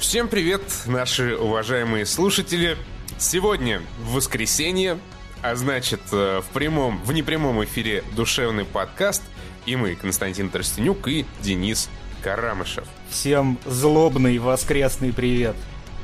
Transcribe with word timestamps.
Всем 0.00 0.28
привет, 0.28 0.62
наши 0.86 1.36
уважаемые 1.36 2.06
слушатели. 2.06 2.78
Сегодня 3.18 3.82
воскресенье, 4.02 4.98
а 5.42 5.54
значит 5.56 6.00
э, 6.10 6.40
в 6.40 6.54
прямом, 6.54 7.04
в 7.04 7.12
непрямом 7.12 7.62
эфире 7.64 8.02
душевный 8.16 8.64
подкаст. 8.64 9.22
И 9.66 9.76
мы, 9.76 9.94
Константин 9.96 10.48
Тростенюк 10.48 11.06
и 11.06 11.26
Денис 11.42 11.90
Карамышев. 12.22 12.86
Всем 13.10 13.58
злобный 13.66 14.38
воскресный 14.38 15.12
привет. 15.12 15.54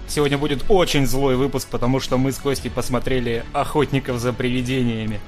Сегодня 0.08 0.36
будет 0.36 0.66
очень 0.68 1.06
злой 1.06 1.36
выпуск, 1.36 1.66
потому 1.70 1.98
что 1.98 2.18
мы 2.18 2.32
с 2.32 2.38
Костей 2.38 2.70
посмотрели 2.70 3.46
«Охотников 3.54 4.18
за 4.20 4.34
привидениями». 4.34 5.22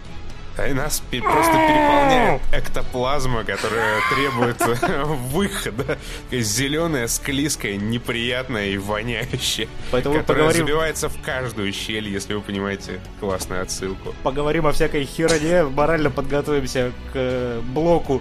А 0.58 0.66
и 0.66 0.72
нас 0.72 1.00
просто 1.00 1.52
переполняет 1.52 2.42
эктоплазма, 2.52 3.44
которая 3.44 4.00
требует 4.10 4.60
выхода. 5.32 5.98
Зеленая, 6.32 7.06
склизкая, 7.06 7.76
неприятная 7.76 8.66
и 8.66 8.76
воняющая. 8.76 9.68
Поэтому 9.92 10.16
которая 10.16 10.46
поговорим... 10.46 10.66
забивается 10.66 11.08
в 11.08 11.22
каждую 11.22 11.72
щель, 11.72 12.08
если 12.08 12.34
вы 12.34 12.40
понимаете 12.40 13.00
классную 13.20 13.62
отсылку. 13.62 14.16
Поговорим 14.24 14.66
о 14.66 14.72
всякой 14.72 15.04
херне, 15.04 15.62
морально 15.62 16.10
подготовимся 16.10 16.92
к 17.12 17.14
э, 17.14 17.60
блоку 17.62 18.20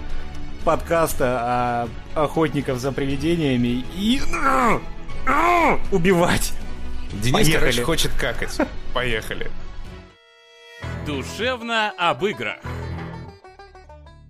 подкаста 0.64 1.88
о 2.14 2.24
охотников 2.24 2.78
за 2.78 2.92
привидениями 2.92 3.84
и 3.96 4.20
убивать. 5.90 6.52
Денис, 7.12 7.32
Поехали. 7.32 7.58
короче, 7.58 7.82
хочет 7.82 8.12
какать. 8.12 8.56
Поехали. 8.94 9.50
Душевно 11.08 11.90
об 11.96 12.22
играх. 12.26 12.58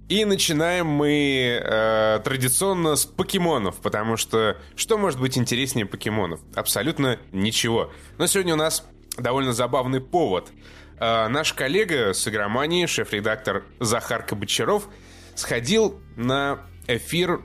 И 0.08 0.24
начинаем 0.24 0.86
мы 0.86 1.60
э, 1.60 2.20
традиционно 2.22 2.94
с 2.94 3.04
покемонов, 3.04 3.80
потому 3.80 4.16
что 4.16 4.56
что 4.76 4.96
может 4.96 5.18
быть 5.18 5.36
интереснее 5.36 5.86
покемонов? 5.86 6.38
Абсолютно 6.54 7.18
ничего. 7.32 7.90
Но 8.16 8.28
сегодня 8.28 8.54
у 8.54 8.56
нас 8.56 8.86
довольно 9.16 9.52
забавный 9.52 10.00
повод. 10.00 10.52
Э, 11.00 11.26
наш 11.26 11.52
коллега 11.52 12.14
с 12.14 12.28
игромании, 12.28 12.86
шеф-редактор 12.86 13.64
Захар 13.80 14.22
Кабачаров, 14.22 14.88
сходил 15.34 16.00
на 16.14 16.60
эфир 16.86 17.40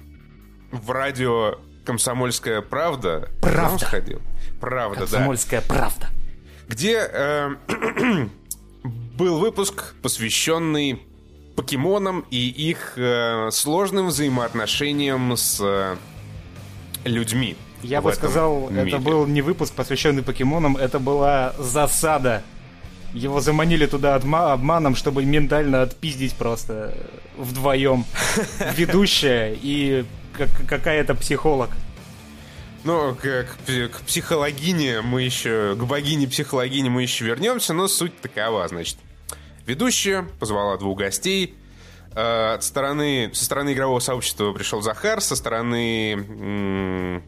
в 0.71 0.91
радио 0.91 1.55
«Комсомольская 1.87 2.61
правда». 2.61 3.31
Правда. 3.41 3.83
сходил? 3.83 4.21
Правда, 4.61 4.99
«Комсомольская 4.99 5.61
да. 5.61 5.67
правда». 5.67 6.09
Где 6.67 7.09
э, 7.11 7.55
был 8.83 9.39
выпуск, 9.39 9.95
посвященный 10.01 11.01
покемонам 11.55 12.25
и 12.31 12.47
их 12.47 12.93
э, 12.97 13.49
сложным 13.51 14.07
взаимоотношениям 14.07 15.35
с 15.37 15.59
э, 15.61 15.95
людьми. 17.05 17.55
Я 17.83 18.01
бы 18.01 18.13
сказал, 18.13 18.69
мире. 18.69 18.87
это 18.87 18.97
был 18.99 19.27
не 19.27 19.41
выпуск, 19.41 19.73
посвященный 19.73 20.23
покемонам, 20.23 20.77
это 20.77 20.99
была 20.99 21.53
засада. 21.59 22.43
Его 23.13 23.41
заманили 23.41 23.85
туда 23.85 24.15
обманом, 24.15 24.95
чтобы 24.95 25.23
ментально 25.23 25.83
отпиздить 25.83 26.33
просто 26.33 26.97
вдвоем. 27.37 28.05
Ведущая 28.75 29.55
и 29.61 30.05
какая-то 30.67 31.13
психолог. 31.13 31.69
Ну, 32.83 33.15
к, 33.15 33.21
к, 33.21 33.89
к 33.89 34.01
психологине 34.01 35.01
мы 35.01 35.21
еще, 35.21 35.75
к 35.75 35.83
богине 35.83 36.27
психологине 36.27 36.89
мы 36.89 37.03
еще 37.03 37.23
вернемся, 37.25 37.73
но 37.73 37.87
суть 37.87 38.19
такова, 38.19 38.67
значит. 38.67 38.97
Ведущая 39.65 40.23
позвала 40.39 40.77
двух 40.77 40.99
гостей. 40.99 41.55
Э, 42.13 42.55
от 42.55 42.63
стороны, 42.63 43.31
со 43.33 43.45
стороны 43.45 43.73
игрового 43.73 43.99
сообщества 43.99 44.51
пришел 44.51 44.81
Захар, 44.81 45.21
со 45.21 45.35
стороны... 45.35 47.21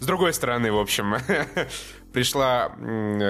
С 0.00 0.06
другой 0.06 0.32
стороны, 0.32 0.70
в 0.70 0.78
общем, 0.78 1.16
пришла 2.12 2.70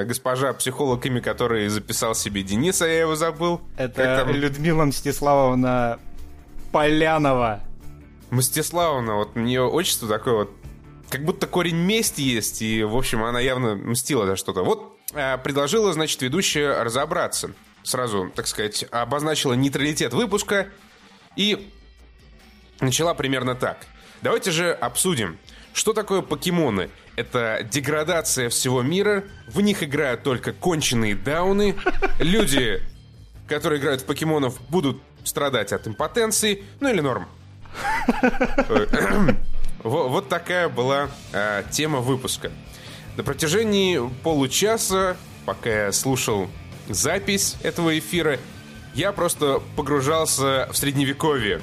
госпожа 0.04 0.52
психолог, 0.52 1.04
имя 1.06 1.20
которой 1.22 1.68
записал 1.68 2.14
себе 2.14 2.42
Дениса, 2.42 2.86
я 2.86 3.00
его 3.00 3.16
забыл. 3.16 3.62
Это 3.76 4.26
Людмила 4.30 4.84
Мстиславовна 4.84 5.98
Полянова. 6.70 7.60
Мстиславовна, 8.30 9.14
вот 9.14 9.30
у 9.34 9.40
нее 9.40 9.62
отчество 9.62 10.06
такое 10.08 10.34
вот 10.34 10.50
как 11.10 11.24
будто 11.24 11.46
корень 11.46 11.76
мести 11.76 12.20
есть, 12.20 12.62
и, 12.62 12.82
в 12.82 12.96
общем, 12.96 13.24
она 13.24 13.40
явно 13.40 13.74
мстила 13.74 14.26
за 14.26 14.36
что-то. 14.36 14.62
Вот 14.62 14.98
э, 15.14 15.38
предложила, 15.38 15.92
значит, 15.92 16.20
ведущая 16.22 16.82
разобраться. 16.82 17.52
Сразу, 17.82 18.30
так 18.34 18.46
сказать, 18.46 18.84
обозначила 18.90 19.54
нейтралитет 19.54 20.12
выпуска 20.12 20.68
и 21.36 21.70
начала 22.80 23.14
примерно 23.14 23.54
так. 23.54 23.86
Давайте 24.20 24.50
же 24.50 24.72
обсудим, 24.72 25.38
что 25.72 25.92
такое 25.92 26.22
покемоны. 26.22 26.90
Это 27.16 27.66
деградация 27.68 28.48
всего 28.48 28.82
мира, 28.82 29.24
в 29.46 29.60
них 29.60 29.82
играют 29.82 30.22
только 30.22 30.52
конченые 30.52 31.14
дауны, 31.14 31.74
люди, 32.18 32.82
которые 33.48 33.80
играют 33.80 34.02
в 34.02 34.04
покемонов, 34.04 34.60
будут 34.68 35.02
страдать 35.24 35.72
от 35.72 35.88
импотенции, 35.88 36.64
ну 36.80 36.90
или 36.90 37.00
норм. 37.00 37.28
Вот 39.82 40.28
такая 40.28 40.68
была 40.68 41.08
э, 41.32 41.62
тема 41.70 42.00
выпуска. 42.00 42.50
На 43.16 43.22
протяжении 43.22 44.00
получаса, 44.22 45.16
пока 45.46 45.86
я 45.86 45.92
слушал 45.92 46.48
запись 46.88 47.56
этого 47.62 47.96
эфира, 47.98 48.38
я 48.94 49.12
просто 49.12 49.62
погружался 49.76 50.68
в 50.72 50.76
средневековье. 50.76 51.62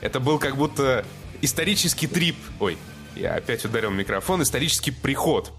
Это 0.00 0.20
был 0.20 0.38
как 0.38 0.56
будто 0.56 1.04
исторический 1.42 2.06
трип. 2.06 2.36
Ой, 2.60 2.78
я 3.14 3.34
опять 3.34 3.64
ударил 3.64 3.90
микрофон. 3.90 4.42
Исторический 4.42 4.90
приход. 4.90 5.52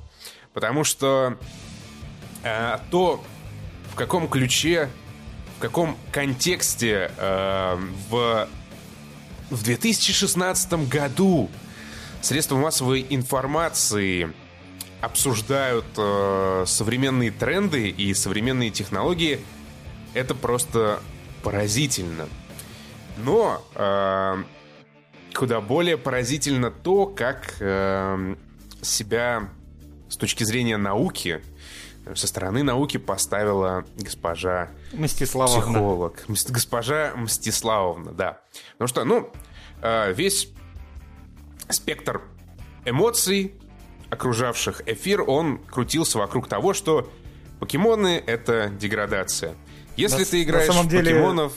Потому 0.54 0.84
что 0.84 1.38
э, 2.44 2.78
то, 2.90 3.24
в 3.92 3.96
каком 3.96 4.28
ключе, 4.28 4.90
в 5.58 5.62
каком 5.62 5.98
контексте 6.12 7.12
э, 7.16 7.78
в, 8.10 8.48
в 9.52 9.64
2016 9.64 10.74
году 10.90 11.50
средства 12.22 12.56
массовой 12.56 13.06
информации 13.10 14.32
обсуждают 15.02 15.86
э, 15.98 16.64
современные 16.68 17.32
тренды 17.32 17.90
и 17.90 18.14
современные 18.14 18.70
технологии, 18.70 19.40
это 20.14 20.36
просто 20.36 21.02
поразительно. 21.44 22.28
Но 23.18 23.64
э, 23.76 24.44
куда 25.34 25.60
более 25.60 25.98
поразительно 25.98 26.70
то, 26.70 27.08
как 27.08 27.56
э, 27.60 28.36
себя 28.82 29.50
с 30.10 30.18
точки 30.18 30.44
зрения 30.44 30.78
науки 30.78 31.42
со 32.16 32.28
стороны 32.28 32.64
науки 32.64 32.98
поставила 32.98 33.86
госпожа 33.96 34.70
Мстиславовна. 34.92 35.62
психолог. 35.62 36.24
Госпожа 36.50 37.14
Мстиславовна, 37.16 38.12
да. 38.12 38.42
Ну 38.80 38.88
что, 38.88 39.04
ну, 39.04 39.32
э, 39.82 40.12
весь 40.14 40.50
спектр 41.72 42.22
эмоций, 42.86 43.54
окружавших 44.10 44.82
эфир, 44.86 45.22
он 45.22 45.60
крутился 45.60 46.18
вокруг 46.18 46.48
того, 46.48 46.74
что 46.74 47.10
покемоны— 47.60 48.22
это 48.26 48.70
деградация. 48.70 49.56
Если 49.96 50.20
на, 50.20 50.26
ты 50.26 50.44
играешь 50.44 50.68
на 50.68 50.74
самом 50.74 50.90
деле... 50.90 51.12
в 51.12 51.16
покемонов... 51.16 51.54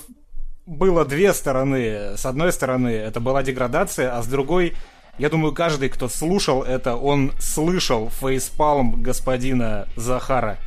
Было 0.66 1.04
две 1.04 1.34
стороны. 1.34 2.16
С 2.16 2.24
одной 2.24 2.50
стороны, 2.50 2.88
это 2.88 3.20
была 3.20 3.42
деградация, 3.42 4.16
а 4.16 4.22
с 4.22 4.26
другой, 4.26 4.74
я 5.18 5.28
думаю, 5.28 5.52
каждый, 5.52 5.90
кто 5.90 6.08
слушал 6.08 6.62
это, 6.62 6.96
он 6.96 7.32
слышал 7.38 8.08
фейспалм 8.08 9.02
господина 9.02 9.86
Захара 9.94 10.58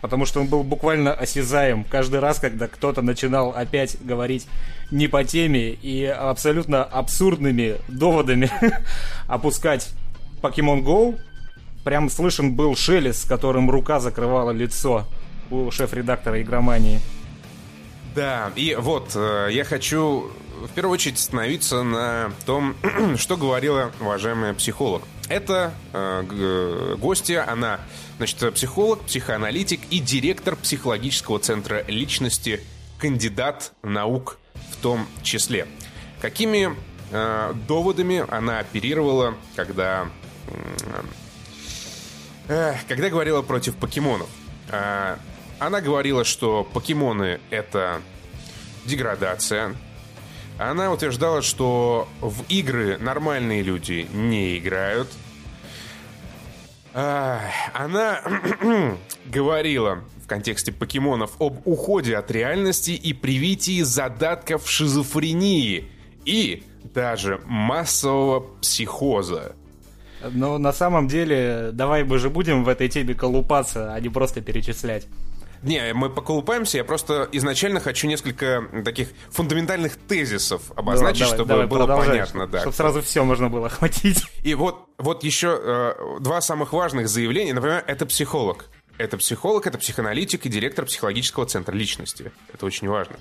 потому 0.00 0.26
что 0.26 0.40
он 0.40 0.46
был 0.46 0.62
буквально 0.62 1.12
осязаем 1.12 1.84
каждый 1.84 2.20
раз, 2.20 2.38
когда 2.38 2.68
кто-то 2.68 3.02
начинал 3.02 3.50
опять 3.50 3.96
говорить 4.02 4.46
не 4.90 5.08
по 5.08 5.24
теме 5.24 5.70
и 5.70 6.04
абсолютно 6.04 6.84
абсурдными 6.84 7.76
доводами 7.88 8.50
опускать 9.26 9.90
Pokemon 10.42 10.82
Go. 10.82 11.18
Прям 11.84 12.10
слышен 12.10 12.54
был 12.54 12.74
шелест, 12.76 13.22
с 13.22 13.24
которым 13.24 13.70
рука 13.70 14.00
закрывала 14.00 14.50
лицо 14.50 15.06
у 15.50 15.70
шеф-редактора 15.70 16.42
игромании. 16.42 17.00
Да, 18.14 18.50
и 18.56 18.74
вот, 18.78 19.12
э, 19.14 19.48
я 19.52 19.64
хочу 19.64 20.30
в 20.64 20.68
первую 20.74 20.94
очередь 20.94 21.18
остановиться 21.18 21.82
на 21.82 22.32
том, 22.44 22.74
что 23.16 23.36
говорила 23.36 23.92
уважаемая 24.00 24.54
психолог. 24.54 25.02
Это 25.28 25.74
э, 25.92 26.96
гостья, 26.98 27.50
она 27.50 27.80
Значит, 28.16 28.54
психолог, 28.54 29.02
психоаналитик 29.02 29.80
и 29.90 29.98
директор 29.98 30.56
психологического 30.56 31.38
центра 31.38 31.84
личности, 31.86 32.62
кандидат 32.98 33.72
наук 33.82 34.38
в 34.72 34.76
том 34.80 35.06
числе. 35.22 35.66
Какими 36.22 36.74
э, 37.10 37.52
доводами 37.68 38.24
она 38.30 38.60
оперировала, 38.60 39.34
когда, 39.54 40.08
э, 42.48 42.74
когда 42.88 43.10
говорила 43.10 43.42
против 43.42 43.76
покемонов? 43.76 44.30
Э, 44.70 45.16
она 45.58 45.82
говорила, 45.82 46.24
что 46.24 46.64
покемоны— 46.64 47.38
это 47.50 48.00
деградация. 48.86 49.76
Она 50.58 50.92
утверждала, 50.92 51.42
что 51.42 52.08
в 52.20 52.44
игры 52.48 52.98
нормальные 52.98 53.62
люди 53.62 54.06
не 54.12 54.58
играют— 54.58 55.08
Она 56.96 58.22
говорила 59.26 59.98
в 60.24 60.26
контексте 60.26 60.72
покемонов 60.72 61.32
об 61.38 61.58
уходе 61.66 62.16
от 62.16 62.30
реальности 62.30 62.92
и 62.92 63.12
привитии 63.12 63.82
задатков 63.82 64.66
шизофрении 64.66 65.90
и 66.24 66.62
даже 66.94 67.42
массового 67.44 68.40
психоза. 68.62 69.54
Но 70.22 70.56
на 70.56 70.72
самом 70.72 71.06
деле, 71.06 71.68
давай 71.74 72.02
мы 72.02 72.18
же 72.18 72.30
будем 72.30 72.64
в 72.64 72.68
этой 72.70 72.88
теме 72.88 73.12
колупаться, 73.12 73.92
а 73.92 74.00
не 74.00 74.08
просто 74.08 74.40
перечислять. 74.40 75.06
Не, 75.66 75.92
мы 75.94 76.10
поколупаемся, 76.10 76.78
я 76.78 76.84
просто 76.84 77.28
изначально 77.32 77.80
хочу 77.80 78.06
несколько 78.06 78.68
таких 78.84 79.08
фундаментальных 79.30 79.96
тезисов 79.96 80.70
обозначить, 80.76 81.22
давай, 81.22 81.34
чтобы 81.34 81.48
давай, 81.48 81.66
было 81.66 81.86
понятно. 81.86 82.46
Да. 82.46 82.60
Чтобы 82.60 82.76
сразу 82.76 83.02
все 83.02 83.24
можно 83.24 83.50
было 83.50 83.66
охватить. 83.66 84.24
И 84.44 84.54
вот, 84.54 84.88
вот 84.96 85.24
еще 85.24 85.58
э, 85.60 86.20
два 86.20 86.40
самых 86.40 86.72
важных 86.72 87.08
заявления. 87.08 87.52
Например, 87.52 87.82
это 87.84 88.06
психолог. 88.06 88.66
Это 88.96 89.18
психолог, 89.18 89.66
это 89.66 89.76
психоаналитик 89.76 90.46
и 90.46 90.48
директор 90.48 90.86
психологического 90.86 91.46
центра 91.46 91.74
личности. 91.74 92.30
Это 92.54 92.64
очень 92.64 92.88
важно. 92.88 93.16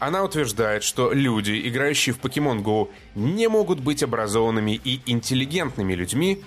Она 0.00 0.24
утверждает, 0.24 0.82
что 0.82 1.12
люди, 1.12 1.68
играющие 1.68 2.12
в 2.12 2.18
Pokemon 2.18 2.64
Go, 2.64 2.90
не 3.14 3.46
могут 3.46 3.78
быть 3.78 4.02
образованными 4.02 4.72
и 4.72 5.00
интеллигентными 5.06 5.94
людьми, 5.94 6.42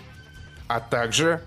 а 0.67 0.81
также 0.81 1.41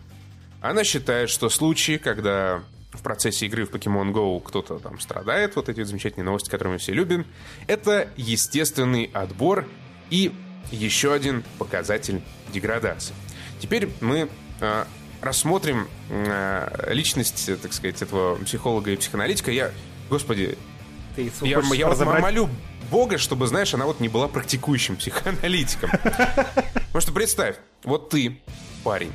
она 0.62 0.84
считает, 0.84 1.28
что 1.28 1.50
случаи, 1.50 1.98
когда 1.98 2.62
в 2.98 3.02
процессе 3.02 3.46
игры 3.46 3.64
в 3.64 3.70
Pokemon 3.70 4.12
Go 4.12 4.40
кто-то 4.40 4.78
там 4.78 4.98
страдает, 5.00 5.56
вот 5.56 5.68
эти 5.68 5.82
замечательные 5.84 6.24
новости, 6.24 6.50
которые 6.50 6.72
мы 6.74 6.78
все 6.78 6.92
любим, 6.92 7.26
это 7.66 8.08
естественный 8.16 9.10
отбор 9.14 9.66
и 10.10 10.32
еще 10.70 11.12
один 11.12 11.44
показатель 11.58 12.20
деградации. 12.52 13.14
Теперь 13.60 13.88
мы 14.00 14.28
э, 14.60 14.84
рассмотрим 15.20 15.88
э, 16.10 16.92
личность, 16.92 17.50
так 17.62 17.72
сказать, 17.72 18.02
этого 18.02 18.36
психолога 18.36 18.90
и 18.90 18.96
психоаналитика. 18.96 19.50
Я, 19.50 19.70
господи, 20.10 20.58
Ты 21.16 21.30
я, 21.42 21.60
я 21.74 21.88
разобрать... 21.88 22.22
молю 22.22 22.48
Бога, 22.90 23.18
чтобы, 23.18 23.46
знаешь, 23.46 23.72
она 23.74 23.86
вот 23.86 24.00
не 24.00 24.08
была 24.08 24.28
практикующим 24.28 24.96
психоаналитиком. 24.96 25.90
Потому 25.92 27.00
что 27.00 27.12
представь, 27.12 27.56
вот 27.84 28.10
ты, 28.10 28.40
парень, 28.82 29.12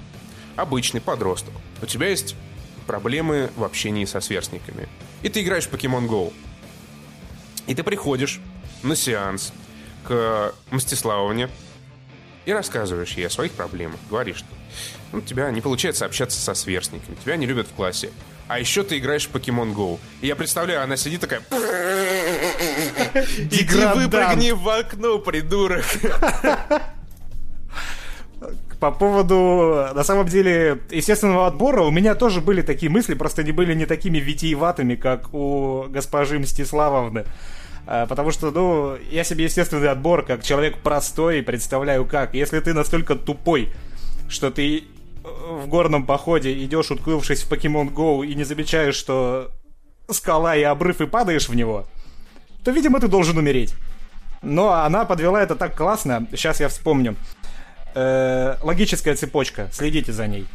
обычный 0.56 1.02
подросток, 1.02 1.54
у 1.82 1.86
тебя 1.86 2.08
есть 2.08 2.36
проблемы 2.84 3.50
в 3.56 3.64
общении 3.64 4.06
со 4.06 4.20
сверстниками. 4.20 4.88
И 5.22 5.30
ты 5.30 5.42
играешь 5.42 5.66
в 5.66 5.74
Pokemon 5.74 6.08
Go. 6.08 6.34
И 7.68 7.76
ты 7.76 7.84
приходишь 7.84 8.40
на 8.84 8.96
сеанс 8.96 9.54
к 10.04 10.54
Мстиславовне 10.72 11.50
и 12.46 12.52
рассказываешь 12.52 13.14
ей 13.14 13.28
о 13.28 13.30
своих 13.30 13.54
проблемах. 13.54 14.00
Говоришь, 14.10 14.38
что 14.38 14.48
ну, 15.12 15.20
у 15.20 15.22
тебя 15.22 15.50
не 15.52 15.62
получается 15.62 16.06
общаться 16.06 16.40
со 16.40 16.54
сверстниками, 16.54 17.16
тебя 17.24 17.38
не 17.38 17.46
любят 17.46 17.68
в 17.68 17.74
классе. 17.74 18.12
А 18.48 18.60
еще 18.60 18.84
ты 18.84 18.98
играешь 18.98 19.28
в 19.28 19.32
Pokemon 19.32 19.74
Go. 19.74 20.00
И 20.22 20.28
я 20.28 20.36
представляю, 20.36 20.84
она 20.84 20.98
сидит 20.98 21.22
такая... 21.22 21.42
Иди 23.38 23.64
выпрыгни 23.64 24.52
в 24.52 24.68
окно, 24.68 25.20
придурок. 25.20 25.86
По 28.84 28.92
поводу, 28.92 29.88
на 29.96 30.04
самом 30.04 30.28
деле, 30.28 30.82
естественного 30.92 31.48
отбора, 31.48 31.84
у 31.84 31.90
меня 31.90 32.16
тоже 32.16 32.42
были 32.42 32.62
такие 32.62 32.92
мысли, 32.92 33.14
просто 33.14 33.42
они 33.42 33.54
были 33.54 33.74
не 33.74 33.86
такими 33.86 34.18
витиеватыми, 34.18 34.96
как 34.96 35.34
у 35.34 35.86
госпожи 35.88 36.38
Мстиславовны. 36.38 37.24
А, 37.88 38.08
потому 38.08 38.32
что, 38.32 38.52
ну, 38.52 38.98
я 39.10 39.24
себе 39.24 39.46
естественный 39.46 39.88
отбор, 39.88 40.26
как 40.26 40.44
человек 40.44 40.80
простой, 40.80 41.42
представляю 41.44 42.04
как. 42.04 42.34
Если 42.34 42.60
ты 42.60 42.74
настолько 42.74 43.16
тупой, 43.16 43.70
что 44.28 44.52
ты 44.52 44.80
э, 44.80 44.84
в 45.24 45.66
горном 45.70 46.06
походе 46.06 46.52
идешь, 46.66 46.92
уткнувшись 46.92 47.44
в 47.44 47.50
Pokemon 47.50 47.94
Go, 47.94 48.28
и 48.28 48.36
не 48.36 48.44
замечаешь, 48.44 48.96
что 48.96 49.50
скала 50.10 50.58
и 50.58 50.64
обрыв, 50.64 51.00
и 51.00 51.08
падаешь 51.08 51.48
в 51.48 51.56
него, 51.56 51.88
то, 52.66 52.72
видимо, 52.72 53.00
ты 53.00 53.08
должен 53.08 53.38
умереть. 53.38 53.76
Но 54.42 54.74
она 54.74 55.06
подвела 55.06 55.42
это 55.42 55.56
так 55.56 55.74
классно, 55.74 56.28
сейчас 56.34 56.60
я 56.60 56.68
вспомню 56.68 57.16
э, 57.96 58.56
логическая 58.62 59.16
цепочка, 59.16 59.70
следите 59.72 60.12
за 60.12 60.28
ней. 60.28 60.48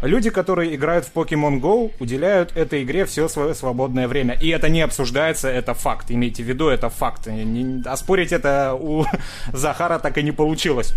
Люди, 0.00 0.30
которые 0.30 0.76
играют 0.76 1.06
в 1.06 1.12
Pokemon 1.12 1.60
Go, 1.60 1.90
уделяют 1.98 2.56
этой 2.56 2.84
игре 2.84 3.04
все 3.04 3.26
свое 3.28 3.52
свободное 3.54 4.06
время. 4.06 4.34
И 4.40 4.48
это 4.48 4.68
не 4.68 4.80
обсуждается, 4.80 5.48
это 5.48 5.74
факт. 5.74 6.10
Имейте 6.10 6.44
в 6.44 6.46
виду, 6.46 6.68
это 6.68 6.88
факт. 6.88 7.26
Не, 7.26 7.82
оспорить 7.84 8.32
это 8.32 8.76
у 8.78 9.04
Захара 9.52 9.98
так 9.98 10.16
и 10.18 10.22
не 10.22 10.30
получилось. 10.30 10.94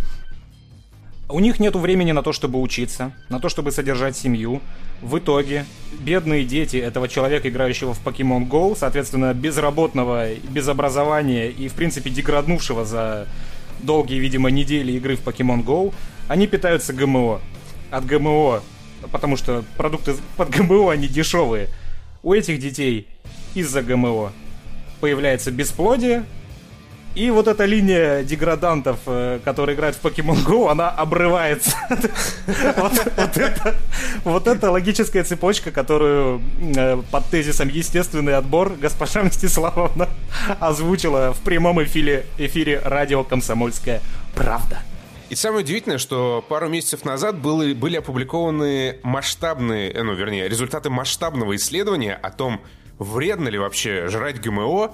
У 1.30 1.40
них 1.40 1.60
нет 1.60 1.76
времени 1.76 2.12
на 2.12 2.22
то, 2.22 2.32
чтобы 2.34 2.60
учиться, 2.62 3.14
на 3.30 3.40
то, 3.40 3.50
чтобы 3.50 3.72
содержать 3.72 4.18
семью. 4.18 4.62
В 5.02 5.18
итоге, 5.18 5.66
бедные 6.00 6.44
дети 6.44 6.78
этого 6.78 7.08
человека, 7.08 7.50
играющего 7.50 7.94
в 7.94 8.06
Pokemon 8.06 8.48
Go, 8.48 8.78
соответственно, 8.78 9.34
безработного, 9.34 10.36
без 10.36 10.68
образования 10.68 11.50
и, 11.50 11.70
в 11.70 11.74
принципе, 11.74 12.12
деграднувшего 12.12 12.86
за 12.86 13.28
долгие, 13.84 14.20
видимо, 14.20 14.50
недели 14.50 14.94
игры 14.94 15.16
в 15.16 15.22
Pokemon 15.22 15.64
Go, 15.64 15.94
они 16.28 16.48
питаются 16.48 16.94
ГМО. 16.94 17.42
От 17.92 18.06
ГМО, 18.06 18.64
потому 19.12 19.36
что 19.36 19.64
продукты 19.78 20.16
под 20.38 20.50
ГМО, 20.50 20.92
они 20.92 21.08
дешевые. 21.08 21.68
У 22.24 22.34
этих 22.34 22.60
детей 22.60 23.08
из-за 23.54 23.82
ГМО 23.82 24.32
появляется 25.00 25.52
бесплодие, 25.52 26.26
и 27.14 27.30
вот 27.30 27.48
эта 27.48 27.66
линия 27.66 28.24
деградантов, 28.24 29.00
э, 29.06 29.40
которые 29.44 29.76
играют 29.76 29.96
в 29.96 30.06
Pokemon 30.06 30.46
Go, 30.46 30.70
она 30.72 30.90
обрывается. 30.90 31.76
Вот 34.24 34.48
это 34.48 34.72
логическая 34.72 35.24
цепочка, 35.24 35.72
которую 35.72 36.42
э, 36.76 37.02
под 37.12 37.26
тезисом 37.28 37.70
«естественный 37.70 38.36
отбор» 38.36 38.74
госпожа 38.80 39.24
Мстиславовна 39.24 40.10
озвучила 40.60 41.34
в 41.34 41.40
прямом 41.40 41.84
эфире, 41.84 42.26
эфире 42.38 42.82
радио 42.84 43.24
«Комсомольская 43.24 44.02
правда». 44.36 44.80
И 45.30 45.36
самое 45.36 45.64
удивительное, 45.64 45.98
что 45.98 46.44
пару 46.48 46.68
месяцев 46.68 47.06
назад 47.06 47.38
были, 47.38 47.74
были 47.74 47.98
опубликованы 47.98 48.98
масштабные, 49.04 49.92
э, 49.92 50.04
ну, 50.04 50.14
вернее, 50.14 50.48
результаты 50.50 50.90
масштабного 50.90 51.56
исследования 51.56 52.16
о 52.16 52.32
том, 52.32 52.62
вредно 53.00 53.48
ли 53.48 53.58
вообще 53.58 54.08
жрать 54.08 54.42
ГМО 54.42 54.94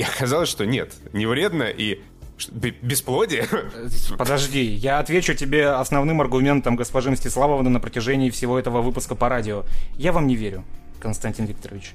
и 0.00 0.02
оказалось, 0.02 0.48
что 0.48 0.64
нет, 0.64 0.94
не 1.12 1.26
вредно 1.26 1.64
и 1.64 2.00
бесплодие. 2.80 3.46
Подожди, 4.16 4.62
я 4.62 4.98
отвечу 4.98 5.34
тебе 5.34 5.68
основным 5.68 6.22
аргументом 6.22 6.74
госпожи 6.74 7.10
Мстиславовны 7.10 7.68
на 7.68 7.80
протяжении 7.80 8.30
всего 8.30 8.58
этого 8.58 8.80
выпуска 8.80 9.14
по 9.14 9.28
радио. 9.28 9.64
Я 9.96 10.12
вам 10.12 10.26
не 10.26 10.36
верю, 10.36 10.64
Константин 11.00 11.44
Викторович. 11.44 11.92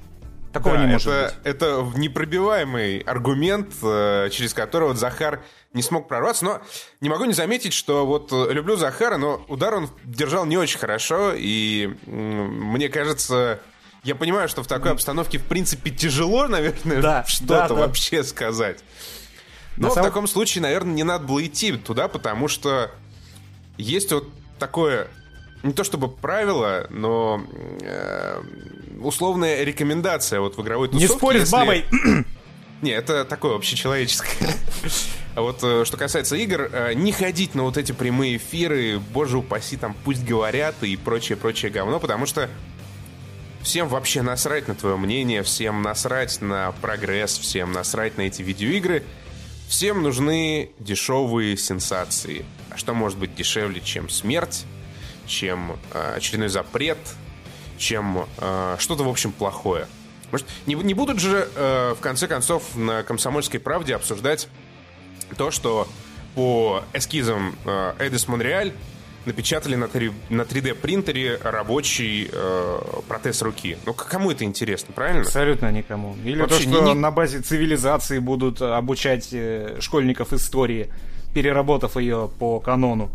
Такого 0.52 0.76
да, 0.76 0.84
не 0.84 0.92
может 0.92 1.08
это, 1.08 1.34
быть. 1.34 1.46
Это 1.46 1.98
непробиваемый 1.98 3.00
аргумент, 3.00 3.74
э, 3.82 4.28
через 4.30 4.54
которого 4.54 4.94
Захар 4.94 5.42
не 5.72 5.82
смог 5.82 6.06
прорваться. 6.06 6.44
Но 6.44 6.60
не 7.00 7.08
могу 7.08 7.24
не 7.24 7.34
заметить, 7.34 7.72
что 7.72 8.06
вот 8.06 8.30
э, 8.30 8.52
люблю 8.52 8.76
Захара, 8.76 9.16
но 9.16 9.44
удар 9.48 9.74
он 9.74 9.90
держал 10.04 10.46
не 10.46 10.56
очень 10.56 10.78
хорошо. 10.78 11.32
И 11.36 11.92
мне 12.06 12.88
кажется, 12.88 13.60
я 14.06 14.14
понимаю, 14.14 14.48
что 14.48 14.62
в 14.62 14.68
такой 14.68 14.92
обстановке, 14.92 15.38
в 15.38 15.42
принципе, 15.42 15.90
тяжело, 15.90 16.46
наверное, 16.46 17.02
да, 17.02 17.24
что-то 17.28 17.46
да, 17.46 17.68
да. 17.68 17.74
вообще 17.74 18.22
сказать. 18.22 18.78
Но 19.76 19.90
самом... 19.90 20.04
в 20.04 20.08
таком 20.08 20.26
случае, 20.28 20.62
наверное, 20.62 20.94
не 20.94 21.02
надо 21.02 21.24
было 21.24 21.44
идти 21.44 21.72
туда, 21.72 22.06
потому 22.08 22.46
что 22.46 22.90
есть 23.76 24.12
вот 24.12 24.28
такое, 24.60 25.08
не 25.64 25.72
то 25.72 25.82
чтобы 25.82 26.08
правило, 26.08 26.86
но 26.88 27.44
э, 27.82 28.42
условная 29.00 29.64
рекомендация 29.64 30.40
вот 30.40 30.56
в 30.56 30.62
игровой 30.62 30.88
тусовке. 30.88 31.12
Не 31.12 31.18
спорь 31.18 31.38
с 31.44 31.50
бабой! 31.50 31.84
Не, 32.82 32.90
это 32.90 33.24
такое 33.24 33.56
общечеловеческое. 33.56 34.54
А 35.34 35.40
вот 35.40 35.60
э, 35.62 35.84
что 35.86 35.96
касается 35.96 36.36
игр, 36.36 36.68
э, 36.70 36.92
не 36.92 37.10
ходить 37.10 37.54
на 37.54 37.62
вот 37.62 37.78
эти 37.78 37.92
прямые 37.92 38.36
эфиры, 38.36 39.00
боже 39.14 39.38
упаси, 39.38 39.78
там 39.78 39.96
пусть 40.04 40.24
говорят 40.24 40.74
и 40.82 40.94
прочее-прочее 40.96 41.72
говно, 41.72 41.98
потому 41.98 42.26
что 42.26 42.50
Всем 43.66 43.88
вообще 43.88 44.22
насрать 44.22 44.68
на 44.68 44.76
твое 44.76 44.96
мнение, 44.96 45.42
всем 45.42 45.82
насрать 45.82 46.40
на 46.40 46.70
прогресс, 46.70 47.36
всем 47.36 47.72
насрать 47.72 48.16
на 48.16 48.22
эти 48.22 48.40
видеоигры. 48.40 49.02
Всем 49.68 50.04
нужны 50.04 50.70
дешевые 50.78 51.56
сенсации. 51.56 52.44
А 52.70 52.76
что 52.76 52.94
может 52.94 53.18
быть 53.18 53.34
дешевле, 53.34 53.80
чем 53.80 54.08
смерть, 54.08 54.64
чем 55.26 55.76
э, 55.92 56.14
очередной 56.14 56.48
запрет, 56.48 56.96
чем 57.76 58.28
э, 58.38 58.76
что-то, 58.78 59.02
в 59.02 59.08
общем, 59.08 59.32
плохое? 59.32 59.88
Может, 60.30 60.46
не, 60.66 60.76
не 60.76 60.94
будут 60.94 61.18
же, 61.18 61.48
э, 61.56 61.94
в 61.98 62.00
конце 62.00 62.28
концов, 62.28 62.62
на 62.76 63.02
«Комсомольской 63.02 63.58
правде» 63.58 63.96
обсуждать 63.96 64.46
то, 65.36 65.50
что 65.50 65.88
по 66.36 66.84
эскизам 66.92 67.56
э, 67.64 67.94
Эдис 67.98 68.28
Монреаль 68.28 68.74
напечатали 69.26 69.74
на, 69.74 69.88
3, 69.88 70.12
на 70.30 70.42
3D 70.42 70.74
принтере 70.74 71.38
рабочий 71.42 72.28
э, 72.32 72.78
протез 73.08 73.42
руки. 73.42 73.76
Ну, 73.84 73.92
кому 73.92 74.30
это 74.30 74.44
интересно, 74.44 74.92
правильно? 74.94 75.22
Абсолютно 75.22 75.70
никому. 75.72 76.16
Или 76.24 76.40
Вообще, 76.40 76.64
то, 76.64 76.70
что 76.70 76.82
не, 76.82 76.94
на 76.94 77.10
базе 77.10 77.40
цивилизации 77.40 78.18
будут 78.18 78.62
обучать 78.62 79.28
э, 79.32 79.78
школьников 79.80 80.32
истории, 80.32 80.92
переработав 81.34 81.96
ее 81.96 82.30
по 82.38 82.60
канону. 82.60 83.10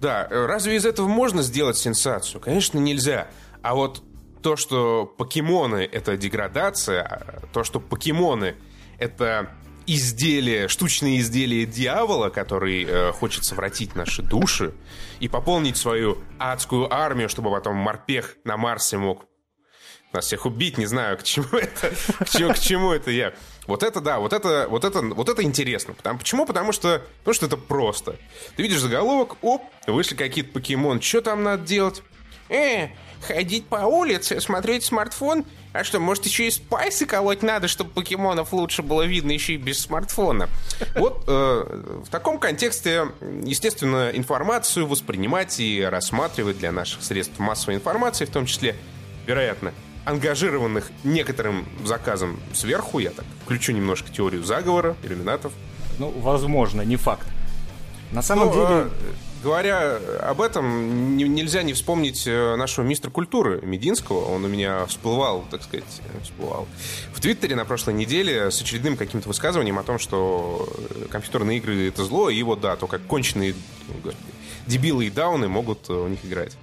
Да, 0.00 0.26
э, 0.28 0.46
разве 0.46 0.76
из 0.76 0.84
этого 0.84 1.06
можно 1.06 1.42
сделать 1.42 1.76
сенсацию? 1.76 2.40
Конечно, 2.40 2.78
нельзя. 2.78 3.28
А 3.62 3.74
вот 3.74 4.02
то, 4.42 4.56
что 4.56 5.06
покемоны— 5.06 5.88
это 5.92 6.16
деградация, 6.16 7.02
а 7.02 7.46
то, 7.52 7.62
что 7.62 7.78
покемоны— 7.78 8.56
это 8.98 9.50
изделие, 9.86 10.68
штучные 10.68 11.20
изделия 11.20 11.66
дьявола, 11.66 12.30
который 12.30 12.84
э, 12.84 13.12
хочет 13.12 13.44
совратить 13.44 13.94
наши 13.94 14.22
души 14.22 14.74
и 15.20 15.28
пополнить 15.28 15.76
свою 15.76 16.18
адскую 16.38 16.92
армию, 16.92 17.28
чтобы 17.28 17.50
потом 17.50 17.76
морпех 17.76 18.36
на 18.44 18.56
Марсе 18.56 18.98
мог 18.98 19.26
нас 20.12 20.26
всех 20.26 20.46
убить, 20.46 20.78
не 20.78 20.86
знаю, 20.86 21.16
к 21.18 21.22
чему 21.22 21.46
это, 21.52 21.90
к 22.24 22.28
чему, 22.28 22.52
к 22.52 22.58
чему 22.58 22.92
это 22.92 23.10
я. 23.10 23.32
Вот 23.66 23.82
это 23.82 24.00
да, 24.00 24.18
вот 24.18 24.32
это, 24.32 24.66
вот 24.68 24.84
это, 24.84 25.00
вот 25.00 25.28
это 25.28 25.42
интересно. 25.42 25.94
Потому, 25.94 26.18
почему? 26.18 26.46
Потому 26.46 26.72
что, 26.72 27.02
потому 27.18 27.34
что 27.34 27.46
это 27.46 27.56
просто. 27.56 28.16
Ты 28.56 28.62
видишь 28.62 28.80
заголовок, 28.80 29.36
оп, 29.42 29.62
вышли 29.86 30.14
какие-то 30.14 30.52
покемон, 30.52 31.00
что 31.00 31.22
там 31.22 31.42
надо 31.42 31.64
делать? 31.64 32.02
Э, 32.48 32.88
ходить 33.22 33.66
по 33.66 33.76
улице, 33.86 34.40
смотреть 34.40 34.84
смартфон. 34.84 35.44
А 35.72 35.84
что, 35.84 35.98
может, 36.00 36.26
еще 36.26 36.46
и 36.46 36.50
спайсы 36.50 37.06
колоть 37.06 37.42
надо, 37.42 37.66
чтобы 37.66 37.90
покемонов 37.90 38.52
лучше 38.52 38.82
было 38.82 39.02
видно 39.02 39.32
еще 39.32 39.54
и 39.54 39.56
без 39.56 39.80
смартфона? 39.80 40.48
Вот 40.94 41.24
э, 41.26 42.02
в 42.04 42.10
таком 42.10 42.38
контексте, 42.38 43.06
естественно, 43.42 44.10
информацию 44.12 44.86
воспринимать 44.86 45.58
и 45.60 45.80
рассматривать 45.82 46.58
для 46.58 46.72
наших 46.72 47.02
средств 47.02 47.38
массовой 47.38 47.76
информации, 47.76 48.26
в 48.26 48.30
том 48.30 48.44
числе, 48.44 48.76
вероятно, 49.26 49.72
ангажированных 50.04 50.90
некоторым 51.04 51.66
заказом 51.84 52.38
сверху, 52.52 52.98
я 52.98 53.10
так 53.10 53.24
включу 53.44 53.72
немножко 53.72 54.12
теорию 54.12 54.44
заговора, 54.44 54.96
иллюминатов. 55.02 55.52
Ну, 55.98 56.10
возможно, 56.10 56.82
не 56.82 56.96
факт. 56.96 57.26
На 58.10 58.20
самом 58.20 58.48
Ну, 58.48 58.52
деле... 58.52 58.90
Говоря 59.42 59.98
об 60.22 60.40
этом, 60.40 61.16
не- 61.16 61.24
нельзя 61.24 61.62
не 61.62 61.72
вспомнить 61.72 62.24
э, 62.26 62.54
нашего 62.56 62.84
мистера 62.84 63.10
культуры 63.10 63.60
Мединского. 63.62 64.26
Он 64.32 64.44
у 64.44 64.48
меня 64.48 64.86
всплывал, 64.86 65.44
так 65.50 65.62
сказать, 65.62 65.84
э, 66.00 66.22
всплывал 66.22 66.68
в 67.12 67.20
Твиттере 67.20 67.56
на 67.56 67.64
прошлой 67.64 67.94
неделе 67.94 68.50
с 68.50 68.60
очередным 68.60 68.96
каким-то 68.96 69.28
высказыванием 69.28 69.78
о 69.78 69.82
том, 69.82 69.98
что 69.98 70.68
э, 70.90 71.06
компьютерные 71.10 71.58
игры— 71.58 71.88
это 71.88 72.04
зло, 72.04 72.30
и 72.30 72.40
вот, 72.42 72.60
да, 72.60 72.76
то, 72.76 72.86
как 72.86 73.02
конченые 73.02 73.54
ну, 73.88 73.94
господи, 74.02 74.32
дебилы 74.66 75.06
и 75.06 75.10
дауны 75.10 75.48
могут 75.48 75.90
у 75.90 76.06
них 76.06 76.24
играть. 76.24 76.56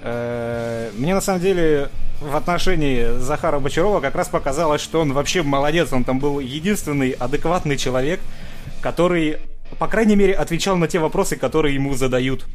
Мне 0.00 1.14
на 1.14 1.20
самом 1.20 1.40
деле 1.40 1.90
в 2.20 2.36
отношении 2.36 3.18
Захара 3.18 3.58
Бочарова 3.58 4.00
как 4.00 4.14
раз 4.14 4.28
показалось, 4.28 4.80
что 4.80 5.00
он 5.00 5.12
вообще 5.12 5.42
молодец. 5.42 5.92
Он 5.92 6.04
там 6.04 6.20
был 6.20 6.38
единственный 6.38 7.10
адекватный 7.10 7.76
человек, 7.76 8.20
который, 8.80 9.38
по 9.78 9.88
крайней 9.88 10.16
мере, 10.16 10.34
отвечал 10.34 10.76
на 10.76 10.88
те 10.88 10.98
вопросы, 10.98 11.36
которые 11.36 11.74
ему 11.74 11.94
задают. 11.94 12.46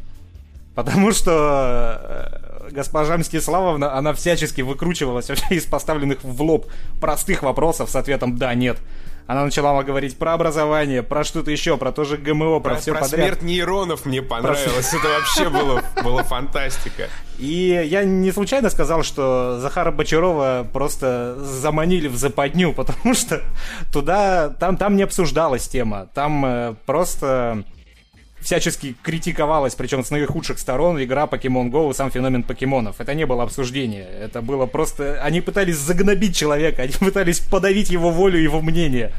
Потому 0.75 1.11
что 1.11 2.31
э, 2.63 2.71
госпожа 2.71 3.17
Мстиславовна, 3.17 3.95
она 3.95 4.13
всячески 4.13 4.61
выкручивалась 4.61 5.29
вообще 5.29 5.55
из 5.55 5.65
поставленных 5.65 6.23
в 6.23 6.41
лоб 6.41 6.67
простых 6.99 7.43
вопросов 7.43 7.89
с 7.89 7.95
ответом 7.95 8.37
«да», 8.37 8.53
«нет». 8.53 8.77
Она 9.25 9.45
начала 9.45 9.81
говорить 9.83 10.17
про 10.17 10.33
образование, 10.33 11.01
про 11.01 11.23
что-то 11.23 11.49
еще, 11.49 11.77
про 11.77 11.91
то 11.91 12.03
же 12.03 12.17
ГМО, 12.17 12.59
про, 12.59 12.71
Про, 12.71 12.79
все 12.79 12.91
про 12.91 13.01
подряд. 13.01 13.19
смерть 13.19 13.41
нейронов 13.41 14.05
мне 14.05 14.21
понравилось. 14.21 14.93
Это 14.93 15.07
вообще 15.07 15.49
было, 15.49 15.81
было 16.03 16.23
фантастика. 16.23 17.07
И 17.39 17.85
я 17.85 18.03
не 18.03 18.31
случайно 18.31 18.69
сказал, 18.69 19.03
что 19.03 19.59
Захара 19.59 19.91
Бочарова 19.91 20.67
просто 20.71 21.35
заманили 21.39 22.07
в 22.07 22.15
западню, 22.17 22.73
потому 22.75 23.13
что 23.13 23.41
туда, 23.91 24.49
там, 24.49 24.77
там 24.77 24.95
не 24.95 25.03
обсуждалась 25.03 25.67
тема, 25.67 26.07
там 26.13 26.45
э, 26.45 26.75
просто 26.85 27.63
всячески 28.43 28.95
критиковалась, 29.01 29.75
причем 29.75 30.03
с 30.03 30.11
наихудших 30.11 30.59
сторон, 30.59 31.01
игра 31.01 31.25
Pokemon 31.25 31.71
Go 31.71 31.93
сам 31.93 32.11
феномен 32.11 32.43
покемонов. 32.43 32.99
Это 32.99 33.13
не 33.13 33.25
было 33.25 33.43
обсуждение, 33.43 34.07
это 34.21 34.41
было 34.41 34.65
просто... 34.65 35.21
Они 35.23 35.41
пытались 35.41 35.77
загнобить 35.77 36.35
человека, 36.35 36.83
они 36.83 36.93
пытались 36.99 37.39
подавить 37.39 37.89
его 37.89 38.11
волю, 38.11 38.39
его 38.39 38.61
мнение. 38.61 39.11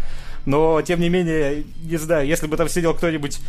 Но, 0.47 0.83
тем 0.83 1.00
не 1.00 1.09
менее, 1.09 1.64
не 1.83 1.97
знаю, 1.97 2.26
если 2.26 2.47
бы 2.47 2.57
там 2.57 2.69
сидел 2.69 2.95
кто-нибудь 2.95 3.40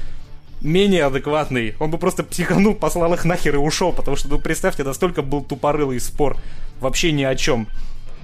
менее 0.62 1.06
адекватный, 1.06 1.76
он 1.80 1.92
бы 1.92 1.98
просто 1.98 2.24
психанул, 2.24 2.74
послал 2.74 3.14
их 3.14 3.26
нахер 3.26 3.56
и 3.56 3.58
ушел, 3.58 3.92
потому 3.92 4.16
что, 4.16 4.30
ну, 4.30 4.40
представьте, 4.40 4.84
настолько 4.84 5.22
был 5.22 5.44
тупорылый 5.44 6.00
спор 6.00 6.38
вообще 6.80 7.12
ни 7.12 7.24
о 7.24 7.36
чем. 7.36 7.68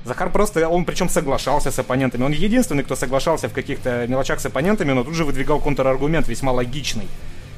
Захар 0.06 0.32
просто, 0.32 0.68
он 0.68 0.86
причем 0.86 1.10
соглашался 1.10 1.70
с 1.70 1.78
оппонентами. 1.78 2.24
Он 2.24 2.32
единственный, 2.32 2.84
кто 2.84 2.96
соглашался 2.96 3.50
в 3.50 3.54
каких-то 3.54 4.08
мелочах 4.08 4.40
с 4.40 4.46
оппонентами, 4.46 4.94
но 4.94 5.04
тут 5.04 5.14
же 5.14 5.26
выдвигал 5.26 5.60
контраргумент 5.60 6.28
весьма 6.28 6.52
логичный. 6.52 7.08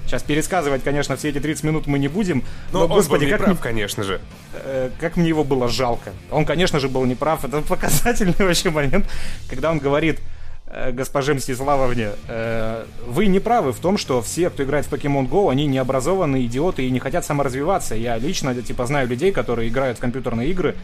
Сейчас 0.06 0.22
пересказывать, 0.24 0.84
конечно, 0.84 1.16
все 1.16 1.30
эти 1.30 1.40
30 1.40 1.64
минут 1.64 1.88
мы 1.88 1.98
не 1.98 2.08
будем, 2.08 2.44
Но, 2.72 2.80
но, 2.80 2.86
он 2.86 2.92
господи, 2.92 3.26
был 3.26 3.38
как, 3.38 3.48
мне- 3.48 3.56
конечно 3.56 4.04
же. 4.04 4.20
э, 4.54 4.90
как 5.00 5.16
мне 5.18 5.30
его 5.30 5.44
было 5.44 5.68
жалко. 5.68 6.12
Он, 6.30 6.46
конечно 6.46 6.80
же, 6.80 6.90
был 6.90 7.06
неправ. 7.06 7.46
Это 7.46 7.62
показательный 7.62 8.36
вообще 8.40 8.70
момент, 8.70 9.06
когда 9.50 9.72
он 9.72 9.80
говорит 9.80 10.20
э, 10.68 10.92
госпоже 10.92 11.34
Мстиславовне, 11.36 12.10
э, 12.28 12.86
вы 13.08 13.28
не 13.28 13.40
правы 13.40 13.72
в 13.72 13.80
том, 13.80 13.98
что 13.98 14.22
все, 14.22 14.50
кто 14.50 14.64
играет 14.64 14.86
в 14.86 14.92
Pokemon 14.94 15.30
Go, 15.30 15.50
они 15.52 15.66
необразованные 15.68 16.46
идиоты 16.46 16.86
и 16.86 16.92
не 16.92 17.00
хотят 17.00 17.26
саморазвиваться. 17.26 17.96
Я 17.96 18.18
лично, 18.18 18.54
типа, 18.62 18.86
знаю 18.86 19.08
людей, 19.08 19.32
которые 19.32 19.70
играют 19.70 19.98
в 19.98 20.02
компьютерные 20.02 20.50
игры 20.50 20.76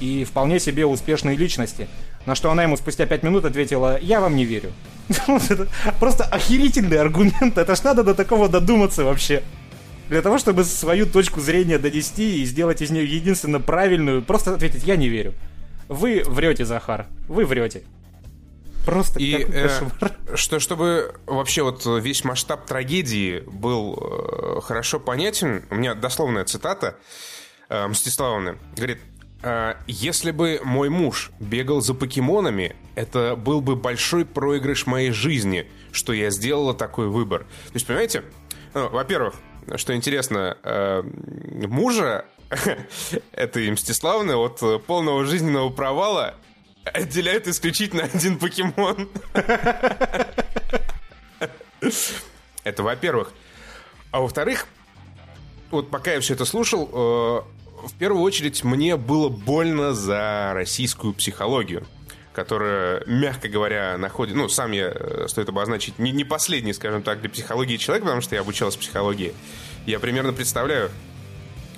и 0.00 0.24
вполне 0.24 0.58
себе 0.60 0.84
успешные 0.86 1.36
личности. 1.36 1.86
На 2.26 2.34
что 2.34 2.50
она 2.50 2.64
ему 2.64 2.76
спустя 2.76 3.06
пять 3.06 3.22
минут 3.22 3.44
ответила, 3.44 3.98
я 4.00 4.20
вам 4.20 4.36
не 4.36 4.44
верю. 4.44 4.72
Просто 6.00 6.24
охерительный 6.24 6.98
аргумент. 6.98 7.56
Это 7.56 7.76
ж 7.76 7.82
надо 7.84 8.02
до 8.02 8.14
такого 8.14 8.48
додуматься 8.48 9.04
вообще. 9.04 9.42
Для 10.08 10.22
того, 10.22 10.38
чтобы 10.38 10.64
свою 10.64 11.06
точку 11.06 11.40
зрения 11.40 11.78
донести 11.78 12.42
и 12.42 12.44
сделать 12.44 12.82
из 12.82 12.90
нее 12.90 13.06
единственно 13.06 13.60
правильную, 13.60 14.22
просто 14.22 14.54
ответить 14.54 14.84
«я 14.84 14.96
не 14.96 15.08
верю». 15.08 15.34
Вы 15.88 16.22
врете, 16.26 16.64
Захар. 16.64 17.06
Вы 17.28 17.44
врете. 17.44 17.82
Просто 18.84 19.18
И 19.18 19.44
э, 19.48 19.68
что, 20.34 20.60
чтобы 20.60 21.14
вообще 21.26 21.62
вот 21.62 21.84
весь 21.86 22.22
масштаб 22.22 22.66
трагедии 22.66 23.42
был 23.46 23.98
э, 23.98 24.60
хорошо 24.60 25.00
понятен, 25.00 25.64
у 25.70 25.74
меня 25.74 25.94
дословная 25.94 26.44
цитата 26.44 26.96
э, 27.68 27.86
Мстиславовны. 27.88 28.58
Говорит, 28.76 28.98
«Э, 28.98 29.15
если 29.86 30.30
бы 30.30 30.60
мой 30.64 30.88
муж 30.88 31.30
бегал 31.38 31.80
за 31.80 31.94
покемонами, 31.94 32.74
это 32.94 33.36
был 33.36 33.60
бы 33.60 33.76
большой 33.76 34.24
проигрыш 34.24 34.86
моей 34.86 35.10
жизни, 35.10 35.70
что 35.92 36.12
я 36.12 36.30
сделала 36.30 36.74
такой 36.74 37.08
выбор. 37.08 37.40
То 37.40 37.74
есть, 37.74 37.86
понимаете, 37.86 38.24
ну, 38.74 38.88
во-первых, 38.88 39.34
что 39.76 39.94
интересно, 39.94 40.56
э, 40.62 41.02
мужа 41.68 42.24
этой 43.32 43.70
Мстиславны 43.70 44.34
от 44.36 44.84
полного 44.86 45.24
жизненного 45.24 45.70
провала 45.70 46.34
отделяет 46.84 47.48
исключительно 47.48 48.04
один 48.14 48.38
покемон. 48.38 49.08
Это 52.64 52.82
во-первых. 52.82 53.32
А 54.10 54.20
во-вторых, 54.20 54.66
вот 55.70 55.90
пока 55.90 56.12
я 56.14 56.20
все 56.20 56.34
это 56.34 56.44
слушал, 56.44 56.88
э, 56.92 57.42
в 57.84 57.92
первую 57.94 58.22
очередь 58.22 58.64
мне 58.64 58.96
было 58.96 59.28
больно 59.28 59.94
за 59.94 60.52
российскую 60.54 61.12
психологию 61.14 61.86
которая, 62.32 63.02
мягко 63.06 63.48
говоря, 63.48 63.96
находит... 63.96 64.36
Ну, 64.36 64.46
сам 64.50 64.72
я, 64.72 64.92
э, 64.94 65.24
стоит 65.26 65.48
обозначить, 65.48 65.98
не, 65.98 66.12
не 66.12 66.22
последний, 66.22 66.74
скажем 66.74 67.02
так, 67.02 67.22
для 67.22 67.30
психологии 67.30 67.78
человек, 67.78 68.04
потому 68.04 68.20
что 68.20 68.34
я 68.34 68.42
обучался 68.42 68.78
психологии. 68.78 69.32
Я 69.86 69.98
примерно 70.00 70.34
представляю, 70.34 70.90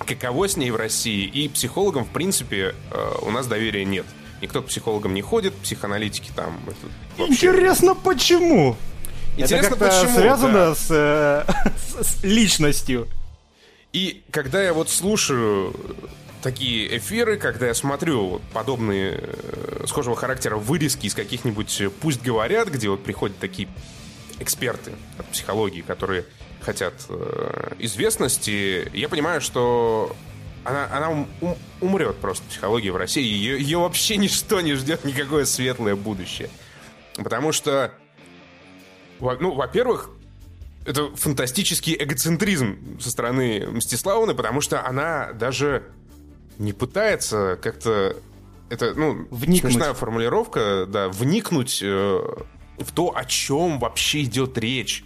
каково 0.05 0.49
с 0.49 0.57
ней 0.57 0.69
в 0.71 0.75
России. 0.75 1.23
И 1.25 1.47
психологам, 1.47 2.03
в 2.03 2.09
принципе, 2.09 2.75
э, 2.91 3.11
у 3.21 3.31
нас 3.31 3.47
доверия 3.47 3.85
нет. 3.85 4.05
Никто 4.41 4.61
к 4.61 4.65
психологам 4.65 5.13
не 5.13 5.21
ходит, 5.21 5.53
психоаналитики 5.55 6.31
там... 6.35 6.59
это 6.67 6.75
вообще- 7.17 7.47
Интересно, 7.47 7.95
почему? 7.95 8.75
Интересно, 9.37 9.55
это 9.55 9.69
как-то 9.77 9.85
почему, 10.01 10.17
связано 10.19 10.53
да. 10.53 10.75
с, 10.75 10.87
э, 10.89 11.45
с- 12.03 12.17
с 12.19 12.23
личностью. 12.25 13.07
И 13.93 14.23
когда 14.31 14.61
я 14.61 14.73
вот 14.73 14.89
слушаю 14.89 15.73
такие 16.41 16.97
эфиры, 16.97 17.37
когда 17.37 17.67
я 17.67 17.73
смотрю 17.73 18.41
подобные 18.53 19.19
э, 19.21 19.83
схожего 19.87 20.15
характера 20.15 20.57
вырезки 20.57 21.07
из 21.07 21.13
каких-нибудь 21.15 21.81
э, 21.81 21.89
«Пусть 21.89 22.21
говорят», 22.21 22.69
где 22.69 22.89
вот 22.89 23.03
приходят 23.03 23.37
такие 23.39 23.67
эксперты 24.39 24.93
от 25.17 25.25
психологии, 25.27 25.81
которые 25.81 26.25
хотят 26.61 26.93
э, 27.09 27.73
известности, 27.79 28.89
я 28.93 29.09
понимаю, 29.09 29.41
что 29.41 30.15
она, 30.63 30.87
она 30.91 31.09
ум- 31.09 31.29
ум- 31.41 31.57
умрет 31.81 32.17
просто, 32.17 32.45
психология 32.47 32.91
в 32.91 32.97
России. 32.97 33.23
Ее, 33.23 33.59
ее 33.59 33.79
вообще 33.79 34.17
ничто 34.17 34.61
не 34.61 34.73
ждет, 34.75 35.03
никакое 35.05 35.45
светлое 35.45 35.95
будущее. 35.95 36.49
Потому 37.15 37.51
что, 37.51 37.91
ну, 39.19 39.53
во-первых, 39.55 40.11
это 40.89 41.15
фантастический 41.15 41.95
эгоцентризм 41.97 42.99
со 42.99 43.11
стороны 43.11 43.67
Мстиславовны, 43.69 44.33
потому 44.33 44.59
что 44.59 44.83
она 44.83 45.33
даже 45.33 45.83
не 46.57 46.73
пытается 46.73 47.59
как-то... 47.61 48.17
Это, 48.69 48.93
ну, 48.95 49.27
Вникнуть. 49.29 49.73
смешная 49.73 49.93
формулировка, 49.93 50.87
да, 50.87 51.09
вникнуть 51.09 51.81
э, 51.83 51.85
в 51.85 52.91
то, 52.93 53.15
о 53.15 53.25
чем 53.25 53.79
вообще 53.79 54.23
идет 54.23 54.57
речь. 54.57 55.05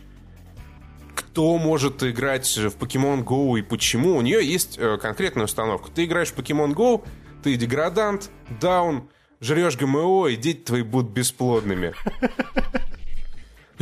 Кто 1.16 1.58
может 1.58 2.02
играть 2.02 2.48
в 2.58 2.78
Pokemon 2.78 3.24
Go 3.24 3.60
и 3.60 3.62
почему. 3.62 4.16
У 4.18 4.22
нее 4.22 4.46
есть 4.46 4.78
э, 4.78 4.98
конкретная 5.02 5.46
установка. 5.46 5.92
Ты 5.92 6.06
играешь 6.06 6.30
в 6.30 6.38
Pokemon 6.38 6.74
Go, 6.74 7.06
ты 7.44 7.56
деградант, 7.56 8.30
даун, 8.62 9.10
жрешь 9.42 9.78
ГМО, 9.78 10.28
и 10.28 10.38
дети 10.38 10.60
твои 10.60 10.82
будут 10.82 11.12
бесплодными. 11.12 11.94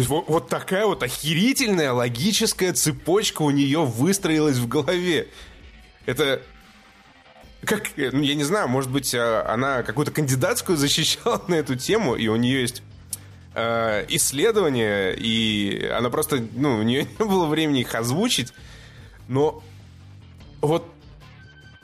То 0.01 0.03
есть 0.03 0.09
вот, 0.09 0.29
вот 0.29 0.49
такая 0.49 0.87
вот 0.87 1.03
охерительная 1.03 1.93
логическая 1.93 2.73
цепочка 2.73 3.43
у 3.43 3.51
нее 3.51 3.85
выстроилась 3.85 4.57
в 4.57 4.67
голове. 4.67 5.27
Это 6.07 6.41
как, 7.63 7.91
ну, 7.95 8.21
я 8.23 8.33
не 8.33 8.43
знаю, 8.43 8.67
может 8.67 8.89
быть, 8.89 9.13
а, 9.13 9.45
она 9.47 9.83
какую-то 9.83 10.11
кандидатскую 10.11 10.75
защищала 10.79 11.43
на 11.47 11.53
эту 11.53 11.75
тему, 11.75 12.15
и 12.15 12.27
у 12.29 12.35
нее 12.35 12.61
есть 12.61 12.81
э, 13.53 14.07
исследования, 14.09 15.11
и 15.11 15.85
она 15.85 16.09
просто, 16.09 16.43
ну, 16.53 16.79
у 16.79 16.81
нее 16.81 17.03
не 17.19 17.23
было 17.23 17.45
времени 17.45 17.81
их 17.81 17.93
озвучить, 17.93 18.53
но 19.27 19.61
вот 20.61 20.87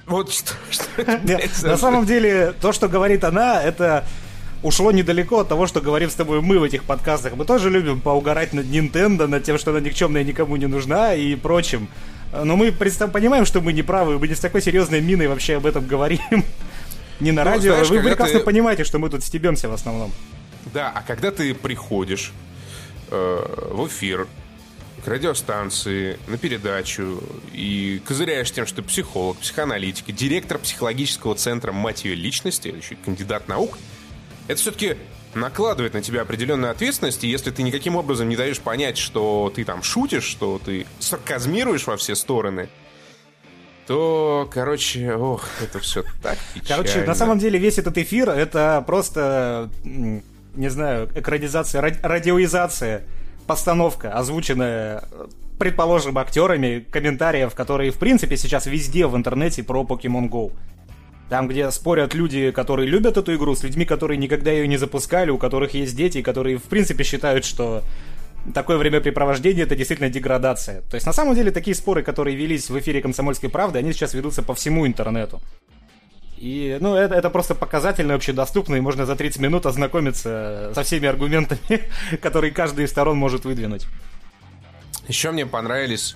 вот 0.08 0.34
что, 0.34 0.54
что 0.72 1.20
Нет, 1.24 1.52
На 1.62 1.78
самом 1.78 2.08
деле, 2.08 2.56
то, 2.60 2.74
что 2.74 2.88
говорит 2.88 3.24
она, 3.24 3.62
это 3.62 4.08
ушло 4.64 4.92
недалеко 4.92 5.40
от 5.40 5.50
того, 5.50 5.68
что 5.68 5.82
говорим 5.82 6.10
с 6.10 6.16
тобой 6.16 6.42
мы 6.42 6.60
в 6.60 6.64
этих 6.64 6.84
подкастах. 6.84 7.36
Мы 7.36 7.46
тоже 7.46 7.70
любим 7.70 8.02
поугарать 8.02 8.54
над 8.54 8.66
Nintendo, 8.66 9.28
над 9.28 9.44
тем, 9.44 9.58
что 9.58 9.72
она 9.72 9.80
никчемная 9.80 10.24
никому 10.24 10.56
не 10.56 10.68
нужна 10.68 11.14
и 11.14 11.36
прочим. 11.36 11.88
Но 12.32 12.56
мы 12.56 12.72
представ... 12.72 13.12
понимаем, 13.12 13.46
что 13.46 13.62
мы 13.62 13.74
не 13.74 13.84
правы, 13.84 14.20
мы 14.20 14.28
не 14.28 14.36
с 14.36 14.40
такой 14.40 14.62
серьезной 14.62 15.02
миной 15.02 15.28
вообще 15.28 15.58
об 15.58 15.66
этом 15.66 15.86
говорим. 15.86 16.20
Не 17.20 17.32
на 17.32 17.44
ну, 17.44 17.50
радио, 17.50 17.72
знаешь, 17.72 17.90
вы 17.90 18.00
прекрасно 18.00 18.38
ты... 18.38 18.46
понимаете, 18.46 18.84
что 18.84 19.00
мы 19.00 19.10
тут 19.10 19.24
стебемся 19.24 19.68
в 19.70 19.74
основном. 19.74 20.12
Да, 20.72 20.92
а 20.94 21.02
когда 21.02 21.32
ты 21.32 21.56
приходишь 21.56 22.32
э, 23.10 23.70
в 23.72 23.88
эфир, 23.88 24.28
к 25.04 25.08
радиостанции, 25.08 26.20
на 26.28 26.38
передачу 26.38 27.24
и 27.54 28.02
козыряешь 28.06 28.52
тем, 28.52 28.68
что 28.68 28.78
ты 28.78 28.82
психолог, 28.84 29.38
психоаналитик, 29.38 30.14
директор 30.14 30.58
психологического 30.60 31.34
центра 31.34 31.72
«Мать 31.72 32.06
ее 32.06 32.14
личности», 32.14 32.68
еще 32.68 32.96
кандидат 33.04 33.48
наук, 33.48 33.78
это 34.48 34.60
все-таки 34.60 34.98
накладывает 35.34 35.94
на 35.94 36.02
тебя 36.02 36.22
определенную 36.22 36.72
ответственность, 36.72 37.24
и 37.24 37.28
если 37.28 37.52
ты 37.52 37.64
никаким 37.64 37.96
образом 37.96 38.30
не 38.30 38.36
даешь 38.36 38.60
понять, 38.60 38.98
что 38.98 39.52
ты 39.54 39.64
там 39.64 39.84
шутишь, 39.84 40.24
что 40.24 40.60
ты 40.64 40.86
сарказмируешь 41.00 41.86
во 41.86 41.98
все 41.98 42.16
стороны, 42.16 42.70
то, 43.86 44.50
короче, 44.52 45.14
ох, 45.14 45.48
это 45.64 45.80
все 45.80 46.04
так 46.22 46.38
печально. 46.54 46.84
Короче, 46.84 47.06
на 47.06 47.16
самом 47.16 47.40
деле 47.40 47.58
весь 47.58 47.78
этот 47.78 47.98
эфир 47.98 48.30
это 48.30 48.84
просто, 48.86 49.70
не 49.84 50.70
знаю, 50.70 51.10
экранизация, 51.16 51.82
радиоизация, 51.82 53.04
постановка, 53.46 54.12
озвученная, 54.12 55.04
предположим, 55.58 56.18
актерами, 56.18 56.86
комментариев, 56.92 57.56
которые, 57.56 57.92
в 57.92 57.98
принципе, 57.98 58.36
сейчас 58.36 58.66
везде 58.66 59.08
в 59.08 59.16
интернете 59.16 59.64
про 59.64 59.84
Pokemon 59.84 60.30
Go. 60.30 60.52
Там, 61.30 61.48
где 61.48 61.70
спорят 61.72 62.14
люди, 62.14 62.52
которые 62.52 62.88
любят 62.88 63.18
эту 63.18 63.36
игру, 63.36 63.54
с 63.56 63.64
людьми, 63.64 63.84
которые 63.84 64.18
никогда 64.18 64.52
ее 64.52 64.68
не 64.68 64.78
запускали, 64.78 65.30
у 65.30 65.38
которых 65.38 65.74
есть 65.74 65.96
дети, 65.96 66.22
которые, 66.22 66.58
в 66.58 66.64
принципе, 66.64 67.04
считают, 67.04 67.44
что 67.44 67.84
такое 68.54 68.78
времяпрепровождение 68.78 69.66
это 69.66 69.76
действительно 69.76 70.10
деградация. 70.10 70.82
То 70.90 70.96
есть, 70.96 71.06
на 71.06 71.12
самом 71.12 71.36
деле, 71.36 71.52
такие 71.52 71.76
споры, 71.76 72.02
которые 72.02 72.38
велись 72.38 72.70
в 72.70 72.80
эфире 72.80 73.02
«Комсомольской 73.02 73.50
правды», 73.50 73.80
они 73.80 73.92
сейчас 73.92 74.14
ведутся 74.14 74.42
по 74.42 74.54
всему 74.54 74.88
интернету. 74.88 75.42
И, 76.38 76.78
ну, 76.80 76.96
это, 76.96 77.16
это 77.16 77.30
просто 77.30 77.56
показательно, 77.56 78.14
общедоступно, 78.14 78.76
и 78.76 78.80
можно 78.80 79.06
за 79.06 79.16
30 79.16 79.42
минут 79.42 79.66
ознакомиться 79.66 80.72
со 80.76 80.84
всеми 80.84 81.10
аргументами, 81.10 81.82
которые 82.22 82.52
каждый 82.52 82.86
из 82.86 82.92
сторон 82.92 83.18
может 83.18 83.44
выдвинуть. 83.44 83.86
Еще 85.08 85.32
мне 85.32 85.46
понравились 85.46 86.16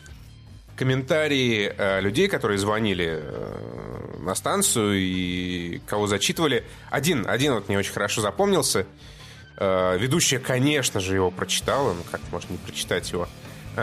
комментарии 0.75 1.74
э, 1.78 2.01
людей, 2.01 2.28
которые 2.28 2.58
звонили 2.58 3.20
э, 3.22 4.18
на 4.20 4.36
станцию 4.36 5.00
и 5.00 5.81
кого 5.86 6.07
зачитывали. 6.07 6.64
Один, 6.90 7.27
один 7.27 7.53
вот 7.53 7.68
мне 7.68 7.77
очень 7.77 7.94
хорошо 7.94 8.22
запомнился. 8.22 8.86
Э, 9.57 9.98
ведущая, 10.00 10.40
конечно 10.40 11.00
же, 11.00 11.16
его 11.16 11.31
прочитала. 11.31 11.94
Ну, 11.94 12.01
как 12.10 12.22
можно 12.31 12.53
не 12.53 12.57
прочитать 12.57 13.12
его? 13.12 13.27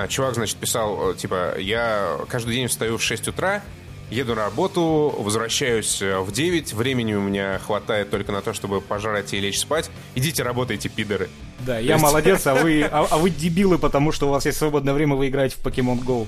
Чувак, 0.09 0.35
значит, 0.35 0.59
писал, 0.59 1.15
типа, 1.15 1.59
я 1.59 2.19
каждый 2.29 2.57
день 2.57 2.67
встаю 2.67 2.99
в 2.99 3.03
6 3.03 3.29
утра, 3.29 3.63
еду 4.11 4.35
на 4.35 4.43
работу, 4.43 5.15
возвращаюсь 5.19 6.03
в 6.03 6.31
9, 6.31 6.75
времени 6.75 7.15
у 7.15 7.23
меня 7.23 7.59
хватает 7.59 8.11
только 8.11 8.31
на 8.31 8.43
то, 8.43 8.53
чтобы 8.53 8.83
пожрать 8.83 9.33
и 9.33 9.41
лечь 9.41 9.59
спать. 9.59 9.91
Идите 10.15 10.43
работайте, 10.43 10.91
пидоры. 10.91 11.31
Да, 11.61 11.79
я 11.79 11.97
молодец, 11.97 12.47
а 12.47 12.55
вы, 12.55 12.83
а, 12.83 13.07
а 13.11 13.17
вы 13.17 13.31
дебилы, 13.31 13.79
потому 13.79 14.13
что 14.13 14.29
у 14.29 14.31
вас 14.31 14.45
есть 14.45 14.59
свободное 14.59 14.93
время, 14.93 15.15
вы 15.15 15.29
играете 15.29 15.57
в 15.57 15.65
Pokemon 15.65 16.05
Go. 16.05 16.27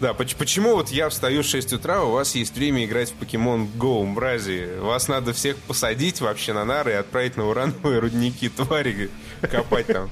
Да, 0.00 0.14
почему 0.14 0.76
вот 0.76 0.90
я 0.90 1.08
встаю 1.08 1.42
в 1.42 1.46
6 1.46 1.72
утра, 1.72 2.04
у 2.04 2.12
вас 2.12 2.36
есть 2.36 2.54
время 2.54 2.84
играть 2.84 3.10
в 3.10 3.20
Pokemon 3.20 3.68
Go, 3.76 4.04
мрази? 4.04 4.78
Вас 4.78 5.08
надо 5.08 5.32
всех 5.32 5.56
посадить 5.56 6.20
вообще 6.20 6.52
на 6.52 6.64
нары 6.64 6.92
и 6.92 6.94
отправить 6.94 7.36
на 7.36 7.48
урановые 7.48 7.98
рудники 7.98 8.48
твари 8.48 9.10
копать 9.40 9.88
там. 9.88 10.08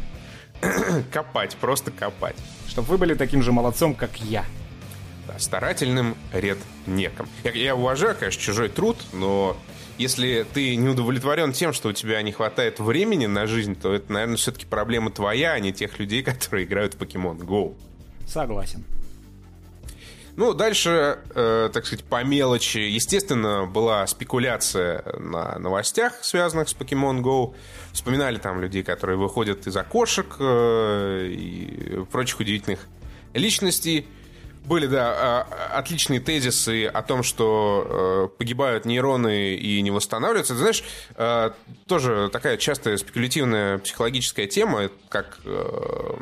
копать, 1.12 1.56
просто 1.56 1.92
копать. 1.92 2.34
Чтобы 2.66 2.88
вы 2.88 2.98
были 2.98 3.14
таким 3.14 3.42
же 3.42 3.52
молодцом, 3.52 3.94
как 3.94 4.16
я. 4.16 4.44
Да, 5.28 5.38
старательным 5.38 6.16
ред 6.32 6.58
неком. 6.86 7.28
Я, 7.44 7.52
я 7.52 7.76
уважаю, 7.76 8.16
конечно, 8.18 8.42
чужой 8.42 8.68
труд, 8.68 8.96
но 9.12 9.56
если 9.98 10.44
ты 10.52 10.74
не 10.74 10.88
удовлетворен 10.88 11.52
тем, 11.52 11.72
что 11.72 11.90
у 11.90 11.92
тебя 11.92 12.20
не 12.22 12.32
хватает 12.32 12.80
времени 12.80 13.26
на 13.26 13.46
жизнь, 13.46 13.76
то 13.76 13.94
это, 13.94 14.12
наверное, 14.12 14.36
все-таки 14.36 14.66
проблема 14.66 15.12
твоя, 15.12 15.52
а 15.52 15.60
не 15.60 15.72
тех 15.72 16.00
людей, 16.00 16.22
которые 16.24 16.66
играют 16.66 16.94
в 16.94 16.98
Pokemon 16.98 17.38
Go. 17.38 17.76
Согласен. 18.26 18.84
Ну, 20.36 20.52
дальше, 20.52 21.18
э, 21.34 21.70
так 21.72 21.86
сказать, 21.86 22.04
по 22.04 22.22
мелочи. 22.22 22.76
Естественно, 22.78 23.64
была 23.64 24.06
спекуляция 24.06 25.02
на 25.18 25.58
новостях, 25.58 26.12
связанных 26.20 26.68
с 26.68 26.74
Pokemon 26.76 27.22
Go. 27.22 27.54
Вспоминали 27.92 28.36
там 28.36 28.60
людей, 28.60 28.82
которые 28.82 29.16
выходят 29.16 29.66
из 29.66 29.74
окошек 29.74 30.36
э, 30.38 31.28
и 31.30 32.04
прочих 32.12 32.40
удивительных 32.40 32.80
личностей. 33.32 34.06
Были, 34.66 34.86
да, 34.88 35.14
а, 35.16 35.78
отличные 35.78 36.18
тезисы 36.18 36.86
о 36.86 37.00
том, 37.02 37.22
что 37.22 38.28
э, 38.34 38.36
погибают 38.36 38.84
нейроны 38.84 39.54
и 39.54 39.80
не 39.80 39.92
восстанавливаются. 39.92 40.54
Ты 40.54 40.58
знаешь, 40.58 40.84
э, 41.14 41.50
тоже 41.86 42.28
такая 42.32 42.56
частая 42.56 42.96
спекулятивная 42.96 43.78
психологическая 43.78 44.48
тема, 44.48 44.90
как 45.08 45.38
э, 45.44 46.14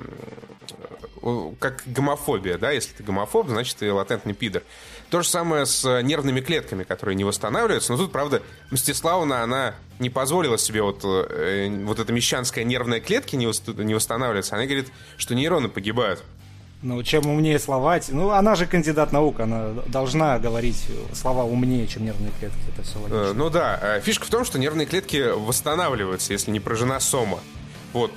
как 1.58 1.82
гомофобия, 1.86 2.58
да, 2.58 2.70
если 2.70 2.92
ты 2.92 3.02
гомофоб, 3.02 3.48
значит 3.48 3.76
ты 3.76 3.92
латентный 3.92 4.34
пидор. 4.34 4.62
То 5.10 5.22
же 5.22 5.28
самое 5.28 5.64
с 5.64 6.02
нервными 6.02 6.40
клетками, 6.40 6.84
которые 6.84 7.14
не 7.16 7.24
восстанавливаются. 7.24 7.92
Но 7.92 7.98
тут, 7.98 8.12
правда, 8.12 8.42
Мстиславна, 8.70 9.42
она 9.42 9.74
не 9.98 10.10
позволила 10.10 10.58
себе 10.58 10.82
вот, 10.82 11.00
э, 11.04 11.68
вот 11.84 11.98
эта 11.98 12.12
мещанская 12.12 12.64
нервная 12.64 13.00
клетка 13.00 13.36
не, 13.36 13.46
не 13.84 13.94
восстанавливается. 13.94 14.56
Она 14.56 14.64
говорит, 14.64 14.88
что 15.16 15.34
нейроны 15.34 15.68
погибают. 15.68 16.22
Ну, 16.82 17.02
чем 17.02 17.26
умнее 17.26 17.58
слова, 17.58 17.98
ну, 18.08 18.30
она 18.30 18.56
же 18.56 18.66
кандидат 18.66 19.10
наук, 19.10 19.40
она 19.40 19.70
должна 19.86 20.38
говорить 20.38 20.84
слова 21.14 21.44
умнее, 21.44 21.86
чем 21.86 22.04
нервные 22.04 22.30
клетки, 22.38 22.58
это 22.74 22.82
все 22.82 22.98
логично. 22.98 23.16
Э, 23.16 23.32
ну 23.32 23.48
да, 23.48 23.78
э, 23.80 24.00
фишка 24.02 24.26
в 24.26 24.28
том, 24.28 24.44
что 24.44 24.58
нервные 24.58 24.86
клетки 24.86 25.30
восстанавливаются, 25.34 26.34
если 26.34 26.50
не 26.50 26.60
прожена 26.60 27.00
сома. 27.00 27.38
Вот, 27.94 28.10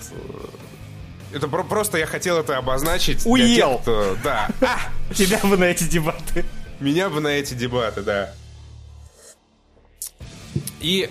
это 1.33 1.47
про- 1.47 1.63
просто 1.63 1.97
я 1.97 2.05
хотел 2.05 2.37
это 2.37 2.57
обозначить. 2.57 3.25
Уел! 3.25 3.75
Тех, 3.75 3.81
кто... 3.81 4.17
Да. 4.23 4.49
Тебя 5.13 5.39
бы 5.39 5.57
на 5.57 5.65
эти 5.65 5.83
дебаты. 5.83 6.45
Меня 6.79 7.09
бы 7.09 7.19
на 7.19 7.29
эти 7.29 7.53
дебаты, 7.53 8.01
да. 8.01 8.33
И 10.79 11.09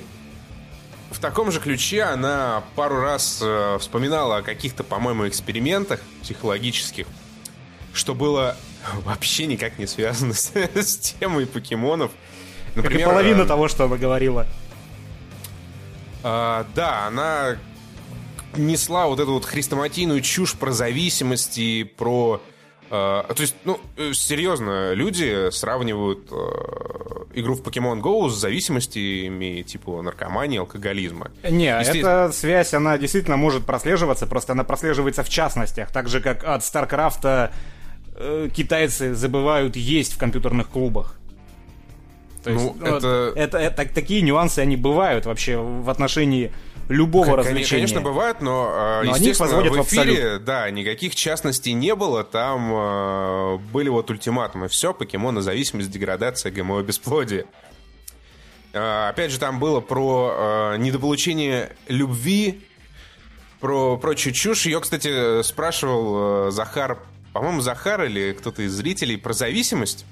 в 1.11 1.19
таком 1.19 1.51
же 1.51 1.61
ключе 1.61 2.03
она 2.03 2.63
пару 2.75 3.01
раз 3.01 3.41
э, 3.43 3.79
вспоминала 3.81 4.39
о 4.39 4.43
каких-то, 4.43 4.85
по-моему, 4.85 5.27
экспериментах 5.29 6.01
психологических, 6.23 7.07
что 7.93 8.15
было 8.15 8.57
вообще 9.05 9.47
никак 9.47 9.79
не 9.79 9.87
связано 9.87 10.35
с, 10.35 10.53
с 10.75 10.97
темой 10.99 11.47
покемонов. 11.47 12.13
Например, 12.75 12.99
как 12.99 13.09
и 13.09 13.11
половина 13.11 13.43
э, 13.43 13.47
того, 13.47 13.69
что 13.69 13.85
она 13.85 13.97
говорила. 13.97 14.47
Э, 16.23 16.65
да, 16.75 17.07
она 17.07 17.57
несла 18.57 19.07
вот 19.07 19.21
эту 19.21 19.33
вот 19.33 19.45
хрестоматийную 19.45 20.21
чушь 20.21 20.55
про 20.55 20.73
зависимости, 20.73 21.85
про... 21.85 22.41
Э, 22.91 23.25
то 23.29 23.41
есть, 23.41 23.55
ну, 23.65 23.81
э, 23.97 24.13
серьезно, 24.13 24.93
люди 24.93 25.51
сравнивают 25.51 26.29
э, 26.31 27.41
игру 27.41 27.55
в 27.55 27.63
Pokemon 27.63 28.01
Go 28.01 28.29
с 28.29 28.35
зависимостями 28.35 29.63
типа 29.63 30.03
наркомании, 30.03 30.59
алкоголизма. 30.59 31.31
Не, 31.49 31.79
эта 31.81 32.31
связь, 32.33 32.75
она 32.75 32.99
действительно 32.99 33.37
может 33.37 33.65
прослеживаться, 33.65 34.27
просто 34.27 34.53
она 34.53 34.65
прослеживается 34.65 35.23
в 35.23 35.29
частностях, 35.29 35.93
так 35.93 36.09
же, 36.09 36.21
как 36.21 36.45
от 36.45 36.65
Старкрафта 36.65 37.53
э, 38.17 38.49
китайцы 38.55 39.15
забывают 39.15 39.77
есть 39.77 40.15
в 40.15 40.19
компьютерных 40.19 40.69
клубах. 40.69 41.19
То 42.43 42.51
есть, 42.51 42.65
ну, 42.65 42.87
это... 42.87 43.33
это, 43.35 43.59
это 43.59 43.93
такие 43.93 44.23
нюансы 44.23 44.61
они 44.61 44.77
бывают 44.77 45.27
вообще 45.27 45.57
в 45.57 45.91
отношении 45.91 46.53
любого 46.89 47.27
Как- 47.27 47.37
развлечения. 47.39 47.83
Конечно, 47.83 48.01
бывают, 48.01 48.41
но, 48.41 48.69
э, 48.71 49.07
Но 49.07 49.13
они 49.15 49.21
естественно, 49.21 49.49
возводят 49.49 49.73
в 49.73 49.77
в 49.77 49.89
эфире, 49.89 50.13
абсолют. 50.13 50.45
да, 50.45 50.71
никаких 50.71 51.15
частностей 51.15 51.73
не 51.73 51.95
было. 51.95 52.25
Там 52.25 52.73
э, 52.73 53.57
были 53.73 53.89
вот 53.89 54.11
ультиматумы. 54.11 54.69
Все, 54.69 54.95
покемоны, 54.95 55.41
зависимость, 55.41 55.91
деградация, 55.91 56.53
ГМО, 56.53 56.83
бесплодие. 56.83 57.47
Э, 58.73 59.09
опять 59.09 59.31
же, 59.33 59.39
там 59.39 59.59
было 59.59 59.81
про 59.81 60.73
э, 60.75 60.77
недополучение 60.79 61.75
любви, 61.89 62.63
про 63.61 63.97
прочую 63.97 64.33
чушь. 64.33 64.67
Ее, 64.67 64.81
кстати, 64.81 65.43
спрашивал 65.43 66.49
э, 66.49 66.51
Захар, 66.53 66.99
по-моему, 67.33 67.61
Захар 67.63 68.05
или 68.05 68.33
кто-то 68.33 68.63
из 68.63 68.73
зрителей 68.73 69.17
про 69.17 69.33
зависимость. 69.33 70.05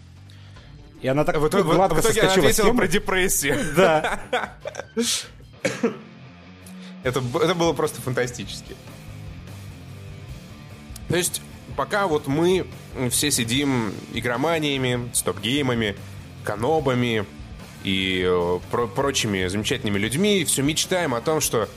И 1.03 1.07
она 1.09 1.25
так 1.25 1.37
В 1.37 1.47
итоге, 1.47 1.65
гладко 1.65 1.97
в 1.97 2.01
итоге 2.01 2.23
она 2.23 2.33
ответила 2.33 2.73
про 2.73 2.89
депрессию. 2.89 3.59
Да. 3.77 4.21
Это, 7.05 7.23
это 7.43 7.55
было 7.55 7.73
просто 7.73 8.01
фантастически. 8.01 8.75
То 11.09 11.17
есть, 11.17 11.41
пока 11.77 12.07
вот 12.09 12.27
мы 12.27 12.67
все 13.11 13.31
сидим 13.31 13.93
игроманиями, 14.13 15.11
стоп-геймами, 15.13 15.97
канобами 16.43 17.25
и 17.85 18.25
э, 18.27 18.59
про- 18.71 18.87
прочими 18.87 19.47
замечательными 19.47 19.99
людьми, 19.99 20.45
все 20.45 20.63
мечтаем 20.63 21.15
о 21.15 21.21
том, 21.21 21.41
что 21.41 21.69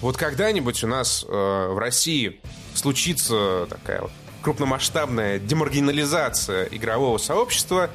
вот 0.00 0.16
когда-нибудь 0.16 0.82
у 0.82 0.88
нас 0.88 1.24
э, 1.26 1.28
в 1.28 1.78
России 1.78 2.40
случится 2.74 3.66
такая 3.70 4.02
вот 4.02 4.10
крупномасштабная 4.42 5.38
демаргинализация 5.38 6.64
игрового 6.64 7.18
сообщества, 7.18 7.90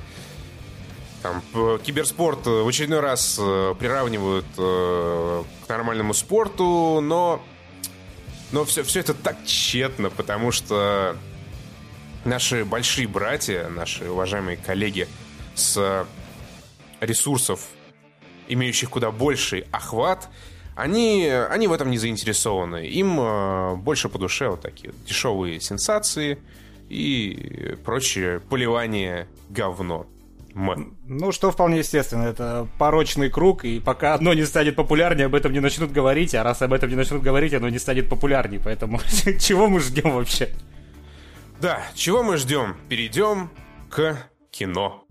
там, 1.21 1.41
п- 1.53 1.80
киберспорт 1.84 2.45
э, 2.47 2.49
в 2.62 2.67
очередной 2.67 2.99
раз 2.99 3.38
э, 3.39 3.75
приравнивают 3.77 4.45
э, 4.58 5.43
к 5.65 5.69
нормальному 5.69 6.13
спорту, 6.13 6.99
но, 7.01 7.41
но 8.51 8.65
все, 8.65 8.84
все 8.84 8.99
это 8.99 9.13
так 9.13 9.38
тщетно, 9.45 10.10
потому 10.10 10.51
что 10.51 11.17
наши 12.25 12.65
большие 12.65 13.08
братья, 13.08 13.67
наши 13.69 14.10
уважаемые 14.10 14.58
коллеги 14.58 15.08
с 15.56 16.06
ресурсов, 16.99 17.62
имеющих 18.47 18.89
куда 18.89 19.12
больший 19.12 19.65
охват, 19.71 20.30
они, 20.75 21.27
они 21.27 21.67
в 21.67 21.73
этом 21.73 21.89
не 21.89 21.97
заинтересованы. 21.97 22.88
Им 22.88 23.19
э, 23.19 23.75
больше 23.77 24.10
по 24.10 24.19
душе 24.19 24.49
вот 24.49 24.62
такие 24.62 24.93
дешевые 25.08 25.60
сенсации 25.60 26.38
и 26.89 27.75
прочее 27.84 28.39
поливание 28.39 29.27
говно. 29.49 30.06
М. 30.58 30.98
Ну, 31.06 31.32
что 31.32 31.52
вполне 31.52 31.80
естественно, 31.80 32.24
это 32.24 32.67
порочный 32.80 33.30
круг, 33.30 33.63
и 33.63 33.80
пока 33.80 34.15
одно 34.15 34.34
не 34.34 34.43
станет 34.43 34.76
популярнее, 34.76 35.28
об 35.28 35.36
этом 35.36 35.54
не 35.54 35.60
начнут 35.60 35.91
говорить, 35.91 36.34
а 36.34 36.43
раз 36.43 36.63
об 36.63 36.74
этом 36.74 36.89
не 36.89 36.96
начнут 36.96 37.22
говорить, 37.22 37.54
оно 37.54 37.70
не 37.70 37.78
станет 37.78 38.10
популярнее, 38.10 38.60
поэтому 38.60 39.00
чего 39.39 39.67
мы 39.67 39.80
ждем 39.80 40.12
вообще? 40.12 40.50
Да, 41.62 41.82
чего 41.93 42.24
мы 42.24 42.38
ждем? 42.38 42.76
Перейдем 42.89 43.52
к 43.89 44.17
кино. 44.50 45.06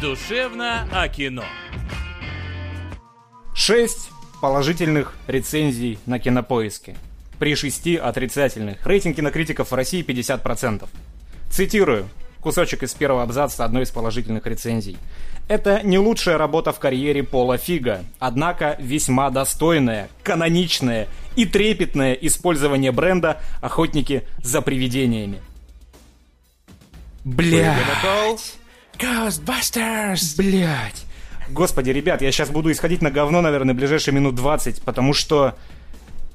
Душевно 0.00 0.88
о 0.90 1.08
кино. 1.08 1.44
Шесть 3.54 4.10
положительных 4.40 5.14
рецензий 5.26 5.98
на 6.06 6.18
кинопоиске. 6.18 6.96
При 7.38 7.54
шести 7.54 7.96
отрицательных. 7.96 8.86
Рейтинг 8.86 9.16
кинокритиков 9.16 9.70
в 9.70 9.74
России 9.74 10.02
50%. 10.02 10.88
Цитирую 11.50 12.08
кусочек 12.42 12.82
из 12.82 12.92
первого 12.92 13.22
абзаца 13.22 13.64
одной 13.64 13.84
из 13.84 13.90
положительных 13.90 14.46
рецензий. 14.46 14.98
Это 15.48 15.80
не 15.82 15.98
лучшая 15.98 16.38
работа 16.38 16.72
в 16.72 16.78
карьере 16.78 17.22
Пола 17.22 17.56
Фига, 17.56 18.04
однако 18.18 18.76
весьма 18.78 19.30
достойное, 19.30 20.08
каноничное 20.22 21.08
и 21.36 21.46
трепетное 21.46 22.14
использование 22.14 22.92
бренда 22.92 23.40
«Охотники 23.60 24.24
за 24.42 24.60
привидениями». 24.60 25.40
Бля. 27.24 27.76
Ghostbusters! 28.98 30.36
Блять. 30.36 31.06
Господи, 31.48 31.90
ребят, 31.90 32.22
я 32.22 32.32
сейчас 32.32 32.50
буду 32.50 32.70
исходить 32.72 33.02
на 33.02 33.10
говно, 33.10 33.40
наверное, 33.40 33.74
ближайшие 33.74 34.14
минут 34.14 34.34
20, 34.34 34.82
потому 34.82 35.12
что 35.12 35.56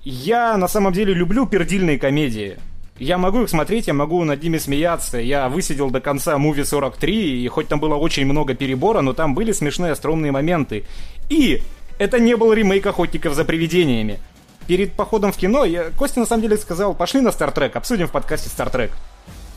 я 0.04 0.58
на 0.58 0.68
самом 0.68 0.94
деле 0.94 1.14
люблю 1.14 1.46
пердильные 1.46 1.98
комедии. 2.00 2.58
Я 3.00 3.18
могу 3.18 3.44
их 3.44 3.50
смотреть, 3.50 3.88
я 3.88 3.94
могу 3.94 4.24
над 4.24 4.42
ними 4.42 4.58
смеяться. 4.58 5.18
Я 5.20 5.50
высидел 5.50 5.90
до 5.92 6.02
конца 6.02 6.38
Муви 6.38 6.64
43, 6.64 7.44
и 7.44 7.48
хоть 7.48 7.68
там 7.68 7.80
было 7.80 7.96
очень 7.96 8.26
много 8.26 8.56
перебора, 8.56 9.02
но 9.02 9.14
там 9.14 9.36
были 9.36 9.52
смешные 9.52 9.92
остромные 9.92 10.32
моменты. 10.32 10.84
И 11.30 11.62
это 12.00 12.20
не 12.20 12.36
был 12.36 12.54
ремейк 12.54 12.86
«Охотников 12.86 13.34
за 13.36 13.46
привидениями». 13.46 14.20
Перед 14.68 14.94
походом 14.94 15.32
в 15.32 15.38
кино 15.38 15.64
я, 15.64 15.92
Костя 15.98 16.20
на 16.20 16.26
самом 16.26 16.42
деле 16.42 16.58
сказал, 16.58 16.94
пошли 16.94 17.22
на 17.22 17.32
Стартрек, 17.32 17.76
обсудим 17.76 18.08
в 18.08 18.12
подкасте 18.12 18.50
Стартрек. 18.50 18.92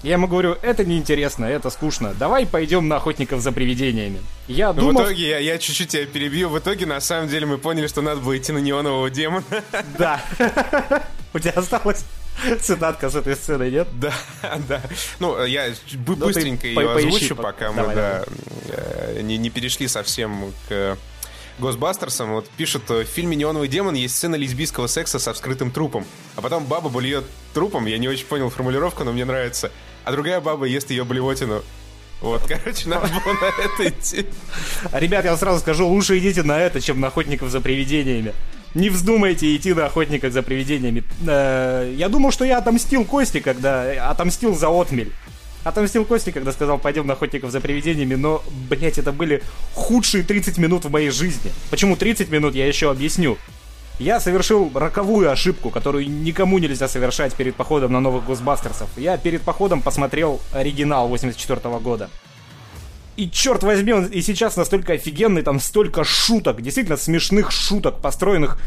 Я 0.02 0.12
ему 0.12 0.28
говорю, 0.28 0.56
это 0.62 0.84
неинтересно, 0.84 1.44
это 1.44 1.68
скучно. 1.68 2.14
Давай 2.18 2.46
пойдем 2.46 2.88
на 2.88 2.96
охотников 2.96 3.40
за 3.40 3.52
привидениями. 3.52 4.20
Я 4.48 4.68
Ну, 4.72 4.72
в 4.72 4.76
думал, 4.86 5.02
итоге, 5.02 5.28
я, 5.28 5.38
я 5.38 5.58
чуть-чуть 5.58 5.88
тебя 5.88 6.06
перебью, 6.06 6.48
в 6.48 6.58
итоге, 6.58 6.86
на 6.86 7.00
самом 7.00 7.28
деле, 7.28 7.44
мы 7.44 7.58
поняли, 7.58 7.86
что 7.86 8.00
надо 8.00 8.20
было 8.20 8.38
идти 8.38 8.52
на 8.52 8.58
неонового 8.58 9.10
демона. 9.10 9.44
да. 9.98 10.22
У 11.34 11.38
тебя 11.38 11.52
осталась 11.52 12.04
цитатка 12.60 13.10
с 13.10 13.14
этой 13.14 13.36
сцены, 13.36 13.70
нет? 13.70 13.88
Да, 13.98 14.12
да. 14.68 14.82
Ну, 15.18 15.44
я 15.44 15.70
ты 15.70 15.96
быстренько 15.96 16.66
ее 16.66 16.92
озвучу, 16.92 17.36
по- 17.36 17.42
пока 17.44 17.72
мы 17.72 17.92
э, 17.92 19.20
не, 19.22 19.50
перешли 19.50 19.88
совсем 19.88 20.52
к 20.68 20.96
Госбастерсам. 21.58 22.32
Вот 22.32 22.48
пишут, 22.56 22.88
в 22.88 23.04
фильме 23.04 23.36
«Неоновый 23.36 23.68
демон» 23.68 23.94
есть 23.94 24.16
сцена 24.16 24.36
лесбийского 24.36 24.86
секса 24.86 25.18
со 25.18 25.32
вскрытым 25.32 25.70
трупом. 25.70 26.06
А 26.36 26.40
потом 26.40 26.64
баба 26.64 26.88
блюет 26.88 27.24
трупом, 27.52 27.86
я 27.86 27.98
не 27.98 28.08
очень 28.08 28.26
понял 28.26 28.50
формулировку, 28.50 29.04
но 29.04 29.12
мне 29.12 29.24
нравится. 29.24 29.70
А 30.04 30.12
другая 30.12 30.40
баба 30.40 30.64
ест 30.64 30.90
ее 30.90 31.04
блевотину. 31.04 31.62
Вот, 32.20 32.42
короче, 32.46 32.88
надо 32.88 33.08
было 33.08 33.32
на 33.32 33.64
это 33.64 33.88
идти. 33.88 34.26
Ребят, 34.92 35.24
я 35.24 35.30
вам 35.30 35.38
сразу 35.38 35.60
скажу, 35.60 35.86
лучше 35.86 36.18
идите 36.18 36.42
на 36.42 36.58
это, 36.58 36.80
чем 36.80 37.00
на 37.00 37.08
охотников 37.08 37.50
за 37.50 37.60
привидениями. 37.60 38.34
Не 38.74 38.88
вздумайте 38.90 39.54
идти 39.56 39.74
на 39.74 39.86
охотников 39.86 40.32
за 40.32 40.42
привидениями. 40.42 41.02
Э, 41.26 41.92
Я 41.96 42.08
думал, 42.08 42.30
что 42.30 42.44
я 42.44 42.58
отомстил 42.58 43.04
Кости, 43.04 43.40
когда... 43.40 44.10
Отомстил 44.10 44.54
за 44.54 44.68
отмель. 44.68 45.12
Отомстил 45.64 46.04
Кости, 46.04 46.30
когда 46.30 46.52
сказал, 46.52 46.78
пойдем 46.78 47.06
на 47.06 47.14
охотников 47.14 47.50
за 47.50 47.60
привидениями, 47.60 48.14
но, 48.14 48.42
блять, 48.68 48.96
это 48.96 49.12
были 49.12 49.42
худшие 49.74 50.22
30 50.24 50.56
минут 50.58 50.84
в 50.84 50.90
моей 50.90 51.10
жизни. 51.10 51.52
Почему 51.70 51.96
30 51.96 52.30
минут, 52.30 52.54
я 52.54 52.66
еще 52.66 52.90
объясню. 52.90 53.36
Я 53.98 54.18
совершил 54.18 54.70
роковую 54.72 55.30
ошибку, 55.30 55.68
которую 55.68 56.08
никому 56.08 56.58
нельзя 56.58 56.88
совершать 56.88 57.34
перед 57.34 57.54
походом 57.54 57.92
на 57.92 58.00
новых 58.00 58.24
Госбастерсов. 58.24 58.88
Я 58.96 59.18
перед 59.18 59.42
походом 59.42 59.82
посмотрел 59.82 60.40
оригинал 60.54 61.08
84 61.08 61.60
года. 61.80 62.08
И 63.20 63.30
черт 63.30 63.62
возьми, 63.62 63.92
он 63.92 64.06
и 64.06 64.22
сейчас 64.22 64.56
настолько 64.56 64.94
офигенный, 64.94 65.42
там 65.42 65.60
столько 65.60 66.04
шуток, 66.04 66.62
действительно 66.62 66.96
смешных 66.96 67.50
шуток, 67.50 68.00
построенных 68.00 68.58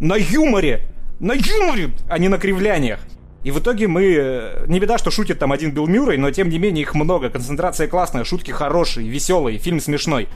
на 0.00 0.14
юморе, 0.16 0.88
на 1.20 1.34
юморе, 1.34 1.90
а 2.08 2.16
не 2.16 2.28
на 2.28 2.38
кривляниях. 2.38 3.00
И 3.42 3.50
в 3.50 3.58
итоге 3.58 3.86
мы... 3.86 4.04
э, 4.16 4.64
Не 4.68 4.80
беда, 4.80 4.96
что 4.96 5.10
шутит 5.10 5.38
там 5.38 5.52
один 5.52 5.72
Билл 5.72 5.86
Мюррей, 5.86 6.16
но 6.16 6.30
тем 6.30 6.48
не 6.48 6.58
менее 6.58 6.80
их 6.80 6.94
много. 6.94 7.28
Концентрация 7.28 7.86
классная, 7.86 8.24
шутки 8.24 8.52
хорошие, 8.52 9.06
веселые, 9.06 9.58
фильм 9.58 9.80
смешной. 9.80 10.28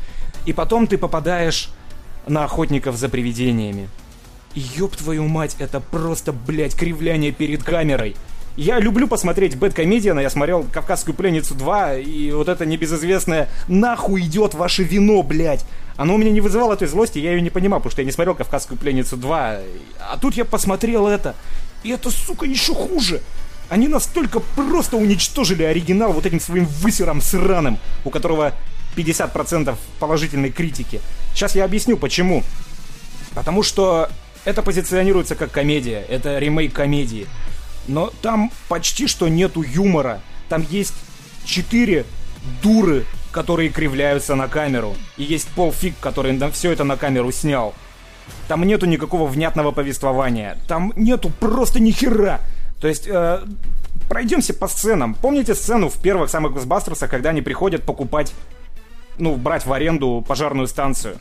И 0.45 0.53
потом 0.53 0.87
ты 0.87 0.99
попадаешь 0.99 1.71
на 2.27 2.45
охотников 2.45 2.97
за 2.97 3.09
привидениями. 3.09 3.89
Ёб 4.55 4.95
твою 4.95 5.27
мать, 5.27 5.57
это 5.59 5.81
просто, 5.81 6.35
блядь, 6.35 6.75
кривляние 6.75 7.33
перед 7.33 7.63
камерой. 7.65 8.15
Я 8.59 8.81
люблю 8.81 9.07
посмотреть 9.07 9.57
Бэткомедиана, 9.57 10.19
я 10.19 10.31
смотрел 10.31 10.65
«Кавказскую 10.65 11.15
пленницу 11.15 11.55
2», 11.55 12.03
и 12.03 12.33
вот 12.33 12.49
это 12.49 12.67
небезызвестное 12.67 13.49
«Нахуй 13.69 14.23
идет 14.23 14.55
ваше 14.55 14.83
вино, 14.83 15.23
блядь!» 15.23 15.65
Оно 15.97 16.17
у 16.17 16.19
меня 16.19 16.33
не 16.33 16.41
вызывало 16.41 16.77
той 16.77 16.89
злости, 16.89 17.21
я 17.21 17.31
ее 17.31 17.41
не 17.41 17.51
понимал, 17.51 17.79
потому 17.79 17.93
что 17.93 18.03
я 18.03 18.07
не 18.07 18.11
смотрел 18.11 18.35
«Кавказскую 18.35 18.77
пленницу 18.77 19.17
2». 19.17 19.63
А 20.01 20.19
тут 20.21 20.35
я 20.35 20.45
посмотрел 20.45 21.07
это, 21.07 21.37
и 21.85 21.91
это, 21.91 22.11
сука, 22.11 22.47
еще 22.47 22.75
хуже. 22.75 23.21
Они 23.69 23.87
настолько 23.87 24.41
просто 24.41 24.97
уничтожили 24.97 25.63
оригинал 25.63 26.13
вот 26.13 26.27
этим 26.27 26.41
своим 26.41 26.65
высером 26.65 27.21
сраным, 27.21 27.79
у 28.05 28.11
которого 28.11 28.55
50% 28.97 29.77
положительной 30.01 30.51
критики. 30.51 31.01
Сейчас 31.33 31.55
я 31.55 31.65
объясню, 31.65 31.97
почему. 31.97 32.43
Потому 33.37 33.63
что 33.63 34.11
это 34.45 34.63
позиционируется 34.63 35.37
как 35.37 35.53
комедия, 35.53 36.05
это 36.09 36.41
ремейк 36.41 36.73
комедии. 36.73 37.29
Но 37.89 38.13
там 38.23 38.53
почти 38.69 39.07
что 39.07 39.29
нету 39.29 39.63
юмора. 39.63 40.21
Там 40.49 40.65
есть 40.71 40.95
четыре 41.45 42.05
дуры, 42.63 43.05
которые 43.33 43.71
кривляются 43.71 44.35
на 44.35 44.47
камеру. 44.47 44.95
И 45.17 45.25
есть 45.25 45.49
Пол 45.49 45.73
Фиг, 45.73 45.95
который 46.01 46.39
все 46.53 46.71
это 46.71 46.85
на 46.85 46.97
камеру 46.97 47.33
снял. 47.33 47.75
Там 48.47 48.63
нету 48.65 48.87
никакого 48.87 49.27
внятного 49.27 49.73
повествования. 49.73 50.59
Там 50.69 50.93
нету 50.97 51.31
просто 51.31 51.81
ни 51.81 51.91
хера. 51.91 52.41
То 52.81 52.89
есть, 52.89 53.09
э, 53.09 53.41
пройдемся 54.09 54.55
по 54.55 54.69
сценам. 54.69 55.15
Помните 55.15 55.55
сцену 55.55 55.89
в 55.89 56.01
первых 56.01 56.31
самых 56.31 56.53
Госбастерсах, 56.53 57.11
когда 57.11 57.31
они 57.31 57.43
приходят 57.43 57.85
покупать, 57.85 58.33
ну, 59.19 59.37
брать 59.37 59.67
в 59.67 59.73
аренду 59.73 60.25
пожарную 60.27 60.69
станцию? 60.69 61.19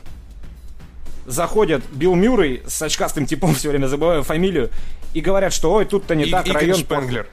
заходят 1.28 1.82
Билл 1.92 2.14
Мюррей 2.14 2.62
с 2.66 2.82
очкастым 2.82 3.26
типом, 3.26 3.54
все 3.54 3.68
время 3.68 3.86
забываю 3.86 4.24
фамилию, 4.24 4.70
и 5.14 5.20
говорят, 5.20 5.52
что 5.52 5.72
ой, 5.72 5.84
тут-то 5.84 6.14
не 6.14 6.24
И- 6.24 6.30
так, 6.30 6.46
Игорь 6.46 6.62
район... 6.62 6.78
Шпенглер. 6.78 7.26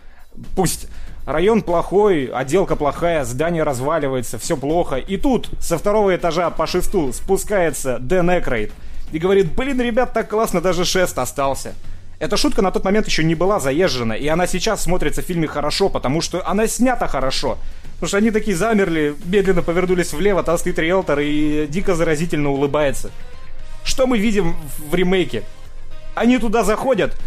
Пусть. 0.55 0.88
Район 1.25 1.63
плохой, 1.63 2.25
отделка 2.25 2.75
плохая, 2.75 3.23
здание 3.23 3.63
разваливается, 3.63 4.38
все 4.38 4.55
плохо. 4.55 4.97
И 4.97 5.17
тут 5.17 5.49
со 5.59 5.77
второго 5.79 6.15
этажа 6.15 6.51
по 6.51 6.67
шесту 6.67 7.11
спускается 7.13 7.97
Дэн 7.99 8.39
Экрейд 8.39 8.71
и 9.11 9.17
говорит, 9.17 9.51
блин, 9.53 9.81
ребят, 9.81 10.13
так 10.13 10.29
классно, 10.29 10.61
даже 10.61 10.85
шест 10.85 11.17
остался. 11.17 11.73
Эта 12.19 12.38
шутка 12.38 12.61
на 12.61 12.71
тот 12.71 12.83
момент 12.85 13.07
еще 13.07 13.23
не 13.23 13.35
была 13.35 13.59
заезжена, 13.59 14.15
и 14.15 14.27
она 14.27 14.47
сейчас 14.47 14.83
смотрится 14.83 15.21
в 15.21 15.25
фильме 15.25 15.47
хорошо, 15.47 15.89
потому 15.89 16.21
что 16.21 16.47
она 16.47 16.67
снята 16.67 17.07
хорошо. 17.07 17.57
Потому 17.95 18.07
что 18.07 18.17
они 18.17 18.31
такие 18.31 18.55
замерли, 18.55 19.15
медленно 19.25 19.61
повернулись 19.61 20.13
влево, 20.13 20.43
там 20.43 20.57
стоит 20.57 20.77
риэлтор 20.79 21.19
и 21.19 21.65
дико 21.67 21.95
заразительно 21.95 22.51
улыбается. 22.51 23.09
Что 23.83 24.07
мы 24.07 24.17
видим 24.17 24.55
в 24.89 24.93
ремейке? 24.93 25.43
Они 26.13 26.38
туда 26.38 26.63
заходят, 26.63 27.17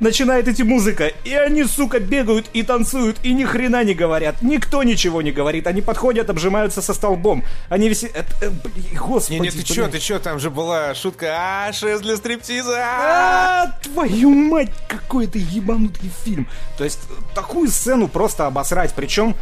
начинает 0.00 0.48
идти 0.48 0.62
музыка, 0.62 1.12
и 1.24 1.34
они, 1.34 1.64
сука, 1.64 2.00
бегают 2.00 2.46
и 2.52 2.62
танцуют, 2.62 3.18
и 3.22 3.32
ни 3.32 3.44
хрена 3.44 3.84
не 3.84 3.94
говорят. 3.94 4.42
Никто 4.42 4.82
ничего 4.82 5.22
не 5.22 5.32
говорит. 5.32 5.66
Они 5.66 5.82
подходят, 5.82 6.30
обжимаются 6.30 6.82
со 6.82 6.94
столбом. 6.94 7.44
Они 7.68 7.88
висят... 7.88 8.12
Э, 8.42 8.50
блин, 8.50 8.84
господи, 8.98 9.38
Не, 9.38 9.40
не, 9.40 9.50
ты 9.50 9.62
чё, 9.62 9.82
блин. 9.82 9.90
ты 9.90 9.98
чё, 9.98 10.18
там 10.18 10.38
же 10.38 10.50
была 10.50 10.94
шутка, 10.94 11.34
а, 11.38 11.72
шест 11.72 12.02
для 12.02 12.16
стриптиза, 12.16 12.76
а!» 12.78 13.64
А, 13.64 13.66
твою 13.82 14.30
мать, 14.30 14.70
какой 14.88 15.26
это 15.26 15.38
ебанутый 15.38 16.10
фильм. 16.24 16.48
То 16.76 16.84
есть, 16.84 17.00
такую 17.34 17.68
сцену 17.68 18.08
просто 18.08 18.46
обосрать. 18.46 18.92
Причем, 18.94 19.34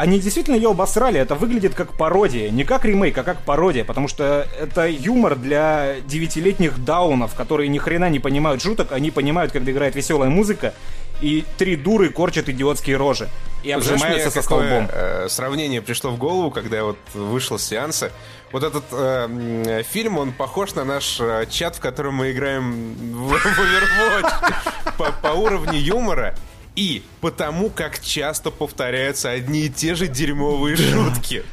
они 0.00 0.18
действительно 0.18 0.54
ее 0.54 0.70
обосрали. 0.70 1.20
Это 1.20 1.34
выглядит 1.34 1.74
как 1.74 1.92
пародия. 1.92 2.48
Не 2.48 2.64
как 2.64 2.86
ремейк, 2.86 3.18
а 3.18 3.22
как 3.22 3.42
пародия. 3.42 3.84
Потому 3.84 4.08
что 4.08 4.48
это 4.58 4.86
юмор 4.86 5.36
для 5.36 5.96
девятилетних 6.06 6.82
даунов, 6.82 7.34
которые 7.34 7.68
ни 7.68 7.76
хрена 7.76 8.08
не 8.08 8.18
понимают 8.18 8.62
шуток. 8.62 8.92
Они 8.92 9.10
понимают, 9.10 9.52
когда 9.52 9.70
играет 9.70 9.94
веселая 9.94 10.30
музыка. 10.30 10.72
И 11.20 11.44
три 11.58 11.76
дуры 11.76 12.08
корчат 12.08 12.48
идиотские 12.48 12.96
рожи. 12.96 13.28
И 13.62 13.70
обжимаются 13.70 14.30
со 14.30 14.40
столбом. 14.40 14.88
э, 14.90 15.28
сравнение 15.28 15.82
пришло 15.82 16.10
в 16.12 16.16
голову, 16.16 16.50
когда 16.50 16.78
я 16.78 16.84
вот 16.84 16.98
вышел 17.12 17.58
с 17.58 17.64
сеанса. 17.64 18.10
Вот 18.52 18.62
этот 18.62 18.84
э, 18.92 19.82
фильм, 19.86 20.16
он 20.16 20.32
похож 20.32 20.74
на 20.74 20.84
наш 20.84 21.20
э, 21.20 21.44
чат, 21.50 21.76
в 21.76 21.80
котором 21.80 22.14
мы 22.14 22.30
играем 22.32 22.94
в, 22.94 23.28
в 23.28 23.34
Overwatch 24.22 24.94
по, 24.96 25.12
по 25.12 25.34
уровню 25.34 25.78
юмора 25.78 26.34
и 26.76 27.02
потому, 27.20 27.70
как 27.70 28.00
часто 28.00 28.50
повторяются 28.50 29.30
одни 29.30 29.66
и 29.66 29.70
те 29.70 29.94
же 29.94 30.06
дерьмовые 30.06 30.76
шутки. 30.76 31.44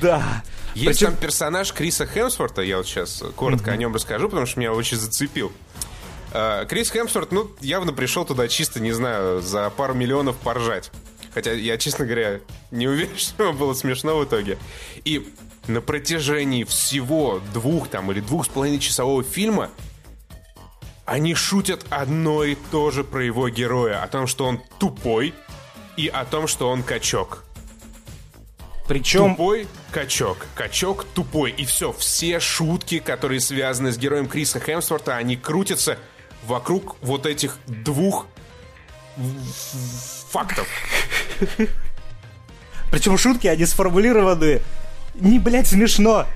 Да. 0.00 0.42
Есть 0.74 0.98
Причем- 1.00 1.06
там 1.08 1.16
персонаж 1.16 1.72
Криса 1.72 2.06
Хемсворта, 2.06 2.62
я 2.62 2.76
вот 2.76 2.86
сейчас 2.86 3.22
коротко 3.34 3.72
о 3.72 3.76
нем 3.76 3.94
расскажу, 3.94 4.28
потому 4.28 4.46
что 4.46 4.60
меня 4.60 4.72
очень 4.72 4.96
зацепил. 4.96 5.52
Э, 6.32 6.64
Крис 6.68 6.90
Хемсворт, 6.90 7.32
ну, 7.32 7.50
явно 7.60 7.92
пришел 7.92 8.24
туда 8.24 8.46
чисто, 8.46 8.78
не 8.80 8.92
знаю, 8.92 9.40
за 9.42 9.68
пару 9.70 9.94
миллионов 9.94 10.36
поржать. 10.36 10.90
Хотя 11.34 11.52
я, 11.52 11.76
честно 11.76 12.04
говоря, 12.04 12.40
не 12.70 12.86
уверен, 12.88 13.10
что 13.16 13.44
ему 13.44 13.58
было 13.58 13.74
смешно 13.74 14.16
в 14.16 14.24
итоге. 14.24 14.58
И 15.04 15.28
на 15.66 15.80
протяжении 15.80 16.64
всего 16.64 17.40
двух 17.52 17.88
там 17.88 18.10
или 18.12 18.20
двух 18.20 18.46
с 18.46 18.48
половиной 18.48 18.78
часового 18.78 19.22
фильма 19.22 19.70
они 21.04 21.34
шутят 21.34 21.86
одно 21.90 22.44
и 22.44 22.56
то 22.70 22.90
же 22.90 23.04
про 23.04 23.24
его 23.24 23.48
героя. 23.48 24.02
О 24.02 24.08
том, 24.08 24.26
что 24.26 24.46
он 24.46 24.60
тупой 24.78 25.34
и 25.96 26.08
о 26.08 26.24
том, 26.24 26.46
что 26.46 26.70
он 26.70 26.82
качок. 26.82 27.44
Причем 28.86 29.30
Тупой 29.30 29.68
качок. 29.92 30.46
Качок 30.54 31.04
тупой. 31.04 31.52
И 31.52 31.64
все. 31.64 31.92
Все 31.92 32.40
шутки, 32.40 32.98
которые 32.98 33.40
связаны 33.40 33.92
с 33.92 33.98
героем 33.98 34.26
Криса 34.26 34.58
Хемсворта, 34.58 35.16
они 35.16 35.36
крутятся 35.36 35.98
вокруг 36.44 36.96
вот 37.00 37.26
этих 37.26 37.58
двух 37.66 38.26
фактов. 40.30 40.66
Причем 42.90 43.16
шутки, 43.16 43.46
они 43.46 43.64
сформулированы 43.66 44.60
не, 45.14 45.38
блядь, 45.38 45.68
смешно. 45.68 46.26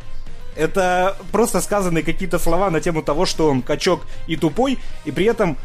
Это 0.56 1.16
просто 1.32 1.60
сказанные 1.60 2.04
какие-то 2.04 2.38
слова 2.38 2.70
на 2.70 2.80
тему 2.80 3.02
того, 3.02 3.26
что 3.26 3.48
он 3.48 3.62
качок 3.62 4.02
и 4.26 4.36
тупой, 4.36 4.78
и 5.04 5.10
при 5.10 5.26
этом 5.26 5.56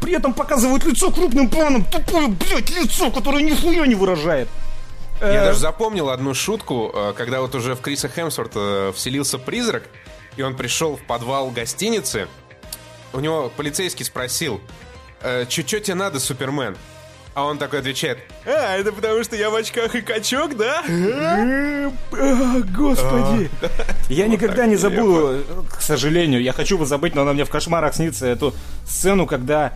при 0.00 0.14
этом 0.14 0.34
показывают 0.34 0.84
лицо 0.84 1.10
крупным 1.10 1.48
планом, 1.48 1.84
тупое, 1.84 2.28
блядь, 2.28 2.70
лицо, 2.70 3.10
которое 3.10 3.42
нихуя 3.42 3.86
не 3.86 3.94
выражает. 3.94 4.48
Я 5.20 5.26
Э, 5.28 5.44
даже 5.46 5.60
запомнил 5.60 6.10
одну 6.10 6.34
шутку, 6.34 6.90
э, 6.94 7.12
когда 7.16 7.40
вот 7.40 7.54
уже 7.54 7.74
в 7.74 7.80
Криса 7.80 8.08
Хемсворта 8.08 8.60
э, 8.60 8.92
вселился 8.94 9.38
призрак, 9.38 9.84
и 10.36 10.42
он 10.42 10.56
пришел 10.56 10.96
в 10.96 11.02
подвал 11.02 11.50
гостиницы. 11.50 12.28
У 13.12 13.20
него 13.20 13.50
полицейский 13.56 14.04
спросил, 14.04 14.60
«Э, 15.22 15.46
«Чё 15.48 15.62
чё 15.62 15.78
тебе 15.80 15.94
надо, 15.94 16.20
Супермен?» 16.20 16.76
А 17.36 17.44
он 17.44 17.58
такой 17.58 17.80
отвечает, 17.80 18.16
«А, 18.46 18.78
это 18.78 18.92
потому 18.92 19.22
что 19.22 19.36
я 19.36 19.50
в 19.50 19.54
очках 19.54 19.94
и 19.94 20.00
качок, 20.00 20.56
да?» 20.56 20.82
э, 20.88 21.90
а, 22.12 22.60
Господи. 22.74 23.50
Я 24.08 24.26
никогда 24.26 24.64
не 24.64 24.76
забуду, 24.76 25.32
э, 25.32 25.42
к 25.68 25.82
сожалению, 25.82 26.40
я 26.40 26.54
хочу 26.54 26.78
бы 26.78 26.86
забыть, 26.86 27.14
но 27.14 27.20
она 27.20 27.34
мне 27.34 27.44
в 27.44 27.50
кошмарах 27.50 27.94
снится, 27.94 28.26
эту 28.26 28.54
сцену, 28.86 29.26
когда 29.26 29.74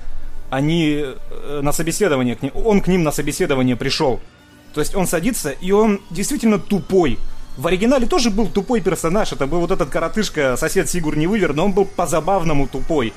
они 0.49 1.05
э, 1.05 1.61
на 1.63 1.73
собеседование, 1.73 2.39
он 2.55 2.81
к 2.81 2.87
ним 2.87 3.03
на 3.03 3.13
собеседование 3.13 3.77
пришел. 3.77 4.21
То 4.73 4.81
есть 4.81 4.95
он 4.95 5.07
садится, 5.07 5.51
и 5.51 5.71
он 5.71 6.01
действительно 6.09 6.59
тупой. 6.59 7.19
В 7.59 7.67
оригинале 7.67 8.07
тоже 8.07 8.31
был 8.31 8.49
тупой 8.49 8.81
персонаж, 8.81 9.33
это 9.35 9.47
был 9.47 9.61
вот 9.61 9.71
этот 9.71 9.91
коротышка, 9.91 10.57
сосед 10.57 10.89
Сигур 10.89 11.15
Невывер, 11.15 11.53
но 11.53 11.67
он 11.67 11.73
был 11.73 11.85
по-забавному 11.85 12.69
тупой. 12.69 13.13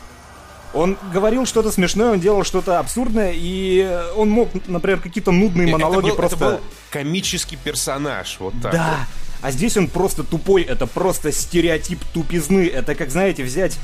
Он 0.74 0.98
говорил 1.14 1.46
что-то 1.46 1.72
смешное, 1.72 2.14
он 2.14 2.20
делал 2.20 2.44
что-то 2.44 2.80
абсурдное, 2.80 3.32
и 3.36 3.88
он 4.16 4.30
мог, 4.30 4.50
например, 4.68 5.00
какие-то 5.00 5.32
нудные 5.32 5.68
монологи 5.68 6.08
это 6.08 6.10
был, 6.10 6.16
просто... 6.16 6.36
это 6.36 6.46
был 6.46 6.60
комический 6.90 7.58
персонаж, 7.58 8.38
вот 8.40 8.54
так. 8.62 8.72
Да. 8.72 9.08
А 9.42 9.52
здесь 9.52 9.76
он 9.78 9.88
просто 9.88 10.24
тупой, 10.24 10.64
это 10.64 10.88
просто 10.88 11.32
стереотип 11.32 12.00
тупизны. 12.14 12.66
Это 12.66 12.96
как, 12.96 13.12
знаете, 13.12 13.44
взять 13.44 13.78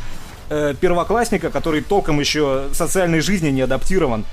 э, 0.50 0.74
первоклассника, 0.80 1.52
который 1.52 1.82
толком 1.82 2.20
еще 2.20 2.70
социальной 2.72 3.20
жизни 3.20 3.50
не 3.50 3.62
адаптирован, 3.62 4.26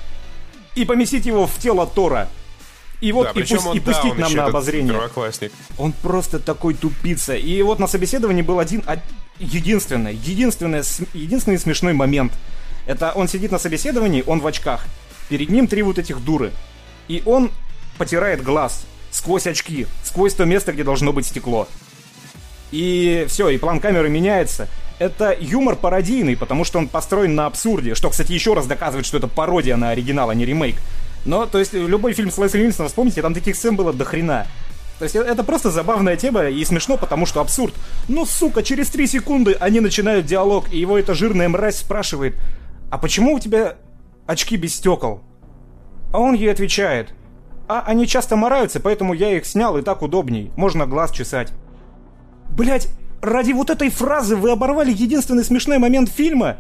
и 0.77 0.85
поместить 0.85 1.27
его 1.27 1.47
в 1.47 1.59
тело 1.59 1.87
Тора. 1.87 2.29
И 3.01 3.12
вот 3.12 3.25
Да, 3.35 3.40
и, 3.40 3.42
пусть- 3.42 3.66
он, 3.66 3.77
и 3.77 3.81
да, 3.81 3.92
пустить 3.92 4.12
он 4.12 4.19
нам 4.21 4.33
на 4.35 4.45
обозрение. 4.47 4.99
Он 5.79 5.92
просто 5.92 6.38
такой 6.38 6.75
тупица. 6.75 7.35
И 7.35 7.61
вот 7.62 7.79
на 7.79 7.87
собеседовании 7.88 8.42
был 8.42 8.59
один, 8.59 8.83
единственный, 9.38 10.14
см- 10.85 11.09
единственный 11.14 11.59
смешной 11.59 11.92
момент. 11.92 12.33
Это 12.87 13.12
он 13.12 13.29
сидит 13.29 13.53
на 13.53 13.59
собеседовании, 13.59 14.25
он 14.27 14.40
в 14.40 14.46
очках. 14.46 14.87
Перед 15.29 15.51
ним 15.51 15.66
три 15.66 15.83
вот 15.83 15.99
этих 15.99 16.22
дуры. 16.25 16.53
И 17.09 17.22
он 17.27 17.51
потирает 17.99 18.42
глаз 18.42 18.85
сквозь 19.11 19.46
очки, 19.46 19.87
сквозь 20.05 20.35
то 20.35 20.44
место, 20.44 20.72
где 20.72 20.85
должно 20.85 21.12
быть 21.12 21.27
стекло. 21.27 21.68
И 22.70 23.25
все, 23.29 23.49
и 23.49 23.59
план 23.59 23.81
камеры 23.81 24.09
меняется. 24.09 24.68
Это 24.99 25.37
юмор 25.38 25.77
пародийный, 25.77 26.37
потому 26.37 26.64
что 26.64 26.79
он 26.79 26.88
построен 26.88 27.35
на 27.35 27.46
абсурде, 27.46 27.94
что, 27.94 28.11
кстати, 28.11 28.33
еще 28.33 28.55
раз 28.55 28.66
доказывает, 28.66 29.07
что 29.07 29.18
это 29.18 29.29
пародия 29.29 29.77
на 29.77 29.90
оригинал, 29.90 30.31
а 30.31 30.35
не 30.35 30.46
ремейк. 30.46 30.77
Но, 31.25 31.46
то 31.46 31.59
есть, 31.59 31.75
любой 31.75 32.12
фильм 32.12 32.31
с 32.31 32.38
Лесли 32.38 32.62
Нильсоном, 32.62 32.88
вспомните, 32.88 33.20
там 33.20 33.35
таких 33.35 33.57
сцен 33.57 33.77
было 33.77 33.92
до 33.92 34.05
хрена. 34.05 34.46
То 34.99 35.05
есть, 35.05 35.17
э, 35.17 35.21
это 35.21 35.45
просто 35.45 35.71
забавная 35.71 36.17
тема 36.17 36.47
и 36.47 36.65
смешно, 36.65 36.97
потому 36.97 37.27
что 37.27 37.41
абсурд. 37.41 37.75
Ну, 38.09 38.25
сука, 38.25 38.63
через 38.63 38.89
три 38.89 39.07
секунды 39.07 39.57
они 39.61 39.81
начинают 39.81 40.27
диалог, 40.27 40.73
и 40.73 40.79
его 40.79 40.99
эта 40.99 41.15
жирная 41.15 41.49
мразь 41.49 41.79
спрашивает, 41.79 42.37
а 42.91 42.99
почему 42.99 43.35
у 43.35 43.39
тебя 43.39 43.77
очки 44.27 44.57
без 44.57 44.75
стекол? 44.75 45.21
А 46.13 46.19
он 46.19 46.35
ей 46.35 46.51
отвечает, 46.51 47.13
а 47.69 47.83
они 47.87 48.07
часто 48.07 48.37
мораются, 48.37 48.81
поэтому 48.81 49.13
я 49.13 49.37
их 49.37 49.45
снял, 49.45 49.77
и 49.77 49.83
так 49.83 50.03
удобней, 50.03 50.51
можно 50.57 50.87
глаз 50.87 51.11
чесать. 51.11 51.53
Блять, 52.51 52.89
ради 53.21 53.53
вот 53.53 53.71
этой 53.71 53.91
фразы 53.91 54.37
вы 54.37 54.51
оборвали 54.51 54.93
единственный 54.93 55.45
смешной 55.45 55.79
момент 55.79 56.09
фильма? 56.09 56.57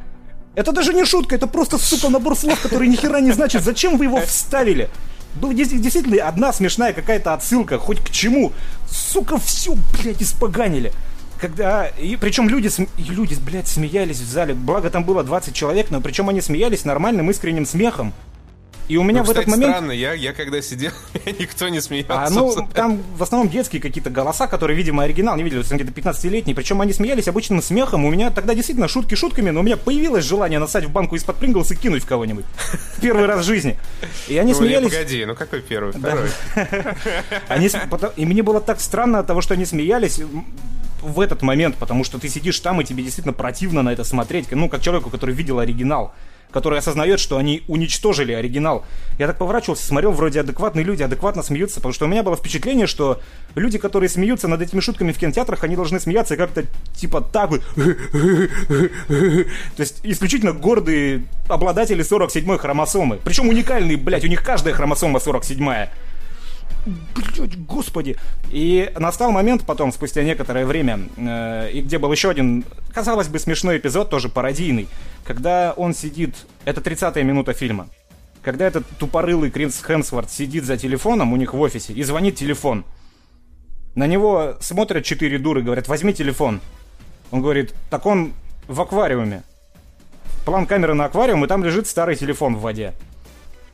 Это 0.56 0.72
даже 0.72 0.92
не 0.92 1.04
шутка, 1.04 1.36
это 1.36 1.46
просто, 1.46 1.78
сука, 1.78 2.08
набор 2.10 2.36
слов, 2.36 2.60
который 2.60 2.88
ни 2.88 2.96
хера 2.96 3.20
не 3.20 3.30
значит. 3.30 3.62
Зачем 3.62 3.98
вы 3.98 4.06
его 4.06 4.20
вставили? 4.20 4.88
Дес- 5.40 5.68
действительно 5.68 6.26
одна 6.26 6.52
смешная 6.52 6.92
какая-то 6.92 7.34
отсылка, 7.34 7.78
хоть 7.78 8.00
к 8.00 8.10
чему. 8.10 8.52
Сука, 8.88 9.38
все, 9.38 9.76
блядь, 9.92 10.22
испоганили. 10.22 10.92
Когда... 11.40 11.86
И 11.86 12.16
причем 12.16 12.48
люди, 12.48 12.68
см- 12.68 12.90
люди, 12.96 13.36
блядь, 13.44 13.68
смеялись 13.68 14.20
в 14.20 14.28
зале. 14.28 14.54
Благо 14.54 14.88
там 14.90 15.04
было 15.04 15.22
20 15.22 15.54
человек, 15.54 15.90
но 15.90 16.00
причем 16.00 16.28
они 16.28 16.40
смеялись 16.40 16.84
нормальным 16.84 17.30
искренним 17.30 17.66
смехом. 17.66 18.12
И 18.88 18.96
у 18.96 19.02
меня 19.02 19.20
Ну, 19.20 19.26
в 19.26 19.30
этот 19.30 19.44
кстати, 19.44 19.58
момент... 19.58 19.74
странно, 19.74 19.92
я, 19.92 20.12
я 20.12 20.32
когда 20.32 20.62
сидел, 20.62 20.92
никто 21.26 21.68
не 21.68 21.80
смеялся. 21.80 22.14
А, 22.14 22.30
ну, 22.30 22.68
там 22.72 23.02
в 23.16 23.22
основном 23.22 23.48
детские 23.48 23.82
какие-то 23.82 24.10
голоса, 24.10 24.46
которые, 24.46 24.76
видимо, 24.76 25.02
оригинал 25.02 25.36
не 25.36 25.42
видели, 25.42 25.60
где-то 25.62 25.92
15-летние. 25.92 26.54
Причем 26.54 26.80
они 26.80 26.92
смеялись 26.92 27.26
обычным 27.26 27.62
смехом. 27.62 28.04
У 28.04 28.10
меня 28.10 28.30
тогда 28.30 28.54
действительно 28.54 28.86
шутки 28.86 29.14
шутками, 29.16 29.50
но 29.50 29.60
у 29.60 29.62
меня 29.62 29.76
появилось 29.76 30.24
желание 30.24 30.58
насать 30.58 30.84
в 30.84 30.90
банку 30.90 31.16
из-под 31.16 31.36
Принглс 31.36 31.70
и 31.72 31.76
кинуть 31.76 32.04
в 32.04 32.06
кого-нибудь. 32.06 32.44
Первый 33.00 33.26
раз 33.26 33.40
в 33.40 33.44
жизни. 33.44 33.76
И 34.28 34.38
они 34.38 34.52
Ну, 34.52 34.60
не, 34.60 34.66
смеялись... 34.66 34.92
погоди, 34.92 35.24
ну 35.24 35.34
какой 35.34 35.60
первый? 35.62 35.92
Второй. 35.92 36.28
Они, 37.48 37.70
и 38.16 38.26
мне 38.26 38.42
было 38.42 38.60
так 38.60 38.80
странно 38.80 39.18
от 39.20 39.26
того, 39.26 39.40
что 39.40 39.54
они 39.54 39.64
смеялись. 39.64 40.20
В 41.02 41.20
этот 41.20 41.42
момент, 41.42 41.76
потому 41.76 42.04
что 42.04 42.18
ты 42.18 42.28
сидишь 42.28 42.58
там, 42.60 42.80
и 42.80 42.84
тебе 42.84 43.02
действительно 43.02 43.32
противно 43.32 43.82
на 43.82 43.90
это 43.90 44.02
смотреть, 44.02 44.50
ну, 44.50 44.68
как 44.68 44.82
человеку, 44.82 45.10
который 45.10 45.34
видел 45.34 45.58
оригинал 45.58 46.14
который 46.50 46.78
осознает, 46.78 47.20
что 47.20 47.36
они 47.36 47.62
уничтожили 47.68 48.32
оригинал. 48.32 48.84
Я 49.18 49.26
так 49.26 49.38
поворачивался, 49.38 49.86
смотрел, 49.86 50.12
вроде 50.12 50.40
адекватные 50.40 50.84
люди 50.84 51.02
адекватно 51.02 51.42
смеются, 51.42 51.76
потому 51.76 51.92
что 51.92 52.06
у 52.06 52.08
меня 52.08 52.22
было 52.22 52.36
впечатление, 52.36 52.86
что 52.86 53.20
люди, 53.54 53.78
которые 53.78 54.08
смеются 54.08 54.48
над 54.48 54.62
этими 54.62 54.80
шутками 54.80 55.12
в 55.12 55.18
кинотеатрах, 55.18 55.64
они 55.64 55.76
должны 55.76 56.00
смеяться 56.00 56.36
как-то 56.36 56.64
типа 56.94 57.20
так 57.20 57.50
бы. 57.50 57.62
То 59.76 59.80
есть 59.82 60.00
исключительно 60.02 60.52
гордые 60.52 61.24
обладатели 61.48 62.04
47-й 62.04 62.58
хромосомы. 62.58 63.18
Причем 63.24 63.48
уникальные, 63.48 63.96
блядь, 63.96 64.24
у 64.24 64.28
них 64.28 64.42
каждая 64.42 64.74
хромосома 64.74 65.18
47-я. 65.18 65.90
Блять, 66.86 67.58
господи. 67.66 68.16
И 68.50 68.92
настал 68.96 69.32
момент 69.32 69.64
потом, 69.64 69.92
спустя 69.92 70.22
некоторое 70.22 70.64
время, 70.64 71.00
э, 71.16 71.70
и 71.72 71.80
где 71.80 71.98
был 71.98 72.12
еще 72.12 72.30
один, 72.30 72.64
казалось 72.92 73.26
бы, 73.26 73.40
смешной 73.40 73.78
эпизод, 73.78 74.08
тоже 74.08 74.28
пародийный, 74.28 74.86
когда 75.26 75.74
он 75.76 75.92
сидит, 75.92 76.34
это 76.64 76.80
30-я 76.80 77.22
минута 77.24 77.52
фильма, 77.52 77.88
когда 78.42 78.66
этот 78.66 78.86
тупорылый 78.98 79.50
Кринс 79.50 79.82
Хемсворт 79.84 80.30
сидит 80.30 80.64
за 80.64 80.76
телефоном 80.76 81.32
у 81.32 81.36
них 81.36 81.52
в 81.52 81.60
офисе 81.60 81.92
и 81.92 82.02
звонит 82.04 82.36
телефон. 82.36 82.84
На 83.96 84.06
него 84.06 84.56
смотрят 84.60 85.04
четыре 85.04 85.38
дуры, 85.38 85.62
говорят, 85.62 85.88
возьми 85.88 86.14
телефон. 86.14 86.60
Он 87.32 87.42
говорит, 87.42 87.74
так 87.90 88.06
он 88.06 88.34
в 88.68 88.80
аквариуме. 88.80 89.42
План 90.44 90.66
камеры 90.66 90.94
на 90.94 91.06
аквариум, 91.06 91.44
и 91.44 91.48
там 91.48 91.64
лежит 91.64 91.88
старый 91.88 92.14
телефон 92.14 92.54
в 92.54 92.60
воде. 92.60 92.94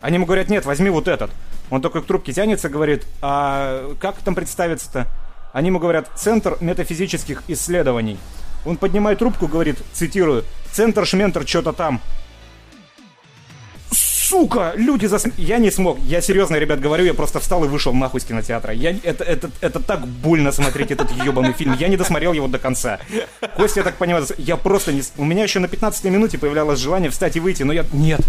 Они 0.00 0.14
ему 0.14 0.24
говорят, 0.24 0.48
нет, 0.48 0.64
возьми 0.64 0.88
вот 0.88 1.06
этот. 1.06 1.30
Он 1.70 1.82
такой 1.82 2.02
к 2.02 2.06
трубке 2.06 2.32
тянется, 2.32 2.70
говорит, 2.70 3.06
а 3.20 3.94
как 4.00 4.16
там 4.18 4.34
представиться-то? 4.34 5.06
Они 5.52 5.68
ему 5.68 5.78
говорят, 5.78 6.08
Центр 6.16 6.56
метафизических 6.60 7.42
исследований. 7.48 8.18
Он 8.64 8.76
поднимает 8.76 9.18
трубку, 9.18 9.46
говорит, 9.46 9.78
цитирую, 9.92 10.44
Центр 10.72 11.06
Шментер 11.06 11.46
что-то 11.46 11.72
там. 11.72 12.00
Сука, 14.32 14.72
люди 14.76 15.04
засм... 15.04 15.30
Я 15.36 15.58
не 15.58 15.70
смог. 15.70 15.98
Я 16.00 16.22
серьезно, 16.22 16.56
ребят, 16.56 16.80
говорю, 16.80 17.04
я 17.04 17.12
просто 17.12 17.38
встал 17.38 17.64
и 17.64 17.68
вышел 17.68 17.92
нахуй 17.92 18.20
с 18.20 18.24
кинотеатра. 18.24 18.72
Я... 18.72 18.96
Это, 19.02 19.24
это, 19.24 19.50
это 19.60 19.80
так 19.80 20.06
больно 20.06 20.52
смотреть 20.52 20.90
этот 20.90 21.10
ебаный 21.10 21.52
фильм. 21.52 21.76
Я 21.78 21.88
не 21.88 21.98
досмотрел 21.98 22.32
его 22.32 22.48
до 22.48 22.58
конца. 22.58 22.98
Костя, 23.56 23.80
я 23.80 23.84
так 23.84 23.96
понимаю, 23.96 24.24
я 24.38 24.56
просто 24.56 24.92
не... 24.92 25.02
У 25.18 25.24
меня 25.24 25.42
еще 25.42 25.58
на 25.58 25.68
15 25.68 26.04
минуте 26.04 26.38
появлялось 26.38 26.78
желание 26.78 27.10
встать 27.10 27.36
и 27.36 27.40
выйти, 27.40 27.62
но 27.62 27.74
я... 27.74 27.84
Нет. 27.92 28.20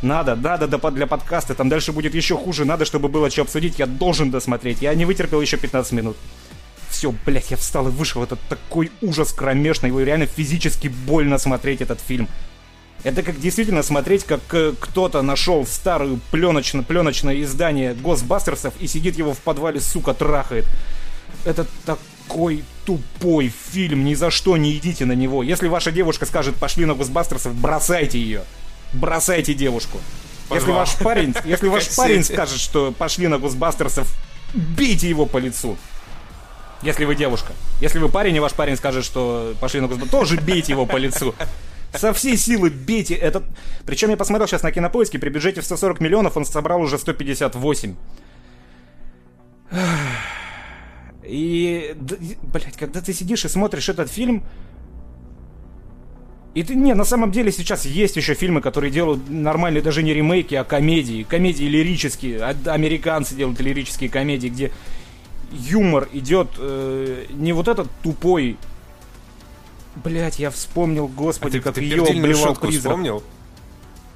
Надо, 0.00 0.34
надо 0.34 0.66
да, 0.66 0.90
для 0.90 1.06
подкаста, 1.06 1.54
там 1.54 1.68
дальше 1.68 1.92
будет 1.92 2.14
еще 2.14 2.36
хуже, 2.36 2.64
надо, 2.64 2.84
чтобы 2.84 3.08
было 3.08 3.30
что 3.30 3.42
обсудить, 3.42 3.78
я 3.78 3.86
должен 3.86 4.30
досмотреть. 4.30 4.82
Я 4.82 4.94
не 4.94 5.04
вытерпел 5.04 5.40
еще 5.40 5.58
15 5.58 5.92
минут. 5.92 6.16
Все, 7.02 7.12
блядь, 7.26 7.50
я 7.50 7.56
встал 7.56 7.88
и 7.88 7.90
вышел. 7.90 8.22
Это 8.22 8.36
такой 8.48 8.92
ужас 9.00 9.32
кромешный, 9.32 9.88
его 9.88 10.02
реально 10.02 10.26
физически 10.26 10.86
больно 10.86 11.36
смотреть 11.38 11.80
этот 11.80 11.98
фильм. 12.00 12.28
Это 13.02 13.24
как 13.24 13.40
действительно 13.40 13.82
смотреть, 13.82 14.22
как 14.22 14.40
э, 14.52 14.72
кто-то 14.78 15.20
нашел 15.22 15.66
старую 15.66 16.20
пленочно 16.30 16.84
пленочное 16.84 17.42
издание 17.42 17.94
Госбастерсов 17.94 18.74
и 18.78 18.86
сидит 18.86 19.18
его 19.18 19.34
в 19.34 19.38
подвале, 19.38 19.80
сука, 19.80 20.14
трахает. 20.14 20.64
Это 21.44 21.66
такой 21.84 22.62
тупой 22.86 23.52
фильм, 23.72 24.04
ни 24.04 24.14
за 24.14 24.30
что 24.30 24.56
не 24.56 24.76
идите 24.76 25.04
на 25.04 25.16
него. 25.16 25.42
Если 25.42 25.66
ваша 25.66 25.90
девушка 25.90 26.24
скажет 26.24 26.54
«пошли 26.54 26.84
на 26.84 26.94
Госбастерсов», 26.94 27.52
бросайте 27.52 28.20
ее 28.20 28.42
бросайте 28.92 29.54
девушку. 29.54 29.98
Если 30.52 30.70
ваш 30.70 30.94
парень, 30.98 31.34
если 31.44 31.66
ваш 31.66 31.88
парень 31.96 32.22
скажет, 32.22 32.60
что 32.60 32.92
пошли 32.92 33.26
на 33.26 33.38
Госбастерсов, 33.38 34.06
бейте 34.54 35.08
его 35.08 35.26
по 35.26 35.38
лицу. 35.38 35.76
Если 36.82 37.04
вы 37.04 37.14
девушка. 37.14 37.52
Если 37.80 37.98
вы 37.98 38.08
парень, 38.08 38.36
и 38.36 38.40
ваш 38.40 38.52
парень 38.54 38.76
скажет, 38.76 39.04
что 39.04 39.54
пошли 39.60 39.80
на 39.80 39.86
Госбастерсов, 39.86 40.20
тоже 40.20 40.40
бейте 40.40 40.72
его 40.72 40.84
по 40.86 40.96
лицу. 40.96 41.34
Со 41.94 42.12
всей 42.12 42.36
силы 42.36 42.70
бейте 42.70 43.14
этот... 43.14 43.44
Причем 43.86 44.10
я 44.10 44.16
посмотрел 44.16 44.48
сейчас 44.48 44.62
на 44.62 44.72
кинопоиске, 44.72 45.18
при 45.18 45.28
бюджете 45.28 45.60
в 45.60 45.64
140 45.64 46.00
миллионов 46.00 46.36
он 46.36 46.44
собрал 46.44 46.80
уже 46.80 46.98
158. 46.98 47.94
И, 51.24 51.94
блядь, 52.42 52.76
когда 52.76 53.00
ты 53.00 53.12
сидишь 53.12 53.44
и 53.44 53.48
смотришь 53.48 53.88
этот 53.88 54.10
фильм, 54.10 54.42
и 56.54 56.62
ты, 56.62 56.74
не, 56.74 56.94
на 56.94 57.04
самом 57.04 57.30
деле 57.30 57.50
сейчас 57.50 57.86
есть 57.86 58.16
еще 58.16 58.34
фильмы, 58.34 58.60
которые 58.60 58.90
делают 58.90 59.30
нормальные, 59.30 59.82
даже 59.82 60.02
не 60.02 60.12
ремейки, 60.12 60.54
а 60.54 60.64
комедии. 60.64 61.22
Комедии 61.22 61.64
лирические. 61.64 62.42
Американцы 62.42 63.34
делают 63.34 63.60
лирические 63.60 64.10
комедии, 64.10 64.48
где 64.48 64.72
юмор 65.52 66.08
идет 66.12 66.48
э, 66.58 67.26
не 67.30 67.52
вот 67.52 67.68
этот 67.68 67.88
тупой. 68.02 68.56
Блять, 69.96 70.38
я 70.38 70.50
вспомнил, 70.50 71.06
господи, 71.06 71.58
а 71.58 71.60
как 71.60 71.74
ты 71.74 71.82
ее 71.82 72.02
блевал 72.02 72.56
призрак. 72.56 72.92
вспомнил? 72.92 73.22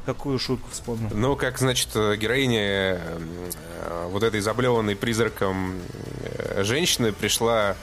Какую 0.06 0.38
шутку 0.38 0.68
вспомнил? 0.70 1.10
Ну, 1.12 1.36
как, 1.36 1.58
значит, 1.58 1.88
героиня 1.94 3.00
э, 3.00 4.08
вот 4.10 4.22
этой 4.22 4.40
заблеванной 4.40 4.94
призраком 4.94 5.74
э, 6.20 6.62
женщины 6.62 7.12
пришла 7.12 7.76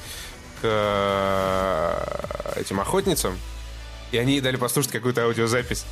к 0.62 0.64
э, 0.64 2.60
этим 2.62 2.80
охотницам, 2.80 3.38
и 4.12 4.18
они 4.18 4.34
ей 4.34 4.42
дали 4.42 4.56
послушать 4.56 4.92
какую-то 4.94 5.26
аудиозапись. 5.26 5.86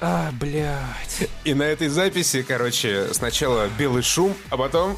А, 0.00 0.30
блядь. 0.32 1.28
И 1.44 1.54
на 1.54 1.64
этой 1.64 1.88
записи, 1.88 2.42
короче, 2.42 3.12
сначала 3.12 3.68
белый 3.78 4.02
шум, 4.02 4.34
а 4.50 4.56
потом 4.56 4.96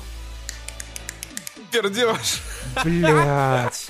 пердеж. 1.70 2.40
Блядь. 2.85 3.87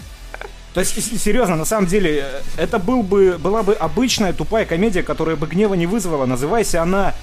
То 0.75 0.81
есть, 0.81 1.21
серьезно, 1.23 1.57
на 1.57 1.65
самом 1.65 1.87
деле, 1.87 2.43
это 2.57 2.79
был 2.79 3.03
бы, 3.03 3.37
была 3.39 3.63
бы 3.63 3.73
обычная 3.73 4.33
тупая 4.33 4.65
комедия, 4.65 5.03
которая 5.03 5.35
бы 5.37 5.47
гнева 5.47 5.75
не 5.75 5.87
вызвала. 5.87 6.27
Называйся 6.27 6.83
она, 6.83 7.15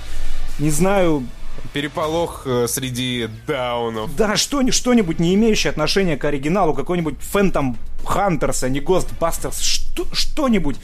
не 0.59 0.69
знаю... 0.69 1.25
Переполох 1.71 2.43
э, 2.45 2.67
среди 2.67 3.29
даунов. 3.47 4.15
Да, 4.15 4.35
что, 4.35 4.69
что-нибудь, 4.71 5.19
не 5.19 5.35
имеющее 5.35 5.71
отношения 5.71 6.17
к 6.17 6.25
оригиналу, 6.25 6.73
какой-нибудь 6.73 7.15
Phantom 7.33 7.75
Hunters, 8.03 8.65
а 8.65 8.69
не 8.69 8.79
Ghostbusters, 8.79 9.61
что, 9.61 10.05
что-нибудь. 10.13 10.77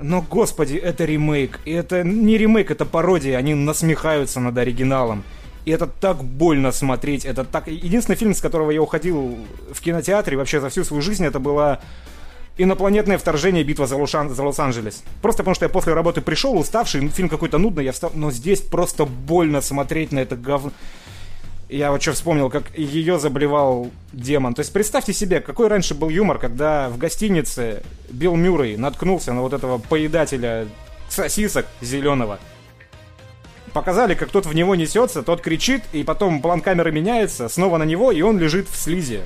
Но, 0.00 0.22
господи, 0.22 0.76
это 0.76 1.04
ремейк. 1.04 1.60
И 1.64 1.72
это 1.72 2.04
не 2.04 2.38
ремейк, 2.38 2.70
это 2.70 2.84
пародия. 2.84 3.38
Они 3.38 3.54
насмехаются 3.54 4.40
над 4.40 4.56
оригиналом. 4.58 5.24
И 5.66 5.70
это 5.72 5.88
так 5.88 6.22
больно 6.22 6.70
смотреть. 6.70 7.24
Это 7.24 7.44
так... 7.44 7.66
Единственный 7.66 8.14
фильм, 8.14 8.34
с 8.34 8.40
которого 8.40 8.70
я 8.70 8.80
уходил 8.80 9.36
в 9.72 9.80
кинотеатре 9.80 10.36
вообще 10.36 10.60
за 10.60 10.68
всю 10.68 10.84
свою 10.84 11.02
жизнь, 11.02 11.26
это 11.26 11.40
было 11.40 11.80
инопланетное 12.56 13.18
вторжение 13.18 13.64
битва 13.64 13.88
за, 13.88 13.96
Лушан... 13.96 14.30
за 14.30 14.44
Лос-Анджелес. 14.44 15.02
Просто 15.20 15.42
потому 15.42 15.56
что 15.56 15.64
я 15.64 15.68
после 15.68 15.92
работы 15.92 16.20
пришел, 16.20 16.56
уставший, 16.56 17.08
фильм 17.08 17.28
какой-то 17.28 17.58
нудный, 17.58 17.84
я 17.84 17.90
встал... 17.90 18.12
Но 18.14 18.30
здесь 18.30 18.60
просто 18.60 19.06
больно 19.06 19.60
смотреть 19.60 20.12
на 20.12 20.20
это 20.20 20.36
говно. 20.36 20.70
Я 21.68 21.90
вот 21.90 22.00
что 22.00 22.12
вспомнил, 22.12 22.48
как 22.48 22.78
ее 22.78 23.18
заболевал 23.18 23.90
демон. 24.12 24.54
То 24.54 24.60
есть 24.60 24.72
представьте 24.72 25.12
себе, 25.12 25.40
какой 25.40 25.66
раньше 25.66 25.96
был 25.96 26.10
юмор, 26.10 26.38
когда 26.38 26.88
в 26.90 26.96
гостинице 26.96 27.82
Билл 28.08 28.36
Мюррей 28.36 28.76
наткнулся 28.76 29.32
на 29.32 29.40
вот 29.40 29.52
этого 29.52 29.78
поедателя 29.78 30.68
сосисок 31.08 31.66
зеленого. 31.80 32.38
Показали, 33.76 34.14
как 34.14 34.30
тот 34.30 34.46
в 34.46 34.54
него 34.54 34.74
несется, 34.74 35.22
тот 35.22 35.42
кричит, 35.42 35.82
и 35.92 36.02
потом 36.02 36.40
план 36.40 36.62
камеры 36.62 36.90
меняется, 36.90 37.50
снова 37.50 37.76
на 37.76 37.82
него, 37.82 38.10
и 38.10 38.22
он 38.22 38.38
лежит 38.38 38.70
в 38.70 38.74
слизи. 38.74 39.20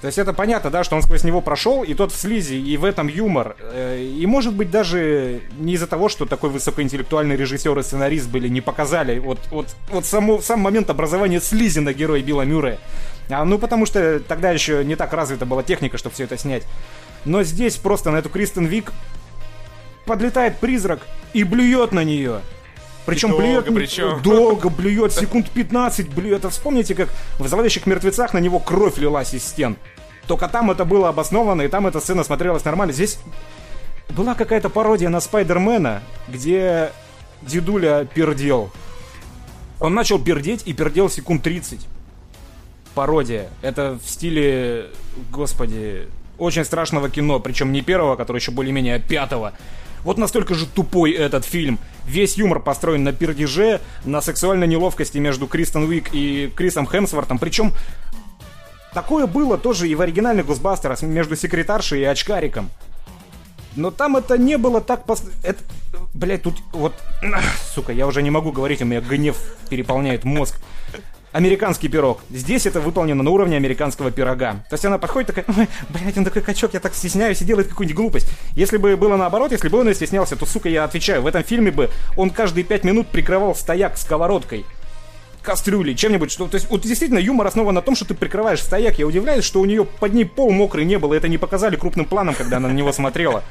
То 0.00 0.08
есть 0.08 0.18
это 0.18 0.32
понятно, 0.32 0.70
да, 0.70 0.82
что 0.82 0.96
он 0.96 1.02
сквозь 1.02 1.22
него 1.22 1.40
прошел, 1.40 1.84
и 1.84 1.94
тот 1.94 2.10
в 2.10 2.16
слизи, 2.16 2.54
и 2.54 2.76
в 2.76 2.84
этом 2.84 3.06
юмор. 3.06 3.54
Э, 3.60 4.02
и 4.02 4.26
может 4.26 4.54
быть 4.54 4.72
даже 4.72 5.42
не 5.56 5.74
из-за 5.74 5.86
того, 5.86 6.08
что 6.08 6.26
такой 6.26 6.50
высокоинтеллектуальный 6.50 7.36
режиссер 7.36 7.78
и 7.78 7.82
сценарист 7.84 8.28
были, 8.28 8.48
не 8.48 8.60
показали 8.60 9.20
вот, 9.20 9.38
вот, 9.52 9.68
вот 9.92 10.04
само, 10.04 10.40
сам 10.40 10.58
момент 10.58 10.90
образования 10.90 11.40
слизи 11.40 11.78
на 11.78 11.92
героя 11.92 12.20
Билла 12.22 12.42
Мюррея. 12.42 12.80
А, 13.28 13.44
ну 13.44 13.56
потому 13.56 13.86
что 13.86 14.18
тогда 14.18 14.50
еще 14.50 14.84
не 14.84 14.96
так 14.96 15.12
развита 15.12 15.46
была 15.46 15.62
техника, 15.62 15.96
чтобы 15.96 16.16
все 16.16 16.24
это 16.24 16.36
снять. 16.36 16.64
Но 17.24 17.44
здесь 17.44 17.76
просто 17.76 18.10
на 18.10 18.16
эту 18.16 18.30
Кристен 18.30 18.66
Вик 18.66 18.92
подлетает 20.06 20.56
призрак 20.56 21.06
и 21.34 21.44
блюет 21.44 21.92
на 21.92 22.02
нее. 22.02 22.40
Причем 23.06 23.36
блюет 23.36 23.66
причем. 23.74 24.22
долго, 24.22 24.68
блюет, 24.68 25.12
секунд 25.12 25.50
15 25.50 26.08
блюет. 26.10 26.44
А 26.44 26.50
вспомните, 26.50 26.94
как 26.94 27.08
в 27.38 27.48
«Зловещих 27.48 27.86
мертвецах» 27.86 28.34
на 28.34 28.38
него 28.38 28.58
кровь 28.58 28.98
лилась 28.98 29.34
из 29.34 29.44
стен. 29.44 29.76
Только 30.26 30.48
там 30.48 30.70
это 30.70 30.84
было 30.84 31.08
обосновано, 31.08 31.62
и 31.62 31.68
там 31.68 31.86
эта 31.86 31.98
сцена 32.00 32.22
смотрелась 32.22 32.64
нормально. 32.64 32.92
Здесь 32.92 33.18
была 34.10 34.34
какая-то 34.34 34.68
пародия 34.68 35.08
на 35.08 35.20
Спайдермена, 35.20 36.02
где 36.28 36.92
дедуля 37.42 38.06
пердел. 38.12 38.70
Он 39.80 39.94
начал 39.94 40.22
пердеть 40.22 40.62
и 40.66 40.72
пердел 40.72 41.08
секунд 41.08 41.42
30. 41.42 41.86
Пародия. 42.94 43.48
Это 43.62 43.98
в 44.02 44.08
стиле, 44.08 44.88
господи, 45.30 46.06
очень 46.38 46.64
страшного 46.64 47.08
кино, 47.08 47.40
причем 47.40 47.72
не 47.72 47.82
первого, 47.82 48.16
который 48.16 48.38
еще 48.38 48.50
более-менее, 48.50 48.96
а 48.96 48.98
пятого. 48.98 49.52
Вот 50.04 50.18
настолько 50.18 50.54
же 50.54 50.66
тупой 50.66 51.12
этот 51.12 51.44
фильм. 51.44 51.78
Весь 52.06 52.36
юмор 52.36 52.60
построен 52.60 53.04
на 53.04 53.12
пердеже, 53.12 53.80
на 54.04 54.20
сексуальной 54.20 54.66
неловкости 54.66 55.18
между 55.18 55.46
Кристен 55.46 55.84
Уик 55.84 56.10
и 56.12 56.50
Крисом 56.56 56.86
Хемсвортом. 56.86 57.38
Причем 57.38 57.72
Такое 58.92 59.26
было 59.26 59.56
тоже 59.56 59.88
и 59.88 59.94
в 59.94 60.00
оригинальных 60.00 60.46
Госбастерах 60.46 61.02
между 61.02 61.36
секретаршей 61.36 62.00
и 62.00 62.04
очкариком. 62.04 62.70
Но 63.76 63.92
там 63.92 64.16
это 64.16 64.36
не 64.36 64.58
было 64.58 64.80
так... 64.80 65.04
Пос... 65.04 65.22
Это... 65.44 65.62
Блять, 66.12 66.42
тут 66.42 66.56
вот... 66.72 66.92
Сука, 67.74 67.92
я 67.92 68.08
уже 68.08 68.20
не 68.22 68.30
могу 68.30 68.50
говорить, 68.50 68.82
у 68.82 68.84
меня 68.84 69.00
гнев 69.00 69.36
переполняет 69.68 70.24
мозг. 70.24 70.60
Американский 71.32 71.88
пирог. 71.88 72.22
Здесь 72.30 72.66
это 72.66 72.80
выполнено 72.80 73.22
на 73.22 73.30
уровне 73.30 73.56
американского 73.56 74.10
пирога. 74.10 74.64
То 74.68 74.74
есть 74.74 74.84
она 74.84 74.98
подходит 74.98 75.28
такая, 75.28 75.44
ой, 75.56 75.68
блядь, 75.88 76.18
он 76.18 76.24
такой 76.24 76.42
качок, 76.42 76.74
я 76.74 76.80
так 76.80 76.92
стесняюсь 76.92 77.40
и 77.40 77.44
делает 77.44 77.68
какую-нибудь 77.68 77.96
глупость. 77.96 78.26
Если 78.56 78.78
бы 78.78 78.96
было 78.96 79.16
наоборот, 79.16 79.52
если 79.52 79.68
бы 79.68 79.78
он 79.78 79.94
стеснялся, 79.94 80.34
то, 80.34 80.44
сука, 80.44 80.68
я 80.68 80.82
отвечаю, 80.82 81.22
в 81.22 81.28
этом 81.28 81.44
фильме 81.44 81.70
бы 81.70 81.88
он 82.16 82.30
каждые 82.30 82.64
пять 82.64 82.82
минут 82.82 83.06
прикрывал 83.06 83.54
стояк 83.54 83.96
сковородкой 83.96 84.64
кастрюли, 85.42 85.94
чем-нибудь, 85.94 86.30
что, 86.30 86.48
то 86.48 86.56
есть, 86.56 86.68
вот 86.68 86.82
действительно 86.82 87.18
юмор 87.18 87.46
основан 87.46 87.74
на 87.74 87.80
том, 87.80 87.96
что 87.96 88.04
ты 88.04 88.14
прикрываешь 88.14 88.60
стояк. 88.60 88.98
Я 88.98 89.06
удивляюсь, 89.06 89.44
что 89.44 89.60
у 89.60 89.64
нее 89.64 89.84
под 89.84 90.12
ней 90.12 90.24
пол 90.24 90.50
мокрый 90.50 90.84
не 90.84 90.98
было, 90.98 91.14
это 91.14 91.28
не 91.28 91.38
показали 91.38 91.76
крупным 91.76 92.06
планом, 92.06 92.34
когда 92.34 92.58
она 92.58 92.68
на 92.68 92.72
него 92.72 92.92
смотрела. 92.92 93.42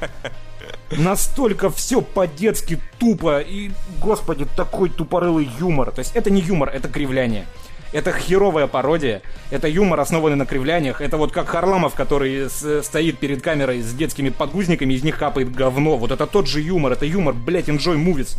Настолько 0.92 1.70
все 1.70 2.00
по-детски 2.00 2.80
тупо 2.98 3.40
и, 3.40 3.70
господи, 4.00 4.46
такой 4.56 4.90
тупорылый 4.90 5.48
юмор. 5.58 5.90
То 5.92 6.00
есть 6.00 6.12
это 6.14 6.30
не 6.30 6.40
юмор, 6.40 6.68
это 6.68 6.88
кривляние. 6.88 7.46
Это 7.92 8.12
херовая 8.12 8.66
пародия, 8.66 9.22
это 9.50 9.66
юмор, 9.66 9.98
основанный 9.98 10.36
на 10.36 10.46
кривляниях. 10.46 11.00
Это 11.00 11.16
вот 11.16 11.32
как 11.32 11.48
Харламов, 11.48 11.94
который 11.94 12.48
с, 12.48 12.82
стоит 12.82 13.18
перед 13.18 13.42
камерой 13.42 13.80
с 13.80 13.92
детскими 13.92 14.28
подгузниками, 14.28 14.94
из 14.94 15.02
них 15.02 15.18
капает 15.18 15.52
говно. 15.52 15.96
Вот 15.96 16.12
это 16.12 16.26
тот 16.26 16.46
же 16.46 16.60
юмор, 16.60 16.92
это 16.92 17.04
юмор, 17.04 17.34
блять, 17.34 17.68
enjoy 17.68 17.96
movies. 17.96 18.38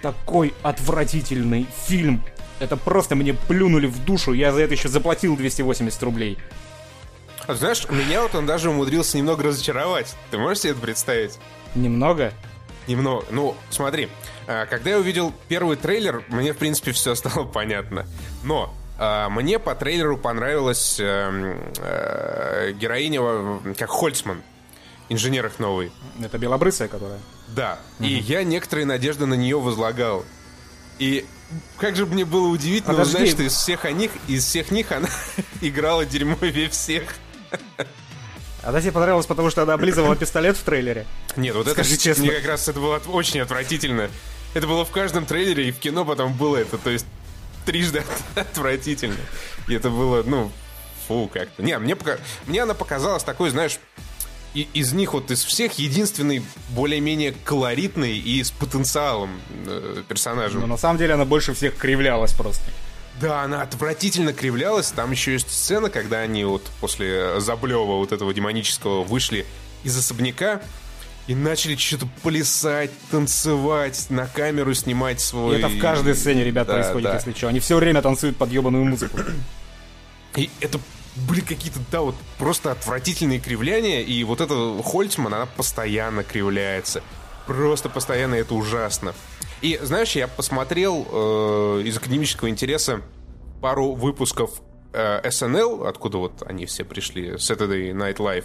Такой 0.00 0.54
отвратительный 0.62 1.66
фильм 1.86 2.22
это 2.58 2.76
просто 2.76 3.14
мне 3.14 3.34
плюнули 3.34 3.86
в 3.86 4.04
душу, 4.04 4.32
я 4.32 4.52
за 4.52 4.62
это 4.62 4.74
еще 4.74 4.88
заплатил 4.88 5.36
280 5.36 6.02
рублей. 6.02 6.38
А 7.46 7.54
знаешь, 7.54 7.86
меня 7.90 8.22
вот 8.22 8.34
он 8.34 8.46
даже 8.46 8.70
умудрился 8.70 9.18
немного 9.18 9.44
разочаровать. 9.44 10.16
Ты 10.30 10.38
можешь 10.38 10.60
себе 10.60 10.72
это 10.72 10.80
представить? 10.80 11.38
Немного? 11.74 12.32
Немного. 12.88 13.24
Ну, 13.30 13.54
смотри, 13.70 14.08
когда 14.66 14.90
я 14.90 14.98
увидел 14.98 15.32
первый 15.48 15.76
трейлер, 15.76 16.24
мне, 16.28 16.52
в 16.52 16.56
принципе, 16.56 16.92
все 16.92 17.14
стало 17.14 17.44
понятно. 17.52 18.06
Но 18.44 18.74
а, 18.98 19.28
мне 19.28 19.58
по 19.58 19.74
трейлеру 19.74 20.16
понравилась 20.16 20.98
э, 20.98 21.58
э, 21.78 22.72
героиня, 22.72 23.74
как 23.74 23.90
Хольцман, 23.90 24.42
инженер 25.08 25.46
их 25.46 25.58
новый. 25.58 25.92
Это 26.22 26.38
белобрысая, 26.38 26.88
которая? 26.88 27.18
Да. 27.48 27.78
Угу. 27.98 28.08
И 28.08 28.14
я 28.14 28.42
некоторые 28.42 28.86
надежды 28.86 29.26
на 29.26 29.34
нее 29.34 29.60
возлагал. 29.60 30.24
И 30.98 31.26
как 31.78 31.94
же 31.94 32.06
мне 32.06 32.24
было 32.24 32.48
удивительно 32.48 32.94
Подожди. 32.94 33.16
узнать, 33.16 33.30
что 33.30 33.42
из 33.42 33.52
всех 33.52 33.84
них, 33.92 34.10
из 34.28 34.44
всех 34.44 34.70
них 34.70 34.90
она 34.92 35.08
играла 35.60 36.06
дерьмовее 36.06 36.70
всех. 36.70 37.14
А 38.62 38.80
тебе 38.80 38.90
понравилось, 38.90 39.26
потому 39.26 39.50
что 39.50 39.62
она 39.62 39.74
облизывала 39.74 40.16
пистолет 40.16 40.56
в 40.56 40.62
трейлере? 40.62 41.06
Нет, 41.36 41.54
вот 41.54 41.68
Скажи 41.68 41.94
это 41.94 42.02
честно. 42.02 42.24
мне 42.24 42.32
как 42.32 42.46
раз 42.46 42.66
это 42.66 42.80
было 42.80 43.00
очень 43.06 43.40
отвратительно. 43.40 44.10
Это 44.54 44.66
было 44.66 44.84
в 44.84 44.90
каждом 44.90 45.26
трейлере, 45.26 45.68
и 45.68 45.72
в 45.72 45.78
кино 45.78 46.04
потом 46.04 46.32
было 46.32 46.56
это, 46.56 46.78
то 46.78 46.90
есть 46.90 47.06
трижды 47.64 48.02
отвратительно. 48.34 49.16
И 49.68 49.74
это 49.74 49.90
было, 49.90 50.22
ну, 50.22 50.50
фу, 51.06 51.30
как-то. 51.32 51.62
Не, 51.62 51.78
мне, 51.78 51.96
пока... 51.96 52.18
мне 52.46 52.62
она 52.62 52.74
показалась 52.74 53.22
такой, 53.22 53.50
знаешь, 53.50 53.78
и 54.54 54.68
из 54.72 54.94
них 54.94 55.12
вот 55.12 55.30
из 55.30 55.44
всех 55.44 55.74
единственный 55.78 56.42
более-менее 56.70 57.34
колоритный 57.44 58.16
и 58.16 58.42
с 58.42 58.50
потенциалом 58.50 59.38
э, 59.66 60.02
персонажем. 60.08 60.62
Но 60.62 60.66
на 60.66 60.78
самом 60.78 60.96
деле 60.96 61.12
она 61.12 61.26
больше 61.26 61.52
всех 61.52 61.76
кривлялась 61.76 62.32
просто. 62.32 62.64
Да, 63.20 63.42
она 63.42 63.62
отвратительно 63.62 64.32
кривлялась. 64.32 64.90
Там 64.92 65.10
еще 65.10 65.32
есть 65.32 65.50
сцена, 65.50 65.90
когда 65.90 66.20
они 66.20 66.44
вот 66.44 66.62
после 66.80 67.38
Заблева 67.40 67.96
вот 67.96 68.12
этого 68.12 68.32
демонического 68.32 69.02
вышли 69.04 69.46
из 69.84 69.96
особняка 69.96 70.62
и 71.26 71.34
начали 71.34 71.76
что-то 71.76 72.06
плясать, 72.22 72.90
танцевать, 73.10 74.06
на 74.10 74.26
камеру 74.26 74.74
снимать 74.74 75.20
свой... 75.20 75.56
И 75.56 75.58
это 75.58 75.68
в 75.68 75.78
каждой 75.78 76.14
сцене, 76.14 76.44
ребят, 76.44 76.66
да, 76.68 76.74
происходит, 76.74 77.08
да. 77.08 77.14
если 77.14 77.32
что. 77.32 77.48
Они 77.48 77.60
все 77.60 77.76
время 77.76 78.00
танцуют 78.00 78.36
под 78.36 78.50
ебаную 78.50 78.84
музыку. 78.84 79.18
И 80.36 80.50
это 80.60 80.78
были 81.16 81.40
какие-то, 81.40 81.80
да, 81.90 82.02
вот 82.02 82.14
просто 82.38 82.72
отвратительные 82.72 83.40
кривляния, 83.40 84.02
и 84.02 84.22
вот 84.22 84.40
эта 84.40 84.82
Хольцман, 84.84 85.34
она 85.34 85.46
постоянно 85.46 86.22
кривляется. 86.22 87.02
Просто 87.46 87.88
постоянно 87.88 88.34
это 88.34 88.54
ужасно. 88.54 89.14
И, 89.62 89.78
знаешь, 89.82 90.12
я 90.12 90.28
посмотрел 90.28 91.06
э, 91.10 91.82
из 91.86 91.96
академического 91.96 92.50
интереса 92.50 93.00
пару 93.62 93.94
выпусков 93.94 94.60
э, 94.92 95.26
SNL, 95.26 95.88
откуда 95.88 96.18
вот 96.18 96.42
они 96.46 96.66
все 96.66 96.84
пришли, 96.84 97.32
Saturday 97.32 97.92
Night 97.92 98.16
Live, 98.16 98.44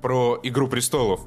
про 0.00 0.40
«Игру 0.42 0.68
престолов». 0.68 1.20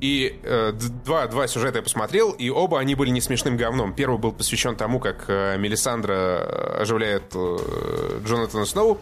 И 0.00 0.38
э, 0.42 0.72
два, 1.04 1.26
два 1.26 1.46
сюжета 1.46 1.78
я 1.78 1.82
посмотрел, 1.82 2.32
и 2.32 2.50
оба 2.50 2.78
они 2.80 2.94
были 2.94 3.10
не 3.10 3.22
смешным 3.22 3.56
говном. 3.56 3.94
Первый 3.94 4.18
был 4.18 4.32
посвящен 4.32 4.76
тому, 4.76 5.00
как 5.00 5.24
э, 5.28 5.56
Мелисандра 5.56 6.12
э, 6.12 6.82
оживляет 6.82 7.34
э, 7.34 8.20
Джонатана 8.24 8.66
Сноу, 8.66 8.98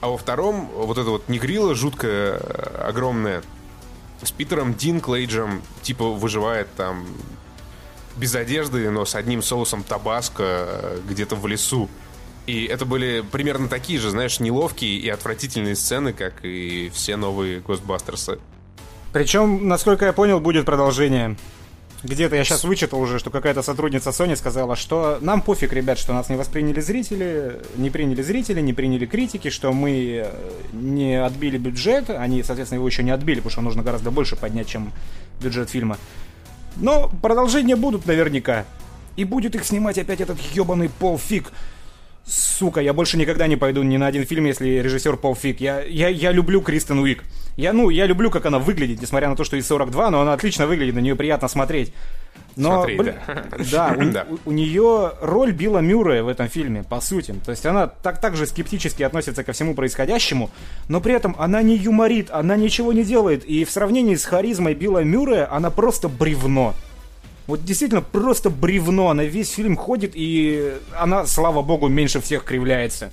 а 0.00 0.08
во 0.08 0.16
втором 0.16 0.70
вот 0.74 0.96
это 0.96 1.10
вот 1.10 1.28
негрила 1.28 1.74
жуткая, 1.74 2.38
огромная, 2.82 3.42
с 4.22 4.30
Питером 4.32 4.74
Динклейджем, 4.74 5.62
типа, 5.82 6.10
выживает 6.10 6.68
там 6.76 7.06
без 8.16 8.34
одежды, 8.34 8.90
но 8.90 9.04
с 9.04 9.14
одним 9.14 9.42
соусом 9.42 9.82
табаско 9.82 10.98
где-то 11.08 11.36
в 11.36 11.46
лесу. 11.46 11.88
И 12.46 12.64
это 12.64 12.86
были 12.86 13.22
примерно 13.30 13.68
такие 13.68 14.00
же, 14.00 14.10
знаешь, 14.10 14.40
неловкие 14.40 14.98
и 14.98 15.08
отвратительные 15.10 15.76
сцены, 15.76 16.14
как 16.14 16.44
и 16.44 16.90
все 16.94 17.16
новые 17.16 17.60
Гостбастерсы. 17.60 18.38
Причем, 19.18 19.66
насколько 19.66 20.04
я 20.04 20.12
понял, 20.12 20.38
будет 20.38 20.64
продолжение. 20.64 21.34
Где-то 22.04 22.36
я 22.36 22.44
сейчас 22.44 22.62
вычитал 22.62 23.00
уже, 23.00 23.18
что 23.18 23.30
какая-то 23.30 23.62
сотрудница 23.62 24.10
Sony 24.10 24.36
сказала, 24.36 24.76
что 24.76 25.18
нам 25.20 25.42
пофиг, 25.42 25.72
ребят, 25.72 25.98
что 25.98 26.12
нас 26.12 26.28
не 26.28 26.36
восприняли 26.36 26.78
зрители, 26.80 27.56
не 27.74 27.90
приняли 27.90 28.22
зрители, 28.22 28.60
не 28.60 28.72
приняли 28.72 29.06
критики, 29.06 29.50
что 29.50 29.72
мы 29.72 30.22
э, 30.24 30.32
не 30.72 31.20
отбили 31.20 31.58
бюджет, 31.58 32.10
они, 32.10 32.44
соответственно, 32.44 32.78
его 32.78 32.86
еще 32.86 33.02
не 33.02 33.10
отбили, 33.10 33.38
потому 33.40 33.50
что 33.50 33.60
нужно 33.62 33.82
гораздо 33.82 34.12
больше 34.12 34.36
поднять, 34.36 34.68
чем 34.68 34.92
бюджет 35.42 35.68
фильма. 35.68 35.98
Но 36.76 37.10
продолжения 37.20 37.74
будут 37.74 38.06
наверняка. 38.06 38.66
И 39.16 39.24
будет 39.24 39.56
их 39.56 39.64
снимать 39.64 39.98
опять 39.98 40.20
этот 40.20 40.38
ебаный 40.54 40.90
Пол 40.90 41.18
Фиг. 41.18 41.50
Сука, 42.24 42.80
я 42.80 42.92
больше 42.92 43.18
никогда 43.18 43.48
не 43.48 43.56
пойду 43.56 43.82
ни 43.82 43.96
на 43.96 44.06
один 44.06 44.24
фильм, 44.24 44.44
если 44.44 44.68
режиссер 44.68 45.16
Пол 45.16 45.34
Фиг. 45.34 45.60
Я, 45.60 45.80
я, 45.82 46.06
я 46.06 46.30
люблю 46.30 46.60
Кристен 46.60 47.00
Уик. 47.00 47.24
Я, 47.58 47.72
ну, 47.72 47.90
я 47.90 48.06
люблю, 48.06 48.30
как 48.30 48.46
она 48.46 48.60
выглядит, 48.60 49.02
несмотря 49.02 49.28
на 49.28 49.34
то, 49.34 49.42
что 49.42 49.56
и 49.56 49.62
42, 49.62 50.10
но 50.10 50.20
она 50.20 50.32
отлично 50.32 50.68
выглядит, 50.68 50.94
на 50.94 51.00
нее 51.00 51.16
приятно 51.16 51.48
смотреть. 51.48 51.92
Но, 52.54 52.74
Смотри, 52.74 52.96
блин, 52.96 53.14
да, 53.26 53.44
да, 53.72 53.96
у, 53.98 54.12
да. 54.12 54.26
У, 54.30 54.50
у 54.50 54.52
нее 54.52 55.12
роль 55.20 55.50
Билла 55.50 55.78
Мюррея 55.78 56.22
в 56.22 56.28
этом 56.28 56.48
фильме, 56.48 56.84
по 56.84 57.00
сути. 57.00 57.34
То 57.44 57.50
есть 57.50 57.66
она 57.66 57.88
так, 57.88 58.20
так 58.20 58.36
же 58.36 58.46
скептически 58.46 59.02
относится 59.02 59.42
ко 59.42 59.50
всему 59.50 59.74
происходящему, 59.74 60.50
но 60.88 61.00
при 61.00 61.14
этом 61.14 61.34
она 61.36 61.60
не 61.62 61.76
юморит, 61.76 62.30
она 62.30 62.54
ничего 62.54 62.92
не 62.92 63.02
делает. 63.02 63.44
И 63.44 63.64
в 63.64 63.72
сравнении 63.72 64.14
с 64.14 64.24
харизмой 64.24 64.74
Билла 64.74 65.02
Мюррея 65.02 65.52
она 65.52 65.70
просто 65.72 66.08
бревно. 66.08 66.76
Вот 67.48 67.64
действительно 67.64 68.02
просто 68.02 68.50
бревно. 68.50 69.10
Она 69.10 69.24
весь 69.24 69.50
фильм 69.50 69.76
ходит, 69.76 70.12
и 70.14 70.74
она, 70.96 71.26
слава 71.26 71.62
богу, 71.62 71.88
меньше 71.88 72.20
всех 72.20 72.44
кривляется. 72.44 73.10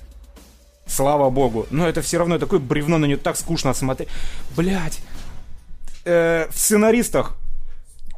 Слава 0.86 1.30
богу. 1.30 1.66
Но 1.70 1.88
это 1.88 2.00
все 2.00 2.18
равно 2.18 2.38
такое 2.38 2.60
бревно, 2.60 2.98
на 2.98 3.06
нее 3.06 3.16
так 3.16 3.36
скучно 3.36 3.74
смотреть. 3.74 4.08
Блять. 4.56 5.00
Э, 6.04 6.46
в 6.50 6.56
сценаристах 6.56 7.34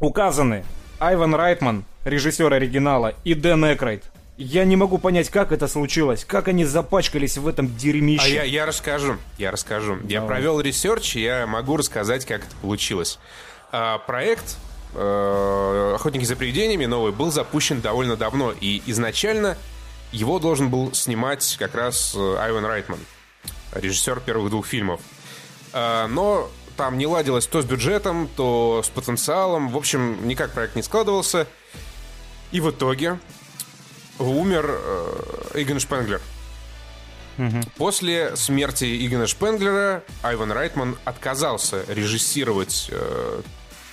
указаны 0.00 0.64
Айван 0.98 1.34
Райтман, 1.34 1.84
режиссер 2.04 2.52
оригинала, 2.52 3.14
и 3.24 3.34
Дэн 3.34 3.74
Экрайт. 3.74 4.04
Я 4.36 4.64
не 4.64 4.76
могу 4.76 4.98
понять, 4.98 5.30
как 5.30 5.50
это 5.50 5.66
случилось, 5.66 6.24
как 6.24 6.46
они 6.46 6.64
запачкались 6.64 7.38
в 7.38 7.48
этом 7.48 7.74
дерьмище. 7.76 8.24
А 8.24 8.28
я, 8.28 8.42
я 8.44 8.66
расскажу, 8.66 9.16
я 9.36 9.50
расскажу. 9.50 9.96
Давай. 9.96 10.12
Я 10.12 10.22
провел 10.22 10.60
research, 10.60 11.16
я 11.16 11.46
могу 11.46 11.76
рассказать, 11.76 12.24
как 12.24 12.42
это 12.42 12.54
получилось. 12.62 13.18
А, 13.72 13.98
проект 13.98 14.56
э, 14.94 15.92
«Охотники 15.96 16.24
за 16.24 16.36
привидениями» 16.36 16.86
новый 16.86 17.10
был 17.10 17.32
запущен 17.32 17.80
довольно 17.80 18.16
давно, 18.16 18.52
и 18.60 18.80
изначально 18.86 19.56
его 20.12 20.38
должен 20.38 20.70
был 20.70 20.92
снимать 20.94 21.56
как 21.58 21.74
раз 21.74 22.14
э, 22.14 22.36
Айвен 22.38 22.64
Райтман, 22.64 22.98
режиссер 23.72 24.20
первых 24.20 24.50
двух 24.50 24.66
фильмов. 24.66 25.00
Э, 25.72 26.06
но 26.06 26.50
там 26.76 26.96
не 26.96 27.06
ладилось 27.06 27.46
то 27.46 27.60
с 27.60 27.64
бюджетом, 27.64 28.28
то 28.36 28.82
с 28.84 28.88
потенциалом. 28.88 29.68
В 29.68 29.76
общем, 29.76 30.26
никак 30.26 30.52
проект 30.52 30.76
не 30.76 30.82
складывался. 30.82 31.46
И 32.52 32.60
в 32.60 32.70
итоге 32.70 33.18
умер 34.18 34.66
э, 34.68 35.50
Игон 35.54 35.80
Шпенглер. 35.80 36.20
Угу. 37.36 37.60
После 37.76 38.34
смерти 38.36 39.06
Игона 39.06 39.26
Шпенглера 39.26 40.02
Айван 40.22 40.50
Райтман 40.50 40.96
отказался 41.04 41.84
режиссировать 41.86 42.90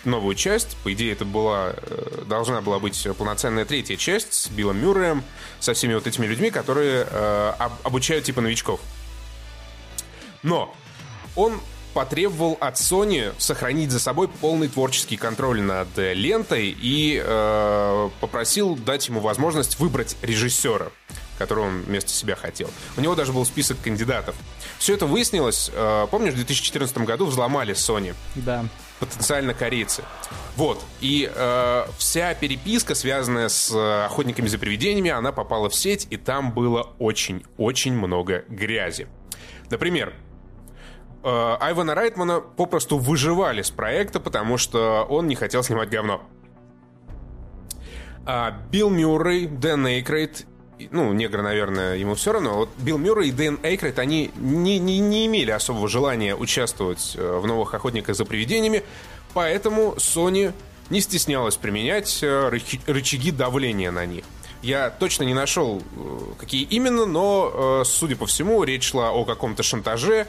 новую 0.06 0.36
часть. 0.36 0.78
По 0.84 0.94
идее, 0.94 1.14
это 1.14 1.26
была, 1.26 1.74
э, 1.76 2.24
должна 2.28 2.62
была 2.62 2.80
быть 2.80 3.08
полноценная 3.18 3.66
третья 3.66 3.96
часть 3.96 4.34
с 4.34 4.48
Биллом 4.50 4.80
Мюрреем, 4.80 5.24
со 5.60 5.74
всеми 5.74 5.94
вот 5.94 6.08
этими 6.08 6.26
людьми, 6.26 6.52
которые 6.52 7.08
э, 7.10 7.54
об, 7.58 7.74
обучают 7.84 8.26
типа 8.26 8.42
новичков. 8.42 8.80
Но 10.44 10.74
он 11.36 11.60
потребовал 11.96 12.58
от 12.60 12.76
Sony 12.76 13.34
сохранить 13.38 13.90
за 13.90 14.02
собой 14.02 14.28
полный 14.28 14.68
творческий 14.68 15.16
контроль 15.16 15.62
над 15.62 15.88
лентой 15.98 16.76
и 16.78 17.22
э, 17.24 18.10
попросил 18.20 18.76
дать 18.76 19.08
ему 19.08 19.22
возможность 19.22 19.80
выбрать 19.80 20.18
режиссера, 20.22 20.88
которого 21.38 21.68
он 21.68 21.84
вместо 21.84 22.12
себя 22.12 22.36
хотел. 22.36 22.70
У 22.98 23.02
него 23.02 23.16
даже 23.16 23.32
был 23.32 23.46
список 23.46 23.78
кандидатов. 23.82 24.36
Все 24.78 24.94
это 24.94 25.06
выяснилось, 25.06 25.72
э, 25.74 26.08
помнишь, 26.12 26.34
в 26.34 26.36
2014 26.36 26.98
году 27.00 27.28
взломали 27.28 27.74
Sony. 27.74 28.14
Да. 28.36 28.66
Потенциально 29.00 29.54
корейцы. 29.54 30.04
Вот. 30.56 30.82
И 31.02 31.30
э, 31.34 31.86
вся 31.98 32.34
переписка, 32.34 32.96
связанная 32.96 33.50
с 33.50 33.72
э, 33.76 34.06
охотниками 34.06 34.48
за 34.48 34.58
привидениями, 34.58 35.12
она 35.12 35.32
попала 35.32 35.70
в 35.70 35.76
сеть, 35.76 36.08
и 36.10 36.18
там 36.18 36.54
было 36.54 36.94
очень-очень 36.98 37.94
много 37.94 38.46
грязи. 38.48 39.08
Например, 39.70 40.14
э, 41.24 41.58
Айвана 41.60 41.94
Райтмана 41.94 42.40
попросту 42.40 42.98
выживали 42.98 43.62
с 43.62 43.70
проекта, 43.70 44.22
потому 44.22 44.58
что 44.58 45.06
он 45.10 45.28
не 45.28 45.36
хотел 45.36 45.62
снимать 45.62 45.90
говно. 45.90 46.22
А 48.26 48.52
Билл 48.72 48.90
Мюррей, 48.90 49.48
Дэн 49.48 49.88
Эйкройд, 49.88 50.48
ну, 50.92 51.14
негр, 51.14 51.42
наверное, 51.42 51.96
ему 51.96 52.16
все 52.16 52.34
равно. 52.34 52.56
Вот 52.56 52.70
Билл 52.78 52.98
Мюррей 52.98 53.30
и 53.30 53.32
Дэн 53.32 53.60
Эйкройд, 53.64 54.00
они 54.00 54.32
не, 54.36 54.80
не, 54.80 55.00
не 55.00 55.26
имели 55.26 55.52
особого 55.52 55.88
желания 55.88 56.36
участвовать 56.36 57.14
э, 57.16 57.40
в 57.40 57.48
новых 57.48 57.74
охотниках 57.74 58.16
за 58.16 58.26
привидениями, 58.26 58.84
поэтому 59.34 59.94
Sony 59.98 60.54
не 60.90 61.02
стеснялась 61.02 61.56
применять 61.56 62.20
э, 62.22 62.50
рычаги 62.88 63.32
давления 63.32 63.92
на 63.92 64.06
них. 64.06 64.26
Я 64.62 64.90
точно 64.90 65.24
не 65.24 65.36
нашел, 65.36 65.84
какие 66.40 66.64
именно, 66.64 67.06
но, 67.06 67.84
судя 67.86 68.16
по 68.16 68.26
всему, 68.26 68.64
речь 68.64 68.86
шла 68.90 69.12
о 69.12 69.24
каком-то 69.24 69.62
шантаже, 69.62 70.26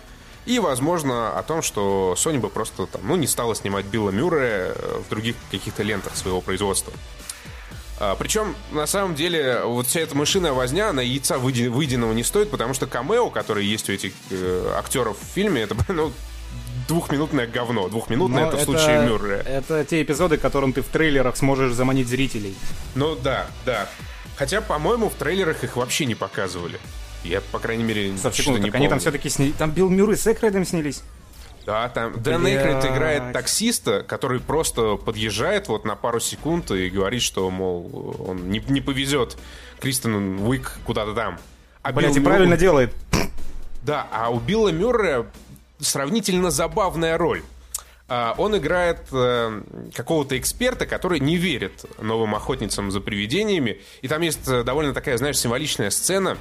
и, 0.46 0.60
возможно, 0.60 1.36
о 1.36 1.42
том, 1.42 1.60
что 1.60 2.14
Sony 2.16 2.38
бы 2.38 2.48
просто 2.48 2.86
там, 2.86 3.02
ну, 3.04 3.16
не 3.16 3.26
стала 3.26 3.54
снимать 3.54 3.84
Билла 3.86 4.10
Мюррея 4.10 4.72
э, 4.74 5.00
в 5.04 5.10
других 5.10 5.34
каких-то 5.50 5.82
лентах 5.82 6.16
своего 6.16 6.40
производства. 6.40 6.92
А, 7.98 8.14
причем, 8.14 8.54
на 8.72 8.86
самом 8.86 9.14
деле, 9.14 9.62
вот 9.64 9.86
вся 9.86 10.00
эта 10.00 10.16
мышиная 10.16 10.52
возня, 10.52 10.90
она 10.90 11.02
яйца 11.02 11.38
выеденного 11.38 12.12
не 12.12 12.24
стоит, 12.24 12.50
потому 12.50 12.74
что 12.74 12.86
камео, 12.86 13.30
которые 13.30 13.70
есть 13.70 13.88
у 13.88 13.92
этих 13.92 14.12
э, 14.30 14.72
актеров 14.76 15.16
в 15.18 15.34
фильме, 15.34 15.62
это, 15.62 15.74
ну, 15.92 16.12
двухминутное 16.88 17.46
говно. 17.46 17.88
Двухминутное 17.88 18.48
это, 18.48 18.56
это 18.56 18.62
в 18.62 18.64
случае 18.64 19.06
Мюррея. 19.06 19.40
Это 19.40 19.84
те 19.84 20.02
эпизоды, 20.02 20.36
которым 20.36 20.72
ты 20.72 20.82
в 20.82 20.86
трейлерах 20.86 21.36
сможешь 21.36 21.72
заманить 21.72 22.08
зрителей. 22.08 22.54
Ну 22.94 23.16
да, 23.16 23.46
да. 23.64 23.88
Хотя, 24.36 24.60
по-моему, 24.60 25.08
в 25.08 25.14
трейлерах 25.14 25.64
их 25.64 25.76
вообще 25.76 26.04
не 26.04 26.14
показывали. 26.14 26.78
Я, 27.24 27.40
по 27.40 27.58
крайней 27.58 27.82
мере, 27.82 28.16
Стоп, 28.18 28.34
секунду, 28.34 28.60
не 28.60 28.70
они 28.70 28.88
там 28.88 29.00
все-таки 29.00 29.28
сняли... 29.30 29.52
Там 29.52 29.70
Билл 29.70 29.88
Мюррей 29.88 30.16
с 30.16 30.26
Экрейдом 30.26 30.64
снялись? 30.64 31.02
Да, 31.66 31.88
там 31.88 32.22
Дэн 32.22 32.46
Эйкрейд 32.46 32.84
играет 32.84 33.32
таксиста, 33.32 34.04
который 34.04 34.38
просто 34.38 34.94
подъезжает 34.94 35.66
вот 35.66 35.84
на 35.84 35.96
пару 35.96 36.20
секунд 36.20 36.70
и 36.70 36.88
говорит, 36.88 37.22
что, 37.22 37.50
мол, 37.50 38.24
он 38.24 38.48
не, 38.50 38.60
не 38.68 38.80
повезет 38.80 39.36
Кристен 39.80 40.38
Уик 40.46 40.78
куда-то 40.86 41.12
там. 41.12 41.38
А 41.82 41.92
Блять, 41.92 42.14
Билл 42.14 42.22
и 42.22 42.24
правильно 42.24 42.56
делает. 42.56 42.94
Да, 43.82 44.06
а 44.12 44.30
у 44.30 44.38
Билла 44.38 44.68
Мюррея 44.68 45.26
сравнительно 45.80 46.52
забавная 46.52 47.18
роль. 47.18 47.42
А, 48.08 48.36
он 48.38 48.56
играет 48.56 49.00
э, 49.10 49.62
какого-то 49.92 50.38
эксперта, 50.38 50.86
который 50.86 51.18
не 51.18 51.36
верит 51.36 51.84
новым 52.00 52.36
охотницам 52.36 52.92
за 52.92 53.00
привидениями. 53.00 53.80
И 54.02 54.08
там 54.08 54.22
есть 54.22 54.46
э, 54.46 54.62
довольно 54.62 54.94
такая, 54.94 55.18
знаешь, 55.18 55.38
символичная 55.38 55.90
сцена, 55.90 56.38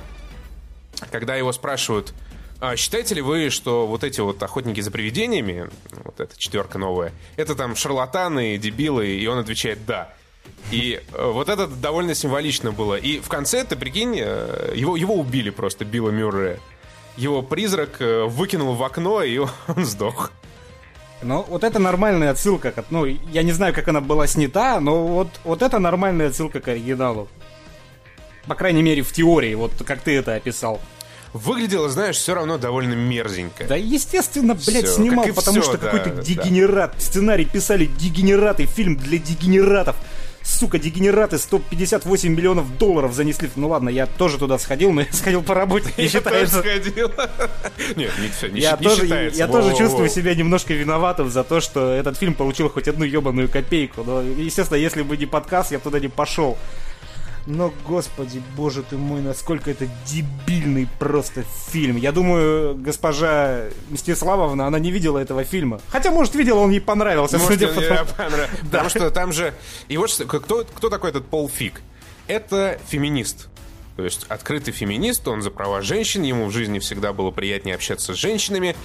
когда 1.11 1.35
его 1.35 1.51
спрашивают, 1.51 2.13
а 2.59 2.75
считаете 2.75 3.15
ли 3.15 3.21
вы, 3.21 3.49
что 3.49 3.85
вот 3.85 4.03
эти 4.03 4.21
вот 4.21 4.41
охотники 4.41 4.79
за 4.81 4.91
привидениями, 4.91 5.69
вот 6.03 6.19
эта 6.19 6.37
четверка 6.37 6.77
новая, 6.77 7.11
это 7.35 7.55
там 7.55 7.75
шарлатаны, 7.75 8.57
дебилы, 8.57 9.07
и 9.07 9.27
он 9.27 9.39
отвечает 9.39 9.85
«да». 9.85 10.13
И 10.71 10.99
э, 11.13 11.31
вот 11.31 11.49
это 11.49 11.67
довольно 11.67 12.15
символично 12.15 12.71
было. 12.71 12.95
И 12.95 13.19
в 13.19 13.29
конце, 13.29 13.63
ты 13.63 13.75
прикинь, 13.75 14.15
э, 14.19 14.73
его, 14.75 14.95
его 14.95 15.15
убили 15.15 15.49
просто, 15.49 15.85
Билла 15.85 16.09
Мюррея. 16.09 16.59
Его 17.17 17.41
призрак 17.41 18.01
э, 18.01 18.23
выкинул 18.23 18.73
в 18.73 18.83
окно, 18.83 19.21
и 19.21 19.37
он 19.67 19.85
сдох. 19.85 20.31
Ну, 21.21 21.45
вот 21.47 21.63
это 21.63 21.79
нормальная 21.79 22.31
отсылка. 22.31 22.73
Ну, 22.89 23.05
я 23.05 23.43
не 23.43 23.51
знаю, 23.51 23.73
как 23.73 23.87
она 23.87 24.01
была 24.01 24.27
снята, 24.27 24.79
но 24.79 25.07
вот, 25.07 25.29
вот 25.43 25.61
это 25.61 25.79
нормальная 25.79 26.27
отсылка 26.27 26.59
к 26.59 26.67
оригиналу. 26.67 27.27
По 28.47 28.55
крайней 28.55 28.83
мере, 28.83 29.01
в 29.01 29.11
теории, 29.11 29.55
вот 29.55 29.71
как 29.85 30.01
ты 30.01 30.15
это 30.15 30.35
описал. 30.35 30.79
Выглядело, 31.35 31.89
знаешь, 31.89 32.15
все 32.15 32.33
равно 32.33 32.57
довольно 32.57 32.93
мерзенько. 32.93 33.65
Да, 33.65 33.75
естественно, 33.75 34.55
блядь, 34.55 34.85
все, 34.85 34.95
снимал, 34.95 35.25
потому 35.35 35.59
все, 35.59 35.69
что 35.69 35.77
да, 35.77 35.91
какой-то 35.91 36.21
дегенерат. 36.21 36.93
Да. 36.93 36.99
Сценарий 37.01 37.43
писали 37.43 37.87
дегенераты, 37.87 38.65
фильм 38.65 38.95
для 38.95 39.17
дегенератов. 39.17 39.97
Сука, 40.43 40.79
дегенераты 40.79 41.37
158 41.37 42.33
миллионов 42.33 42.77
долларов 42.77 43.13
занесли. 43.13 43.49
Ну 43.57 43.67
ладно, 43.67 43.89
я 43.89 44.05
тоже 44.05 44.37
туда 44.37 44.57
сходил, 44.57 44.93
но 44.93 45.01
я 45.01 45.07
сходил 45.11 45.43
по 45.43 45.53
работе. 45.53 45.89
Не 45.97 46.07
считается. 46.07 46.59
сходил. 46.59 47.11
Нет, 47.97 48.11
не 48.17 48.29
все, 48.29 48.47
не, 48.47 48.61
я 48.61 48.77
тоже, 48.77 49.01
считается. 49.01 49.37
Я 49.45 49.47
тоже 49.47 49.75
чувствую 49.75 50.07
себя 50.07 50.35
немножко 50.35 50.73
виноватым 50.73 51.29
за 51.29 51.43
то, 51.43 51.59
что 51.59 51.91
этот 51.91 52.17
фильм 52.17 52.35
получил 52.35 52.69
хоть 52.69 52.87
одну 52.87 53.03
ебаную 53.03 53.49
копейку. 53.49 54.05
Но, 54.05 54.21
естественно, 54.21 54.77
если 54.77 55.01
бы 55.01 55.17
не 55.17 55.25
подкаст, 55.25 55.73
я 55.73 55.79
туда 55.79 55.99
не 55.99 56.07
пошел. 56.07 56.57
Но, 57.47 57.71
господи, 57.87 58.41
боже 58.57 58.81
ты 58.81 58.97
мой, 58.97 59.21
насколько 59.21 59.69
это 59.69 59.87
дебильный 60.05 60.87
просто 60.99 61.43
фильм. 61.67 61.95
Я 61.95 62.11
думаю, 62.11 62.75
госпожа 62.75 63.65
Мстиславовна, 63.89 64.65
она 64.65 64.79
не 64.79 64.91
видела 64.91 65.19
этого 65.19 65.43
фильма. 65.43 65.79
Хотя, 65.89 66.09
может, 66.09 66.33
видела, 66.33 66.59
он 66.59 66.71
ей 66.71 66.81
понравился. 66.81 67.37
Может, 67.37 67.59
судя 67.59 67.67
по 67.67 68.05
понравился. 68.13 68.57
Потому 68.63 68.89
что 68.89 69.11
там 69.11 69.31
же... 69.31 69.53
И 69.87 69.97
вот 69.97 70.11
кто, 70.27 70.65
кто 70.65 70.89
такой 70.89 71.11
этот 71.11 71.27
Пол 71.27 71.47
Фиг? 71.47 71.81
Это 72.27 72.79
феминист. 72.87 73.49
То 73.95 74.03
есть 74.03 74.25
открытый 74.27 74.73
феминист, 74.73 75.27
он 75.27 75.41
за 75.41 75.51
права 75.51 75.81
женщин, 75.81 76.23
ему 76.23 76.47
в 76.47 76.51
жизни 76.51 76.79
всегда 76.79 77.13
было 77.13 77.31
приятнее 77.31 77.75
общаться 77.75 78.13
с 78.13 78.17
женщинами. 78.17 78.75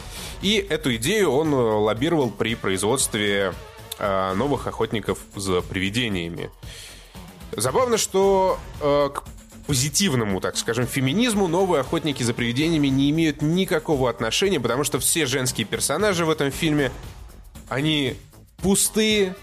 И 0.43 0.65
эту 0.69 0.95
идею 0.97 1.31
он 1.31 1.53
лоббировал 1.53 2.31
при 2.31 2.55
производстве 2.55 3.53
э, 3.99 4.35
новых 4.35 4.67
охотников 4.67 5.19
за 5.35 5.63
привидениями. 5.63 6.51
Забавно, 7.61 7.99
что 7.99 8.59
э, 8.81 9.11
к 9.13 9.23
позитивному, 9.67 10.41
так 10.41 10.57
скажем, 10.57 10.87
феминизму 10.87 11.47
новые 11.47 11.81
охотники 11.83 12.23
за 12.23 12.35
привидениями 12.35 12.89
не 12.89 13.11
имеют 13.11 13.43
никакого 13.43 14.11
отношения, 14.11 14.59
потому 14.59 14.83
что 14.85 14.99
все 14.99 15.27
женские 15.27 15.67
персонажи 15.67 16.25
в 16.25 16.31
этом 16.31 16.51
фильме, 16.51 16.91
они 17.69 18.17
пустые, 18.57 19.37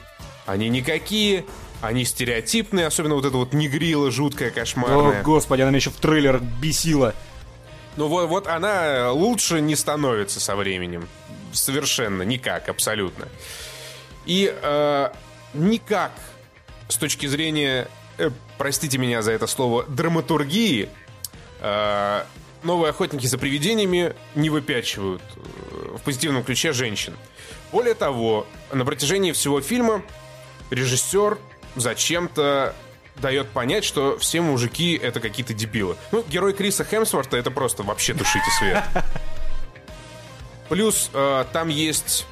они 0.46 0.70
никакие, 0.70 1.46
они 1.82 2.04
стереотипные, 2.06 2.88
особенно 2.88 3.16
вот 3.16 3.26
эта 3.26 3.38
вот 3.38 3.54
негрила 3.54 4.12
жуткая, 4.12 4.52
кошмарная. 4.52 5.22
О, 5.22 5.24
господи, 5.24 5.62
она 5.62 5.70
меня 5.70 5.78
еще 5.78 5.92
в 5.92 5.98
трейлерах 5.98 6.42
бесила. 6.42 7.14
Ну 7.96 8.08
вот, 8.08 8.28
вот 8.28 8.48
она 8.48 9.12
лучше 9.12 9.62
не 9.62 9.76
становится 9.76 10.40
со 10.40 10.56
временем. 10.56 11.08
Совершенно 11.54 12.24
никак, 12.24 12.70
абсолютно. 12.70 13.28
И 14.26 14.54
э, 14.54 15.10
никак 15.54 16.12
с 16.90 16.98
точки 16.98 17.26
зрения 17.28 17.88
э, 18.18 18.32
простите 18.58 18.98
меня 18.98 19.22
за 19.22 19.32
это 19.32 19.48
слово, 19.48 19.84
драматургии, 19.84 20.90
э, 21.62 22.24
новые 22.64 22.90
охотники 22.90 23.26
за 23.26 23.38
привидениями 23.38 24.16
не 24.36 24.50
выпячивают 24.50 25.22
э, 25.36 25.98
в 25.98 26.02
позитивном 26.02 26.44
ключе 26.44 26.74
женщин. 26.74 27.16
Более 27.72 27.94
того, 27.94 28.48
на 28.72 28.86
протяжении 28.86 29.32
всего 29.32 29.62
фильма 29.62 30.04
режиссер 30.70 31.38
зачем-то 31.76 32.76
дает 33.18 33.50
понять, 33.50 33.84
что 33.84 34.18
все 34.18 34.42
мужики 34.42 35.00
это 35.02 35.20
какие-то 35.20 35.54
дебилы. 35.54 35.96
Ну, 36.12 36.24
герой 36.28 36.54
Криса 36.54 36.84
Хемсворта 36.84 37.38
это 37.38 37.52
просто 37.52 37.84
вообще 37.84 38.14
тушите 38.14 38.50
свет. 38.60 38.84
Плюс 40.70 41.10
э, 41.14 41.46
там 41.54 41.70
есть 41.70 42.26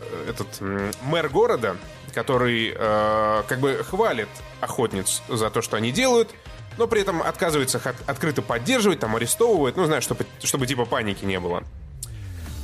э, 0.00 0.30
этот 0.30 0.48
э, 0.60 0.92
мэр 1.02 1.28
города, 1.28 1.76
который 2.16 2.72
э, 2.74 3.42
как 3.46 3.60
бы 3.60 3.84
хвалит 3.86 4.30
охотниц 4.62 5.22
за 5.28 5.50
то, 5.50 5.60
что 5.60 5.76
они 5.76 5.92
делают, 5.92 6.30
но 6.78 6.86
при 6.86 7.02
этом 7.02 7.20
отказывается 7.20 7.78
от, 7.84 7.94
открыто 8.06 8.40
поддерживать, 8.40 9.00
там 9.00 9.14
арестовывает, 9.16 9.76
ну, 9.76 9.84
знаешь, 9.84 10.02
чтобы, 10.02 10.24
чтобы 10.42 10.66
типа 10.66 10.86
паники 10.86 11.26
не 11.26 11.38
было. 11.38 11.62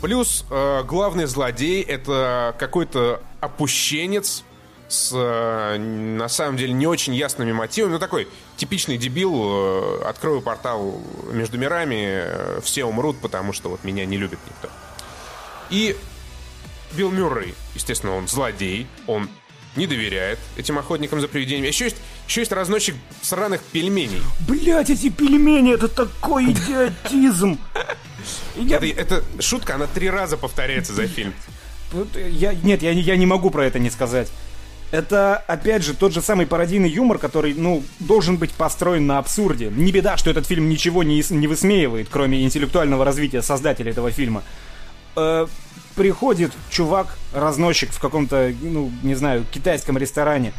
Плюс 0.00 0.46
э, 0.48 0.82
главный 0.84 1.26
злодей 1.26 1.82
это 1.82 2.56
какой-то 2.58 3.20
опущенец 3.40 4.42
с, 4.88 5.12
э, 5.14 5.76
на 5.76 6.28
самом 6.28 6.56
деле, 6.56 6.72
не 6.72 6.86
очень 6.86 7.14
ясными 7.14 7.52
мотивами. 7.52 7.92
Ну, 7.92 7.98
такой 7.98 8.28
типичный 8.56 8.96
дебил. 8.96 9.34
Э, 9.36 10.02
открою 10.06 10.40
портал 10.40 10.98
между 11.30 11.58
мирами, 11.58 12.06
э, 12.06 12.60
все 12.62 12.86
умрут, 12.86 13.20
потому 13.20 13.52
что 13.52 13.68
вот 13.68 13.84
меня 13.84 14.06
не 14.06 14.16
любит 14.16 14.38
никто. 14.46 14.70
И 15.68 15.94
Билл 16.92 17.10
Мюррей, 17.10 17.54
естественно, 17.74 18.16
он 18.16 18.28
злодей, 18.28 18.86
он 19.06 19.28
не 19.76 19.86
доверяет 19.86 20.38
этим 20.56 20.78
охотникам 20.78 21.20
за 21.20 21.28
привидениями. 21.28 21.68
Еще 21.68 21.84
есть, 21.84 21.96
еще 22.28 22.40
есть 22.40 22.52
разносчик 22.52 22.94
сраных 23.22 23.62
пельменей. 23.62 24.20
Блять, 24.46 24.90
эти 24.90 25.08
пельмени, 25.08 25.74
это 25.74 25.88
такой 25.88 26.52
идиотизм. 26.52 27.58
Я... 28.56 28.76
Это, 28.76 28.86
это 28.86 29.24
шутка, 29.40 29.74
она 29.74 29.86
три 29.86 30.10
раза 30.10 30.36
повторяется 30.36 30.92
за 30.92 31.06
фильм. 31.06 31.34
Я, 32.14 32.54
нет, 32.54 32.82
я, 32.82 32.92
я 32.92 33.16
не 33.16 33.26
могу 33.26 33.50
про 33.50 33.66
это 33.66 33.78
не 33.78 33.90
сказать. 33.90 34.28
Это, 34.92 35.38
опять 35.46 35.82
же, 35.82 35.94
тот 35.94 36.12
же 36.12 36.20
самый 36.20 36.46
пародийный 36.46 36.88
юмор, 36.88 37.18
который, 37.18 37.54
ну, 37.54 37.82
должен 37.98 38.36
быть 38.36 38.52
построен 38.52 39.06
на 39.06 39.18
абсурде. 39.18 39.70
Не 39.74 39.90
беда, 39.90 40.18
что 40.18 40.30
этот 40.30 40.46
фильм 40.46 40.68
ничего 40.68 41.02
не, 41.02 41.24
не 41.30 41.46
высмеивает, 41.46 42.08
кроме 42.10 42.42
интеллектуального 42.42 43.04
развития 43.04 43.40
создателя 43.40 43.90
этого 43.90 44.10
фильма. 44.10 44.42
Э, 45.16 45.46
приходит 45.94 46.52
чувак, 46.70 47.16
разносчик 47.32 47.90
в 47.92 48.00
каком-то, 48.00 48.52
ну, 48.60 48.90
не 49.02 49.14
знаю, 49.14 49.44
китайском 49.50 49.98
ресторане, 49.98 50.52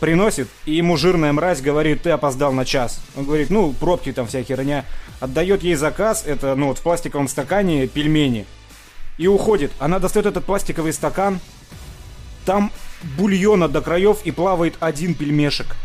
приносит, 0.00 0.48
и 0.64 0.74
ему 0.74 0.96
жирная 0.96 1.32
мразь 1.32 1.60
говорит, 1.60 2.02
ты 2.02 2.10
опоздал 2.10 2.52
на 2.52 2.64
час. 2.64 3.00
Он 3.16 3.24
говорит, 3.24 3.50
ну, 3.50 3.72
пробки 3.72 4.12
там 4.12 4.26
вся 4.26 4.42
херня. 4.42 4.84
Отдает 5.20 5.62
ей 5.62 5.74
заказ, 5.74 6.24
это, 6.26 6.54
ну, 6.54 6.68
вот 6.68 6.78
в 6.78 6.82
пластиковом 6.82 7.28
стакане 7.28 7.86
пельмени. 7.86 8.46
И 9.16 9.26
уходит. 9.26 9.72
Она 9.80 9.98
достает 9.98 10.26
этот 10.26 10.44
пластиковый 10.44 10.92
стакан, 10.92 11.40
там 12.44 12.70
бульона 13.16 13.68
до 13.68 13.82
краев 13.82 14.18
и 14.24 14.30
плавает 14.30 14.76
один 14.80 15.14
пельмешек. 15.14 15.76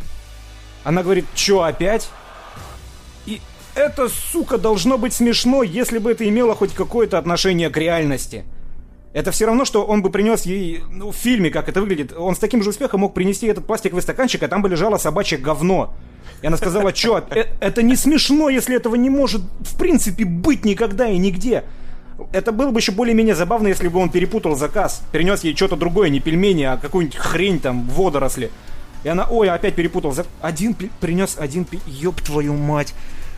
Она 0.84 1.02
говорит, 1.02 1.26
чё, 1.34 1.62
опять? 1.62 2.10
И 3.26 3.42
это, 3.76 4.10
сука, 4.10 4.58
должно 4.58 4.98
быть 4.98 5.14
смешно, 5.14 5.64
если 5.64 5.98
бы 5.98 6.12
это 6.12 6.28
имело 6.28 6.56
хоть 6.56 6.74
какое-то 6.74 7.18
отношение 7.18 7.70
к 7.70 7.78
реальности. 7.78 8.46
Это 9.14 9.32
все 9.32 9.46
равно, 9.46 9.64
что 9.64 9.86
он 9.86 10.02
бы 10.02 10.10
принес 10.10 10.42
ей, 10.44 10.84
ну, 10.90 11.12
в 11.12 11.16
фильме, 11.16 11.52
как 11.52 11.70
это 11.70 11.82
выглядит, 11.82 12.14
он 12.18 12.36
с 12.36 12.40
таким 12.40 12.64
же 12.64 12.72
успехом 12.72 13.02
мог 13.02 13.14
принести 13.14 13.46
этот 13.46 13.66
пластиковый 13.66 14.02
стаканчик, 14.02 14.42
а 14.42 14.48
там 14.48 14.64
бы 14.64 14.70
лежало 14.70 14.98
собачье 14.98 15.38
говно. 15.38 15.94
И 16.42 16.48
она 16.48 16.58
сказала, 16.58 16.90
э, 16.90 17.46
это 17.60 17.84
не 17.84 17.96
смешно, 17.96 18.50
если 18.50 18.76
этого 18.76 18.96
не 18.96 19.12
может, 19.12 19.42
в 19.62 19.78
принципе, 19.78 20.26
быть 20.26 20.66
никогда 20.66 21.08
и 21.08 21.18
нигде. 21.18 21.64
Это 22.32 22.52
было 22.52 22.72
бы 22.72 22.80
еще 22.80 22.92
более-менее 22.92 23.36
забавно, 23.36 23.68
если 23.68 23.88
бы 23.88 24.00
он 24.00 24.10
перепутал 24.10 24.56
заказ. 24.56 25.04
Перенес 25.12 25.44
ей 25.44 25.56
что-то 25.56 25.76
другое, 25.76 26.10
не 26.10 26.20
пельмени, 26.20 26.64
а 26.64 26.78
какую-нибудь 26.78 27.18
хрень 27.18 27.60
там, 27.60 27.88
водоросли. 27.88 28.52
И 29.04 29.10
она, 29.10 29.28
ой, 29.30 29.50
опять 29.50 29.76
перепутал. 29.76 30.16
Один 30.42 30.76
принес 31.00 31.38
один 31.38 31.66
пи... 31.66 31.80
Ёб 31.86 32.22
твою 32.22 32.54
мать. 32.56 32.94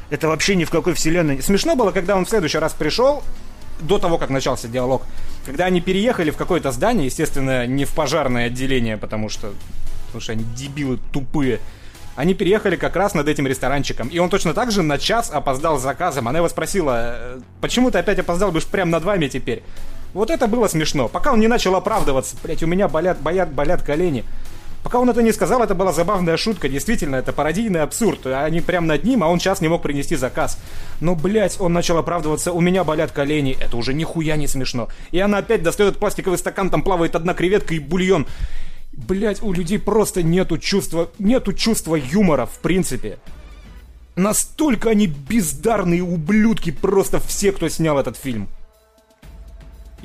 Это 0.10 0.28
вообще 0.28 0.56
ни 0.56 0.64
в 0.64 0.70
какой 0.70 0.94
вселенной. 0.94 1.42
Смешно 1.42 1.76
было, 1.76 1.92
когда 1.92 2.16
он 2.16 2.26
в 2.26 2.30
следующий 2.30 2.60
раз 2.60 2.74
пришел, 2.74 3.24
до 3.80 3.98
того, 3.98 4.18
как 4.18 4.30
начался 4.30 4.68
диалог. 4.68 5.04
Когда 5.46 5.66
они 5.66 5.82
переехали 5.82 6.32
в 6.32 6.38
какое-то 6.38 6.72
здание, 6.72 7.06
естественно, 7.06 7.68
не 7.68 7.86
в 7.86 7.94
пожарное 7.94 8.48
отделение, 8.48 8.98
потому 8.98 9.30
что, 9.30 9.54
потому 10.08 10.22
что 10.22 10.32
они 10.34 10.44
дебилы 10.56 11.00
тупые. 11.12 11.60
Они 12.16 12.34
переехали 12.34 12.78
как 12.78 12.96
раз 12.96 13.14
над 13.14 13.28
этим 13.28 13.46
ресторанчиком. 13.46 14.08
И 14.08 14.20
он 14.20 14.30
точно 14.30 14.54
так 14.54 14.72
же 14.72 14.82
на 14.84 14.98
час 14.98 15.30
опоздал 15.30 15.78
с 15.78 15.82
заказом. 15.82 16.30
Она 16.30 16.40
его 16.40 16.48
спросила, 16.48 17.16
«Э, 17.18 17.40
почему 17.60 17.92
ты 17.92 17.98
опять 17.98 18.20
опоздал, 18.20 18.52
будешь 18.52 18.66
прямо 18.66 18.92
над 18.92 19.04
вами 19.04 19.28
теперь? 19.28 19.64
Вот 20.14 20.30
это 20.30 20.48
было 20.48 20.70
смешно. 20.70 21.10
Пока 21.10 21.34
он 21.34 21.42
не 21.42 21.48
начал 21.48 21.76
оправдываться, 21.76 22.38
блять, 22.42 22.64
у 22.64 22.68
меня 22.68 22.88
болят, 22.88 23.20
болят, 23.20 23.52
болят 23.52 23.82
колени. 23.82 24.24
Пока 24.86 25.00
он 25.00 25.10
это 25.10 25.24
не 25.24 25.32
сказал, 25.32 25.64
это 25.64 25.74
была 25.74 25.92
забавная 25.92 26.38
шутка. 26.38 26.70
Действительно, 26.70 27.16
это 27.16 27.34
пародийный 27.34 27.82
абсурд. 27.82 28.28
Они 28.28 28.62
прям 28.62 28.86
над 28.86 29.04
ним, 29.04 29.24
а 29.24 29.30
он 29.30 29.40
час 29.40 29.60
не 29.60 29.68
мог 29.68 29.82
принести 29.82 30.16
заказ. 30.16 30.60
Но, 31.02 31.16
блять, 31.16 31.60
он 31.60 31.74
начал 31.74 31.98
оправдываться. 31.98 32.52
У 32.52 32.62
меня 32.62 32.84
болят 32.84 33.12
колени. 33.12 33.58
Это 33.60 33.78
уже 33.78 33.96
нихуя 33.96 34.36
не 34.36 34.46
смешно. 34.46 34.90
И 35.10 35.18
она 35.18 35.40
опять 35.40 35.64
достает 35.64 35.98
пластиковый 35.98 36.38
стакан, 36.38 36.70
там 36.70 36.84
плавает 36.84 37.16
одна 37.16 37.34
креветка 37.34 37.74
и 37.74 37.80
бульон. 37.80 38.28
Блять, 38.94 39.42
у 39.42 39.54
людей 39.54 39.80
просто 39.80 40.22
нету 40.22 40.60
чувства, 40.60 41.10
нету 41.18 41.54
чувства 41.54 41.96
юмора 41.96 42.46
в 42.46 42.60
принципе. 42.60 43.18
Настолько 44.16 44.92
они 44.92 45.08
бездарные 45.08 46.04
ублюдки, 46.04 46.70
просто 46.70 47.20
все, 47.20 47.52
кто 47.52 47.70
снял 47.70 47.98
этот 47.98 48.18
фильм. 48.18 48.50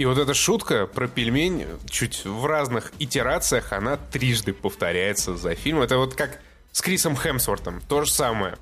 И 0.00 0.06
вот 0.06 0.16
эта 0.16 0.32
шутка 0.32 0.86
про 0.86 1.08
пельмень 1.08 1.66
чуть 1.90 2.24
в 2.24 2.46
разных 2.46 2.90
итерациях, 2.98 3.74
она 3.74 3.98
трижды 3.98 4.54
повторяется 4.54 5.36
за 5.36 5.54
фильм. 5.54 5.82
Это 5.82 5.98
вот 5.98 6.14
как 6.14 6.40
с 6.72 6.80
Крисом 6.80 7.14
Хемсвортом. 7.14 7.82
То 7.86 8.06
же 8.06 8.10
самое. 8.10 8.56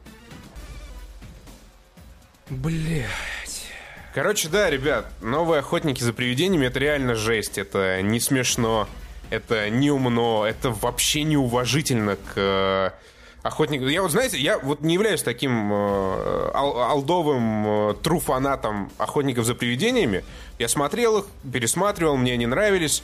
Блять. 2.50 3.68
Короче, 4.14 4.48
да, 4.48 4.68
ребят, 4.68 5.12
новые 5.22 5.60
охотники 5.60 6.02
за 6.02 6.12
привидениями 6.12 6.66
это 6.66 6.80
реально 6.80 7.14
жесть. 7.14 7.56
Это 7.56 8.02
не 8.02 8.18
смешно 8.18 8.88
это 9.30 9.70
не 9.70 9.92
умно, 9.92 10.44
это 10.44 10.70
вообще 10.70 11.22
неуважительно 11.22 12.16
к 12.16 12.94
э, 13.42 13.46
охотнику. 13.46 13.86
Я 13.86 14.02
вот, 14.02 14.10
знаете, 14.10 14.38
я 14.38 14.58
вот 14.58 14.80
не 14.80 14.94
являюсь 14.94 15.22
таким 15.22 15.72
э, 15.72 16.50
ал 16.54 16.80
алдовым 16.82 17.66
э, 17.66 17.94
тру-фанатом 18.02 18.90
охотников 18.98 19.44
за 19.44 19.54
привидениями. 19.54 20.24
Я 20.58 20.68
смотрел 20.68 21.18
их, 21.18 21.24
пересматривал, 21.52 22.16
мне 22.16 22.34
они 22.34 22.46
нравились. 22.46 23.02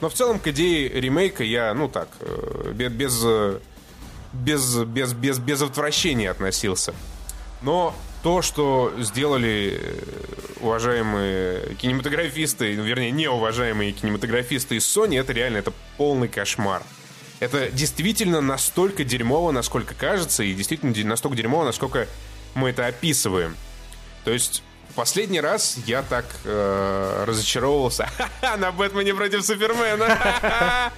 Но 0.00 0.08
в 0.08 0.14
целом 0.14 0.38
к 0.38 0.48
идее 0.48 0.88
ремейка 0.88 1.44
я, 1.44 1.72
ну 1.74 1.88
так, 1.88 2.08
э, 2.20 2.72
без, 2.74 3.24
без, 4.32 4.76
без, 4.76 5.12
без, 5.14 5.38
без 5.38 5.62
отвращения 5.62 6.30
относился. 6.30 6.94
Но 7.62 7.94
то, 8.22 8.42
что 8.42 8.92
сделали 8.98 9.78
э, 9.80 10.00
уважаемые 10.60 11.74
кинематографисты, 11.76 12.72
вернее, 12.72 13.10
неуважаемые 13.10 13.92
кинематографисты 13.92 14.76
из 14.76 14.84
Sony, 14.84 15.20
это 15.20 15.32
реально, 15.32 15.58
это 15.58 15.72
полный 15.96 16.28
кошмар. 16.28 16.82
Это 17.44 17.70
действительно 17.70 18.40
настолько 18.40 19.04
дерьмово, 19.04 19.50
насколько 19.50 19.94
кажется, 19.94 20.42
и 20.42 20.54
действительно 20.54 20.94
настолько 21.08 21.36
дерьмово, 21.36 21.64
насколько 21.64 22.08
мы 22.54 22.70
это 22.70 22.86
описываем. 22.86 23.56
То 24.24 24.30
есть 24.30 24.62
Последний 24.94 25.40
раз 25.40 25.76
я 25.86 26.02
так 26.02 26.24
э, 26.44 27.24
разочаровывался 27.26 28.08
на 28.58 28.70
Бэтмене 28.70 29.12
против 29.12 29.44
Супермена. 29.44 30.06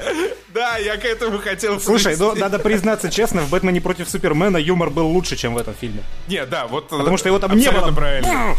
Да, 0.49 0.79
я 0.79 0.97
к 0.97 1.05
этому 1.05 1.39
хотел 1.39 1.81
Слушай, 1.81 2.17
ну 2.19 2.35
надо 2.35 2.59
признаться 2.59 3.11
честно, 3.11 3.43
в 3.43 3.51
Бэтмене 3.51 3.81
против 3.81 4.09
Супермена 4.09 4.57
юмор 4.57 4.91
был 4.91 5.07
лучше, 5.07 5.37
чем 5.37 5.55
в 5.55 5.59
этом 5.59 5.75
фильме. 5.75 6.03
Не, 6.29 6.45
да, 6.47 6.67
вот... 6.67 6.89
Потому 6.89 7.17
что 7.17 7.29
его 7.29 7.39
там 7.39 7.57
не 7.57 7.71
было. 7.71 7.93
правильно. 7.93 8.55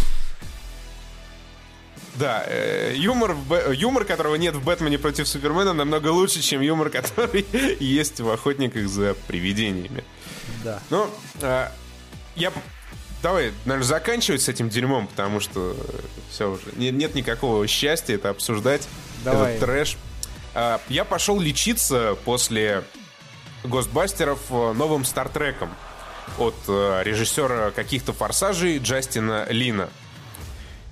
Да, 2.18 2.43
э, 2.47 2.93
юмор, 2.95 3.36
юмор, 3.74 4.05
которого 4.05 4.36
нет 4.36 4.55
в 4.55 4.63
Бэтмене 4.63 4.97
против 4.97 5.28
Супермена, 5.28 5.74
намного 5.74 6.07
лучше, 6.07 6.41
чем 6.41 6.61
юмор, 6.61 6.89
который 6.91 7.45
есть 7.80 8.20
в 8.20 8.30
Охотниках 8.30 8.88
за 8.88 9.13
привидениями. 9.28 10.03
Да. 10.63 10.82
Ну, 10.89 11.09
э, 11.41 11.70
я 12.36 12.51
давай, 13.22 13.51
наверное, 13.65 13.88
заканчивать 13.88 14.41
с 14.41 14.49
этим 14.49 14.70
дерьмом, 14.70 15.07
потому 15.07 15.39
что 15.39 15.76
все 16.32 16.51
уже. 16.51 16.63
Нет, 16.76 16.95
нет 16.95 17.15
никакого 17.15 17.68
счастья 17.68 18.15
это 18.15 18.30
обсуждать. 18.30 18.88
Давай. 19.24 19.55
Этот 19.55 19.65
трэш. 19.65 19.97
Я 20.89 21.05
пошел 21.05 21.39
лечиться 21.39 22.18
после 22.26 22.84
Гостбастеров 23.63 24.39
э, 24.49 24.74
новым 24.74 25.05
Стартреком 25.05 25.70
от 26.38 26.55
э, 26.68 27.01
режиссера 27.03 27.72
каких-то 27.72 28.13
форсажей 28.13 28.78
Джастина 28.80 29.45
Лина. 29.49 29.89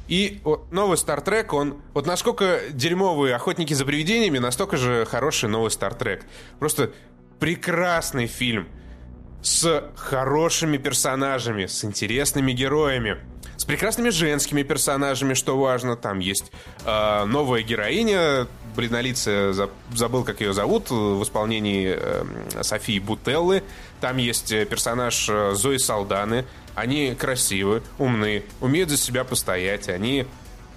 И 0.08 0.39
вот, 0.43 0.72
новый 0.72 0.97
Стартрек, 0.97 1.53
он... 1.53 1.82
Вот 1.93 2.06
насколько 2.06 2.62
дерьмовые 2.72 3.36
охотники 3.36 3.74
за 3.74 3.86
привидениями, 3.86 4.38
настолько 4.38 4.78
же 4.78 5.06
хороший 5.06 5.49
новый 5.49 5.72
Стартрек. 5.72 6.26
Просто 6.60 6.91
прекрасный 7.39 8.28
фильм 8.28 8.68
с 9.41 9.84
хорошими 9.95 10.78
персонажами, 10.78 11.66
с 11.66 11.84
интересными 11.84 12.51
героями, 12.51 13.18
с 13.58 13.66
прекрасными 13.66 14.10
женскими 14.10 14.64
персонажами, 14.64 15.34
что 15.34 15.58
важно. 15.58 15.95
Там 15.95 16.20
есть 16.20 16.51
э, 16.84 17.26
новая 17.26 17.62
героиня, 17.62 18.47
бледнолицая, 18.76 19.53
забыл, 19.93 20.24
как 20.24 20.41
ее 20.41 20.53
зовут, 20.53 20.89
в 20.89 21.24
исполнении 21.24 21.95
э, 21.97 22.24
Софии 22.62 22.99
Бутеллы. 22.99 23.64
Там 24.01 24.18
есть 24.18 24.51
э, 24.51 24.66
персонаж 24.66 25.28
э, 25.30 25.53
Зои 25.53 25.78
Салданы. 25.78 26.45
Они 26.76 27.16
красивы, 27.16 27.82
умны, 27.98 28.44
умеют 28.60 28.90
за 28.90 28.98
себя 28.98 29.24
постоять. 29.24 29.88
Они 29.90 30.28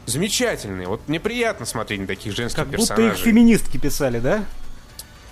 замечательные. 0.07 0.89
Вот 0.89 1.07
мне 1.09 1.21
приятно 1.21 1.67
смотреть 1.67 2.01
на 2.01 2.07
таких 2.07 2.35
женских 2.35 2.63
как 2.63 2.71
персонажей. 2.71 3.09
Как 3.11 3.17
будто 3.17 3.21
их 3.21 3.25
феминистки 3.25 3.77
писали, 3.79 4.21
да? 4.21 4.45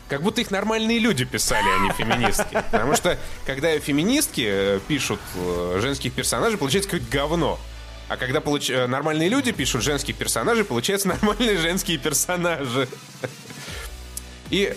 Как 0.08 0.22
будто 0.22 0.40
их 0.40 0.50
нормальные 0.50 0.98
люди 0.98 1.24
писали, 1.24 1.64
а 1.64 1.84
не 1.84 1.92
феминистки. 1.92 2.62
Потому 2.70 2.94
что, 2.94 3.18
когда 3.44 3.76
феминистки 3.78 4.46
э, 4.46 4.80
пишут 4.86 5.20
э, 5.34 5.78
женских 5.80 6.12
персонажей, 6.12 6.58
получается 6.58 6.90
какое-то 6.90 7.10
говно. 7.10 7.58
А 8.08 8.16
когда 8.16 8.40
получ... 8.40 8.70
Э, 8.70 8.86
нормальные 8.86 9.28
люди 9.28 9.50
пишут 9.50 9.82
женских 9.82 10.16
персонажей, 10.16 10.64
получается 10.64 11.08
нормальные 11.08 11.58
женские 11.58 11.98
персонажи. 11.98 12.88
И 14.50 14.76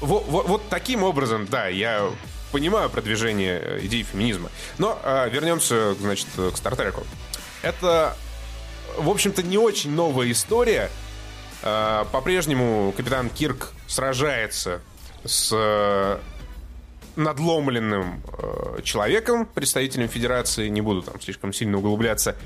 вот, 0.00 0.26
вот, 0.28 0.46
вот 0.46 0.68
таким 0.68 1.02
образом, 1.02 1.46
да, 1.46 1.66
я 1.66 2.08
понимаю 2.52 2.90
продвижение 2.90 3.78
идеи 3.82 4.02
феминизма. 4.02 4.50
Но 4.78 4.98
э, 5.02 5.28
вернемся, 5.30 5.94
значит, 5.94 6.28
к 6.36 6.56
Стартреку. 6.56 7.04
Это, 7.62 8.16
в 8.96 9.08
общем-то, 9.08 9.42
не 9.42 9.58
очень 9.58 9.90
новая 9.90 10.30
история, 10.30 10.90
а, 11.62 12.04
по-прежнему 12.12 12.92
капитан 12.96 13.28
Кирк 13.28 13.72
сражается 13.88 14.80
с 15.24 15.50
э, 15.52 16.18
надломленным 17.16 18.22
э, 18.38 18.82
человеком, 18.82 19.46
представителем 19.46 20.08
Федерации, 20.08 20.68
не 20.68 20.80
буду 20.80 21.02
там 21.02 21.20
слишком 21.20 21.52
сильно 21.52 21.78
углубляться. 21.78 22.36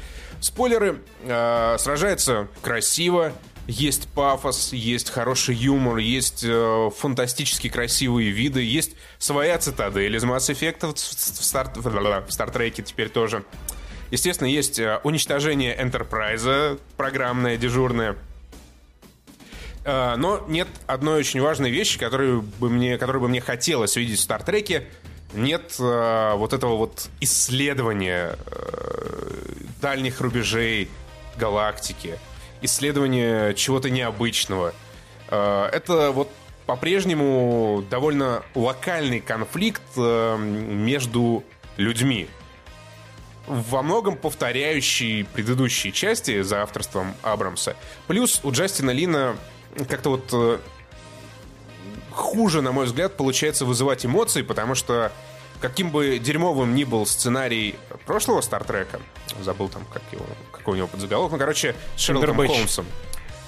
Спойлеры, 0.40 1.03
э, 1.24 1.76
сражается 1.78 2.48
красиво, 2.62 3.34
есть 3.71 4.09
пафос, 4.09 4.73
есть 4.73 5.11
хороший 5.11 5.55
юмор, 5.55 5.99
есть 5.99 6.45
э, 6.45 6.91
фантастически 6.97 7.68
красивые 7.68 8.31
виды, 8.31 8.62
есть 8.62 8.97
своя 9.18 9.59
цитадель 9.59 10.16
из 10.16 10.25
Mass 10.25 10.51
Effect 10.51 10.87
в, 10.87 10.95
Star, 10.95 11.71
в 11.81 12.29
Trek 12.29 12.83
теперь 12.83 13.09
тоже. 13.09 13.45
Естественно, 14.11 14.49
есть 14.49 14.79
э, 14.79 15.01
уничтожение 15.05 15.77
Enterprise, 15.81 16.81
программное, 16.97 17.57
дежурное. 17.57 18.16
Э, 19.85 20.16
но 20.16 20.45
нет 20.49 20.68
одной 20.87 21.21
очень 21.21 21.41
важной 21.41 21.71
вещи, 21.71 21.99
которую 21.99 22.43
бы 22.43 22.71
мне, 22.71 22.99
которую 22.99 23.23
бы 23.23 23.29
мне 23.29 23.41
хотелось 23.41 23.95
видеть 23.97 24.18
в 24.18 24.23
Стартреке. 24.23 24.89
Нет 25.33 25.77
э, 25.79 26.33
вот 26.35 26.53
этого 26.53 26.77
вот 26.77 27.09
исследования 27.21 28.37
э, 28.47 29.31
дальних 29.81 30.21
рубежей 30.21 30.91
галактики, 31.37 32.18
исследования 32.63 33.55
чего-то 33.55 33.91
необычного. 33.91 34.75
Э, 35.29 35.69
это 35.73 36.11
вот 36.11 36.31
по-прежнему 36.67 37.85
довольно 37.91 38.43
локальный 38.55 39.21
конфликт 39.21 39.83
э, 39.97 40.37
между 40.39 41.45
людьми 41.77 42.29
во 43.47 43.83
многом 43.83 44.17
повторяющий 44.17 45.25
предыдущие 45.25 45.93
части 45.93 46.43
за 46.43 46.63
авторством 46.63 47.15
Абрамса. 47.23 47.77
Плюс 48.07 48.41
у 48.45 48.53
Джастина 48.53 48.91
Лина 48.91 49.37
как-то 49.89 50.11
вот 50.11 50.29
э, 50.33 50.59
хуже, 52.11 52.63
на 52.63 52.71
мой 52.71 52.87
взгляд, 52.87 53.17
получается 53.17 53.65
вызывать 53.65 54.07
эмоции, 54.07 54.43
потому 54.43 54.75
что 54.77 55.11
каким 55.61 55.91
бы 55.91 56.19
дерьмовым 56.19 56.75
ни 56.75 56.85
был 56.85 57.07
сценарий 57.07 57.77
прошлого 58.07 58.41
Стартрека, 58.41 59.01
забыл 59.41 59.69
там, 59.69 59.85
как 59.93 60.03
его, 60.13 60.25
какой 60.53 60.75
у 60.75 60.77
него 60.77 60.89
подзаголовок, 60.89 61.33
ну, 61.33 61.39
короче, 61.39 61.75
с 61.97 62.01
Шерлоком 62.01 62.37
Холмсом. 62.47 62.87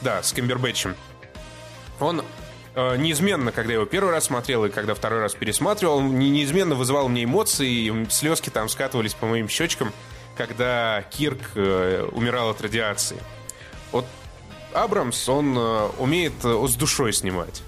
Да, 0.02 0.22
с 0.22 0.32
Кимбербэтчем. 0.32 0.96
Он 2.00 2.24
э, 2.74 2.96
неизменно, 2.96 3.52
когда 3.52 3.72
я 3.72 3.78
его 3.78 3.86
первый 3.86 4.10
раз 4.10 4.24
смотрел 4.24 4.64
и 4.64 4.70
когда 4.70 4.94
второй 4.94 5.20
раз 5.20 5.34
пересматривал, 5.34 5.98
он 5.98 6.18
неизменно 6.18 6.74
вызывал 6.74 7.08
мне 7.08 7.24
эмоции, 7.24 7.88
и 7.88 8.10
слезки 8.10 8.50
там 8.50 8.68
скатывались 8.68 9.14
по 9.14 9.26
моим 9.26 9.48
щечкам, 9.48 9.92
когда 10.36 11.04
Кирк 11.10 11.40
э, 11.54 12.08
умирал 12.12 12.50
от 12.50 12.60
радиации. 12.60 13.18
Вот 13.92 14.06
Абрамс, 14.72 15.28
он 15.28 15.56
э, 15.56 15.88
умеет 15.98 16.32
э, 16.44 16.66
с 16.66 16.74
душой 16.74 17.12
снимать. 17.12 17.62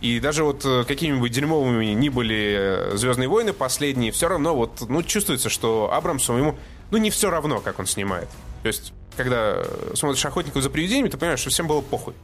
И 0.00 0.20
даже 0.20 0.44
вот 0.44 0.64
э, 0.64 0.84
какими-нибудь 0.84 1.32
дерьмовыми 1.32 1.86
ни 1.86 2.08
были 2.08 2.90
Звездные 2.94 3.28
войны 3.28 3.52
последние, 3.52 4.12
все 4.12 4.28
равно 4.28 4.54
вот, 4.54 4.88
ну, 4.88 5.02
чувствуется, 5.02 5.48
что 5.48 5.90
Абрамсу 5.92 6.34
ему, 6.34 6.58
ну, 6.90 6.98
не 6.98 7.10
все 7.10 7.30
равно, 7.30 7.60
как 7.60 7.78
он 7.78 7.86
снимает. 7.86 8.28
То 8.62 8.68
есть, 8.68 8.92
когда 9.16 9.64
смотришь 9.94 10.24
«Охотников 10.24 10.62
за 10.62 10.70
привидениями», 10.70 11.08
ты 11.08 11.16
понимаешь, 11.16 11.40
что 11.40 11.50
всем 11.50 11.66
было 11.66 11.80
похуй 11.80 12.14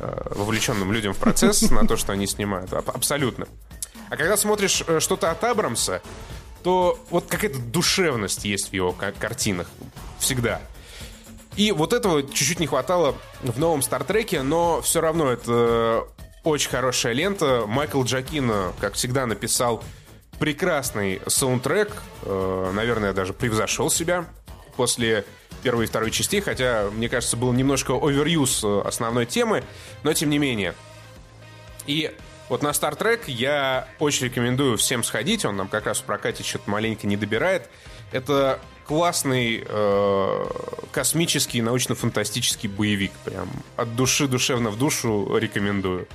вовлеченным 0.00 0.92
людям 0.92 1.12
в 1.12 1.18
процесс 1.18 1.62
на 1.70 1.86
то, 1.86 1.96
что 1.96 2.12
они 2.12 2.26
снимают. 2.26 2.72
Абсолютно. 2.72 3.46
А 4.08 4.16
когда 4.16 4.36
смотришь 4.36 4.82
что-то 4.98 5.30
от 5.30 5.44
Абрамса, 5.44 6.02
то 6.62 6.98
вот 7.10 7.26
какая-то 7.28 7.58
душевность 7.58 8.44
есть 8.44 8.70
в 8.70 8.72
его 8.72 8.92
картинах. 8.92 9.68
Всегда. 10.18 10.60
И 11.56 11.72
вот 11.72 11.92
этого 11.92 12.22
чуть-чуть 12.22 12.60
не 12.60 12.66
хватало 12.66 13.14
в 13.42 13.58
новом 13.58 13.82
Стартреке, 13.82 14.42
но 14.42 14.80
все 14.80 15.00
равно 15.00 15.30
это 15.30 16.06
очень 16.44 16.70
хорошая 16.70 17.12
лента. 17.12 17.64
Майкл 17.66 18.02
Джакино, 18.02 18.72
как 18.80 18.94
всегда, 18.94 19.26
написал 19.26 19.82
прекрасный 20.38 21.20
саундтрек. 21.26 21.92
Э, 22.22 22.72
наверное, 22.74 23.12
даже 23.12 23.32
превзошел 23.32 23.90
себя 23.90 24.26
после 24.76 25.24
первой 25.62 25.84
и 25.84 25.88
второй 25.88 26.10
частей, 26.10 26.40
хотя, 26.40 26.88
мне 26.90 27.08
кажется, 27.08 27.36
был 27.36 27.52
немножко 27.52 27.92
оверюз 27.92 28.64
основной 28.64 29.26
темы, 29.26 29.62
но 30.02 30.12
тем 30.14 30.30
не 30.30 30.38
менее. 30.38 30.74
И 31.86 32.14
вот 32.48 32.62
на 32.62 32.68
Star 32.68 32.98
Trek 32.98 33.22
я 33.26 33.86
очень 33.98 34.26
рекомендую 34.26 34.76
всем 34.76 35.04
сходить, 35.04 35.44
он 35.44 35.56
нам 35.56 35.68
как 35.68 35.86
раз 35.86 36.00
в 36.00 36.04
прокате 36.04 36.42
что-то 36.42 36.70
маленько 36.70 37.06
не 37.06 37.16
добирает. 37.16 37.68
Это 38.10 38.58
классный 38.86 39.62
э, 39.64 40.44
космический 40.90 41.62
научно-фантастический 41.62 42.68
боевик. 42.68 43.12
Прям 43.24 43.48
от 43.76 43.94
души 43.94 44.26
душевно 44.26 44.70
в 44.70 44.78
душу 44.78 45.36
рекомендую. 45.36 46.08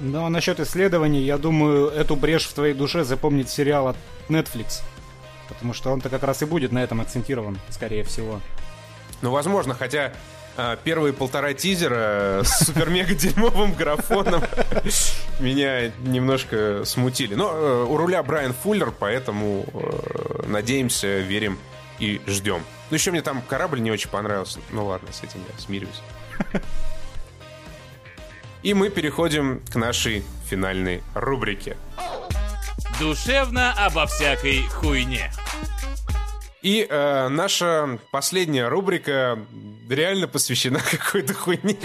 Ну, 0.00 0.24
а 0.24 0.30
насчет 0.30 0.58
исследований, 0.60 1.20
я 1.20 1.36
думаю, 1.36 1.88
эту 1.88 2.16
брешь 2.16 2.46
в 2.46 2.54
твоей 2.54 2.72
душе 2.72 3.04
запомнит 3.04 3.50
сериал 3.50 3.88
от 3.88 3.96
Netflix. 4.28 4.82
Потому 5.48 5.74
что 5.74 5.90
он-то 5.90 6.08
как 6.08 6.22
раз 6.22 6.42
и 6.42 6.46
будет 6.46 6.72
на 6.72 6.82
этом 6.82 7.00
акцентирован, 7.02 7.58
скорее 7.68 8.02
всего. 8.04 8.40
Ну, 9.20 9.30
возможно, 9.30 9.74
хотя 9.74 10.14
э, 10.56 10.76
первые 10.84 11.12
полтора 11.12 11.52
тизера 11.52 12.40
с 12.44 12.64
супер-мега-дерьмовым 12.66 13.74
графоном 13.74 14.42
меня 15.40 15.92
немножко 15.98 16.84
смутили. 16.86 17.34
Но 17.34 17.52
э, 17.52 17.84
у 17.84 17.96
руля 17.98 18.22
Брайан 18.22 18.54
Фуллер, 18.54 18.92
поэтому 18.92 19.66
э, 19.74 20.46
надеемся, 20.46 21.18
верим 21.18 21.58
и 21.98 22.22
ждем. 22.26 22.62
Ну, 22.88 22.94
еще 22.94 23.10
мне 23.10 23.20
там 23.20 23.42
корабль 23.42 23.80
не 23.80 23.90
очень 23.90 24.08
понравился. 24.08 24.60
Ну 24.72 24.86
ладно, 24.86 25.12
с 25.12 25.22
этим 25.22 25.40
я 25.52 25.60
смирюсь. 25.60 26.00
И 28.62 28.74
мы 28.74 28.90
переходим 28.90 29.62
к 29.70 29.76
нашей 29.76 30.22
финальной 30.48 31.02
рубрике. 31.14 31.76
Душевно 32.98 33.72
обо 33.72 34.06
всякой 34.06 34.60
хуйне. 34.68 35.30
И 36.62 36.86
э, 36.88 37.28
наша 37.28 37.98
последняя 38.10 38.68
рубрика 38.68 39.38
реально 39.88 40.28
посвящена 40.28 40.80
какой-то 40.90 41.32
хуйне, 41.32 41.78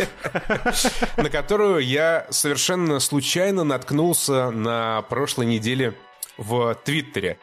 на 1.18 1.30
которую 1.30 1.80
я 1.80 2.28
совершенно 2.30 3.00
случайно 3.00 3.64
наткнулся 3.64 4.52
на 4.52 5.02
прошлой 5.04 5.46
неделе 5.46 5.94
в 6.38 6.76
Твиттере. 6.84 7.38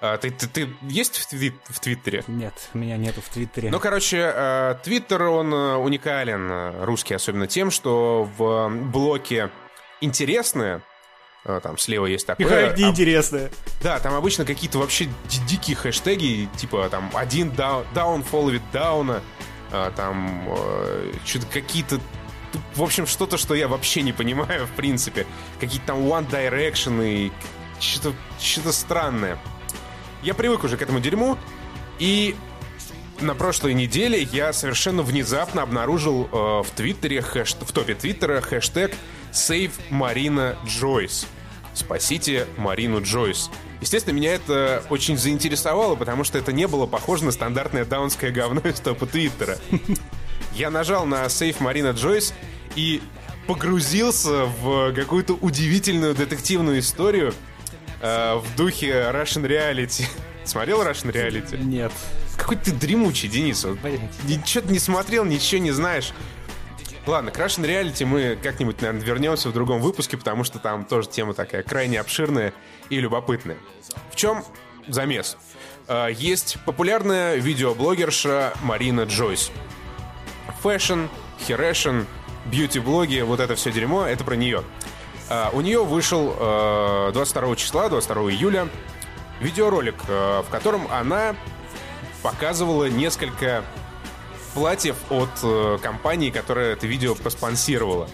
А, 0.00 0.16
ты, 0.16 0.30
ты, 0.30 0.46
ты 0.46 0.68
есть 0.82 1.18
в, 1.18 1.26
твит, 1.28 1.54
в 1.64 1.78
Твиттере? 1.78 2.24
Нет, 2.26 2.54
меня 2.72 2.96
нету 2.96 3.20
в 3.20 3.28
Твиттере. 3.28 3.70
Ну, 3.70 3.78
короче, 3.78 4.32
э, 4.34 4.76
Твиттер, 4.82 5.24
он 5.24 5.52
э, 5.52 5.76
уникален, 5.76 6.50
э, 6.50 6.84
русский 6.84 7.12
особенно 7.12 7.46
тем, 7.46 7.70
что 7.70 8.28
в 8.36 8.70
блоке 8.70 9.50
«Интересное» 10.00 10.82
там 11.62 11.78
слева 11.78 12.04
есть 12.04 12.26
такое. 12.26 12.68
Как 12.68 12.78
неинтересное. 12.78 13.48
А, 13.48 13.82
да, 13.82 13.98
там 13.98 14.14
обычно 14.14 14.44
какие-то 14.44 14.78
вообще 14.78 15.08
дикие 15.46 15.74
хэштеги, 15.74 16.50
типа 16.56 16.88
там 16.90 17.10
один 17.14 17.50
down, 17.50 17.86
down 17.94 18.26
follow 18.30 18.52
it 18.52 18.62
down, 18.74 19.22
там 19.96 20.46
что-то 21.24 21.46
какие-то 21.46 21.98
в 22.74 22.82
общем, 22.82 23.06
что-то, 23.06 23.38
что 23.38 23.54
я 23.54 23.68
вообще 23.68 24.02
не 24.02 24.12
понимаю, 24.12 24.66
в 24.66 24.72
принципе. 24.72 25.26
Какие-то 25.60 25.88
там 25.88 26.00
One 26.00 26.28
Direction 26.28 27.02
и 27.06 27.32
что-то 27.80 28.14
что 28.38 28.72
странное. 28.72 29.38
Я 30.22 30.34
привык 30.34 30.64
уже 30.64 30.76
к 30.76 30.82
этому 30.82 31.00
дерьму, 31.00 31.38
и 31.98 32.36
на 33.20 33.34
прошлой 33.34 33.74
неделе 33.74 34.22
я 34.32 34.52
совершенно 34.52 35.02
внезапно 35.02 35.62
обнаружил 35.62 36.28
э, 36.30 36.36
в 36.62 36.66
Твиттере, 36.74 37.22
хэш... 37.22 37.54
в 37.54 37.72
топе 37.72 37.94
Твиттера 37.94 38.40
хэштег 38.40 38.94
Save 39.32 39.72
Marina 39.90 40.56
Joyce. 40.64 41.26
Спасите 41.74 42.46
Марину 42.56 43.00
Джойс. 43.02 43.50
Естественно, 43.80 44.14
меня 44.14 44.34
это 44.34 44.82
очень 44.90 45.16
заинтересовало, 45.16 45.94
потому 45.94 46.24
что 46.24 46.36
это 46.36 46.52
не 46.52 46.66
было 46.66 46.86
похоже 46.86 47.24
на 47.24 47.30
стандартное 47.32 47.84
даунское 47.84 48.30
говно 48.30 48.60
из 48.64 48.80
топа 48.80 49.06
Твиттера. 49.06 49.58
Я 50.52 50.70
нажал 50.70 51.06
на 51.06 51.24
Save 51.26 51.56
Марина 51.60 51.90
Джойс 51.90 52.34
и 52.74 53.00
погрузился 53.46 54.46
в 54.46 54.92
какую-то 54.92 55.34
удивительную 55.34 56.14
детективную 56.14 56.80
историю, 56.80 57.32
э, 58.00 58.34
в 58.34 58.56
духе 58.56 59.10
Russian 59.12 59.46
Reality. 59.46 60.06
Смотрел 60.44 60.82
Russian 60.82 61.12
Reality? 61.12 61.56
Нет. 61.62 61.92
Какой 62.36 62.56
ты 62.56 62.72
дремучий, 62.72 63.28
Денис. 63.28 63.64
Вот, 63.64 63.78
ничего 64.24 64.64
ты 64.64 64.72
не 64.72 64.78
смотрел, 64.78 65.24
ничего 65.24 65.60
не 65.60 65.70
знаешь. 65.70 66.12
Ладно, 67.06 67.30
к 67.30 67.38
Russian 67.38 67.64
Reality 67.64 68.04
мы 68.04 68.38
как-нибудь, 68.42 68.80
наверное, 68.80 69.02
вернемся 69.02 69.48
в 69.48 69.52
другом 69.52 69.80
выпуске, 69.80 70.16
потому 70.16 70.44
что 70.44 70.58
там 70.58 70.84
тоже 70.84 71.08
тема 71.08 71.34
такая 71.34 71.62
крайне 71.62 71.98
обширная 71.98 72.52
и 72.88 73.00
любопытная. 73.00 73.56
В 74.10 74.16
чем 74.16 74.44
замес? 74.86 75.36
Э, 75.88 76.08
есть 76.12 76.58
популярная 76.66 77.36
видеоблогерша 77.36 78.54
Марина 78.62 79.02
Джойс. 79.02 79.50
Fashion, 80.62 81.06
херэшн, 81.46 82.02
beauty-блоги, 82.46 83.20
вот 83.20 83.40
это 83.40 83.54
все 83.54 83.72
дерьмо, 83.72 84.06
это 84.06 84.24
про 84.24 84.36
нее. 84.36 84.62
А, 85.30 85.50
у 85.52 85.60
нее 85.60 85.84
вышел 85.84 86.34
22 87.12 87.52
э, 87.52 87.56
числа, 87.56 87.88
22 87.88 88.32
июля, 88.32 88.68
видеоролик, 89.40 89.94
э, 90.08 90.42
в 90.44 90.50
котором 90.50 90.88
она 90.90 91.36
показывала 92.22 92.86
несколько 92.86 93.64
платьев 94.54 94.96
от 95.08 95.30
э, 95.44 95.78
компании, 95.80 96.30
которая 96.30 96.72
это 96.72 96.88
видео 96.88 97.14
проспонсировала. 97.14 98.10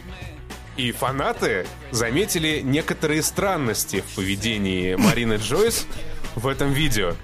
И 0.76 0.92
фанаты 0.92 1.66
заметили 1.90 2.60
некоторые 2.62 3.22
странности 3.22 4.04
в 4.06 4.14
поведении 4.16 4.94
Марины 4.94 5.36
Джойс 5.36 5.86
в 6.34 6.46
этом 6.46 6.72
видео. 6.72 7.14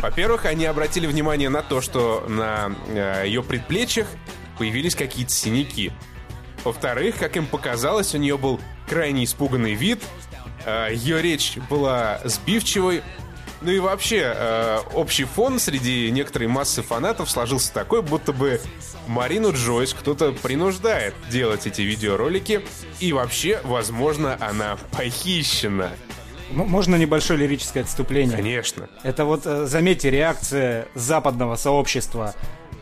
Во-первых, 0.00 0.44
они 0.46 0.66
обратили 0.66 1.06
внимание 1.06 1.50
на 1.50 1.62
то, 1.62 1.80
что 1.80 2.26
на 2.28 2.72
ее 3.22 3.44
предплечьях 3.44 4.08
появились 4.58 4.96
какие-то 4.96 5.30
синяки. 5.30 5.92
Во-вторых, 6.64 7.16
как 7.16 7.36
им 7.36 7.46
показалось, 7.46 8.12
у 8.12 8.18
нее 8.18 8.36
был 8.36 8.60
крайне 8.88 9.24
испуганный 9.24 9.74
вид, 9.74 10.02
э, 10.64 10.88
ее 10.92 11.20
речь 11.22 11.58
была 11.68 12.20
сбивчивой, 12.24 13.02
ну 13.62 13.70
и 13.70 13.78
вообще, 13.78 14.32
э, 14.36 14.78
общий 14.92 15.24
фон 15.24 15.58
среди 15.58 16.10
некоторой 16.10 16.48
массы 16.48 16.82
фанатов 16.82 17.30
сложился 17.30 17.72
такой, 17.72 18.02
будто 18.02 18.32
бы 18.32 18.60
Марину 19.06 19.52
Джойс 19.52 19.94
кто-то 19.94 20.32
принуждает 20.32 21.14
делать 21.30 21.66
эти 21.66 21.82
видеоролики, 21.82 22.62
и 23.00 23.12
вообще, 23.12 23.60
возможно, 23.64 24.36
она 24.40 24.76
похищена. 24.92 25.90
Можно 26.50 26.96
небольшое 26.96 27.40
лирическое 27.40 27.82
отступление? 27.82 28.36
Конечно. 28.36 28.88
Это 29.02 29.24
вот, 29.24 29.42
э, 29.46 29.66
заметьте, 29.66 30.10
реакция 30.10 30.86
западного 30.94 31.56
сообщества. 31.56 32.34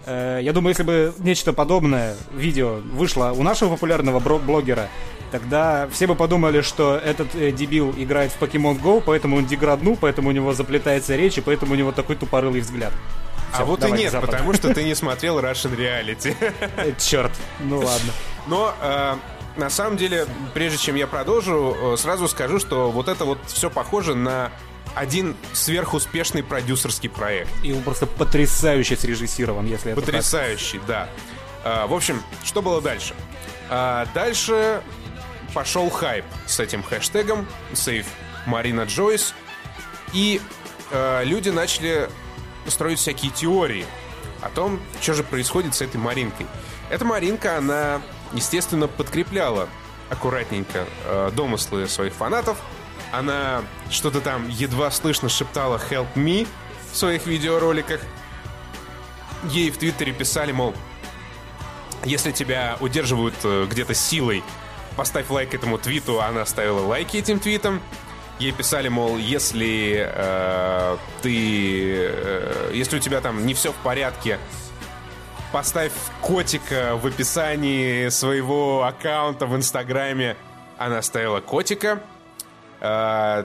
Я 0.06 0.52
думаю, 0.52 0.72
если 0.72 0.82
бы 0.82 1.14
нечто 1.16 1.54
подобное 1.54 2.14
видео 2.30 2.74
вышло 2.74 3.32
у 3.34 3.42
нашего 3.42 3.70
популярного 3.70 4.20
блогера, 4.20 4.90
тогда 5.30 5.88
все 5.90 6.06
бы 6.06 6.14
подумали, 6.14 6.60
что 6.60 6.96
этот 6.96 7.34
э, 7.34 7.50
дебил 7.52 7.94
играет 7.96 8.32
в 8.32 8.40
Pokemon 8.40 8.80
Go, 8.80 9.02
поэтому 9.04 9.36
он 9.36 9.46
деграднул, 9.46 9.96
поэтому 10.00 10.28
у 10.28 10.32
него 10.32 10.52
заплетается 10.52 11.16
речь, 11.16 11.38
и 11.38 11.40
поэтому 11.40 11.72
у 11.72 11.76
него 11.76 11.92
такой 11.92 12.16
тупорылый 12.16 12.60
взгляд. 12.60 12.92
А 13.52 13.58
Всё, 13.58 13.66
вот 13.66 13.84
и 13.84 13.92
нет, 13.92 14.12
западу. 14.12 14.32
потому 14.32 14.52
что 14.54 14.74
ты 14.74 14.82
не 14.84 14.94
смотрел 14.96 15.38
Russian 15.38 15.76
Reality. 15.76 16.36
Э, 16.76 16.92
Черт, 16.98 17.32
ну 17.60 17.78
ладно. 17.78 18.12
Но 18.46 18.74
э, 18.80 19.14
на 19.56 19.70
самом 19.70 19.96
деле, 19.96 20.26
прежде 20.52 20.78
чем 20.78 20.96
я 20.96 21.06
продолжу, 21.06 21.76
э, 21.94 21.96
сразу 21.96 22.26
скажу, 22.28 22.58
что 22.58 22.90
вот 22.90 23.08
это 23.08 23.24
вот 23.24 23.38
все 23.46 23.70
похоже 23.70 24.14
на 24.14 24.50
один 24.94 25.36
сверхуспешный 25.52 26.42
продюсерский 26.42 27.08
проект. 27.08 27.50
И 27.62 27.72
он 27.72 27.82
просто 27.82 28.06
потрясающе 28.06 28.96
срежиссирован, 28.96 29.66
если 29.66 29.92
это 29.92 30.00
так. 30.00 30.06
Потрясающий, 30.10 30.80
да. 30.86 31.08
А, 31.64 31.86
в 31.86 31.94
общем, 31.94 32.22
что 32.44 32.62
было 32.62 32.80
дальше? 32.80 33.14
А, 33.70 34.06
дальше 34.14 34.82
пошел 35.54 35.88
хайп 35.88 36.24
с 36.46 36.60
этим 36.60 36.82
хэштегом 36.82 37.46
Save 37.72 38.06
Марина 38.46 38.82
Джойс. 38.82 39.34
И 40.12 40.40
э, 40.90 41.24
люди 41.24 41.48
начали 41.48 42.10
строить 42.66 42.98
всякие 42.98 43.30
теории 43.30 43.86
о 44.42 44.50
том, 44.50 44.80
что 45.00 45.14
же 45.14 45.22
происходит 45.22 45.74
с 45.74 45.80
этой 45.80 45.96
Маринкой. 45.96 46.46
Эта 46.90 47.04
Маринка, 47.04 47.56
она, 47.56 48.02
естественно, 48.32 48.88
подкрепляла 48.88 49.68
аккуратненько 50.10 50.86
э, 51.04 51.30
домыслы 51.34 51.88
своих 51.88 52.12
фанатов. 52.12 52.58
Она 53.12 53.62
что-то 53.90 54.20
там 54.20 54.48
едва 54.48 54.90
слышно 54.90 55.28
шептала 55.28 55.80
«Help 55.90 56.08
me» 56.14 56.46
в 56.92 56.96
своих 56.96 57.26
видеороликах. 57.26 58.00
Ей 59.44 59.70
в 59.70 59.78
Твиттере 59.78 60.12
писали, 60.12 60.52
мол, 60.52 60.74
если 62.04 62.32
тебя 62.32 62.76
удерживают 62.80 63.34
э, 63.44 63.66
где-то 63.70 63.94
силой, 63.94 64.42
поставь 64.96 65.28
лайк 65.30 65.54
этому 65.54 65.78
твиту, 65.78 66.20
она 66.20 66.44
ставила 66.46 66.80
лайки 66.80 67.16
этим 67.18 67.38
твитам. 67.40 67.80
Ей 68.38 68.52
писали, 68.52 68.88
мол, 68.88 69.16
если 69.16 70.04
э, 70.12 70.96
ты, 71.22 71.94
э, 71.96 72.70
если 72.74 72.96
у 72.96 73.00
тебя 73.00 73.20
там 73.20 73.46
не 73.46 73.54
все 73.54 73.70
в 73.72 73.76
порядке, 73.76 74.38
поставь 75.52 75.92
котика 76.20 76.96
в 77.00 77.06
описании 77.06 78.08
своего 78.08 78.82
аккаунта 78.84 79.46
в 79.46 79.54
Инстаграме. 79.56 80.36
Она 80.78 81.00
ставила 81.02 81.40
котика. 81.40 82.00
Э, 82.80 83.44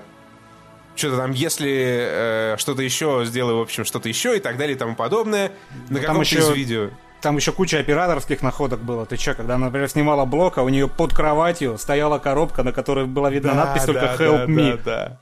что-то 0.95 1.17
там, 1.17 1.31
если 1.31 1.71
э, 1.71 2.55
что-то 2.57 2.81
еще, 2.81 3.21
сделай, 3.25 3.53
в 3.53 3.59
общем, 3.61 3.85
что-то 3.85 4.09
еще 4.09 4.35
и 4.37 4.39
так 4.39 4.57
далее 4.57 4.75
и 4.75 4.77
тому 4.79 4.95
подобное. 4.95 5.51
На 5.89 5.97
Ну, 5.97 5.99
каком-то 6.01 6.21
еще- 6.23 6.39
из 6.39 6.49
видео. 6.49 6.89
Там 7.21 7.35
еще 7.35 7.51
куча 7.51 7.79
операторских 7.79 8.41
находок 8.41 8.79
было. 8.79 9.05
Ты 9.05 9.17
че, 9.17 9.33
когда 9.33 9.55
она, 9.55 9.65
например, 9.65 9.89
снимала 9.89 10.25
блок, 10.25 10.57
а 10.57 10.63
у 10.63 10.69
нее 10.69 10.87
под 10.87 11.13
кроватью 11.13 11.77
стояла 11.77 12.17
коробка, 12.17 12.63
на 12.63 12.71
которой 12.71 13.05
была 13.05 13.29
видна 13.29 13.53
надпись 13.53 13.83
только 13.83 14.01
да, 14.01 14.15
«Help 14.15 14.37
да, 14.37 14.45
me». 14.45 14.77
да, 14.77 14.83
да. 14.83 15.19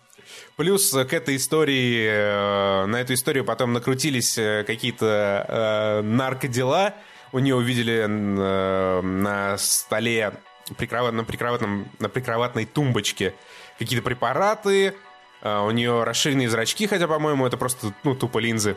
Плюс 0.58 0.94
э, 0.94 1.06
к 1.06 1.14
этой 1.14 1.36
истории, 1.36 2.08
э, 2.10 2.86
на 2.88 2.98
эту 2.98 3.14
историю 3.14 3.46
потом 3.46 3.74
накрутились 3.74 4.38
э, 4.38 4.64
какие-то 4.66 5.46
э, 5.48 6.02
наркодела. 6.02 6.94
У 7.32 7.40
нее 7.40 7.56
увидели 7.56 8.06
э, 8.08 9.02
на 9.02 9.58
столе, 9.58 10.34
прикроват- 10.78 11.12
на, 11.12 11.24
прикроватном, 11.24 11.88
на 12.00 12.10
прикроватной 12.10 12.66
тумбочке 12.66 13.36
какие-то 13.78 14.04
препараты. 14.04 14.96
Э, 15.42 15.60
у 15.60 15.72
нее 15.72 16.04
расширенные 16.04 16.50
зрачки, 16.50 16.88
хотя, 16.88 17.08
по-моему, 17.08 17.46
это 17.46 17.58
просто 17.58 17.94
ну, 18.04 18.16
тупо 18.16 18.40
линзы. 18.40 18.76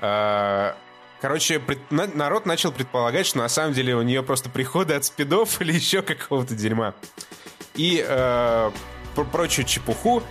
Э, 0.00 0.72
Короче, 1.22 1.60
пред- 1.60 1.90
на- 1.92 2.08
народ 2.08 2.46
начал 2.46 2.72
предполагать, 2.72 3.26
что 3.26 3.38
на 3.38 3.48
самом 3.48 3.72
деле 3.74 3.94
у 3.94 4.02
нее 4.02 4.24
просто 4.24 4.50
приходы 4.50 4.94
от 4.94 5.04
спидов 5.04 5.60
или 5.62 5.72
еще 5.72 6.02
какого-то 6.02 6.54
дерьма. 6.56 6.94
И 7.76 8.04
э, 8.06 8.70
пр- 9.14 9.24
прочую 9.26 9.64
чепуху. 9.64 10.22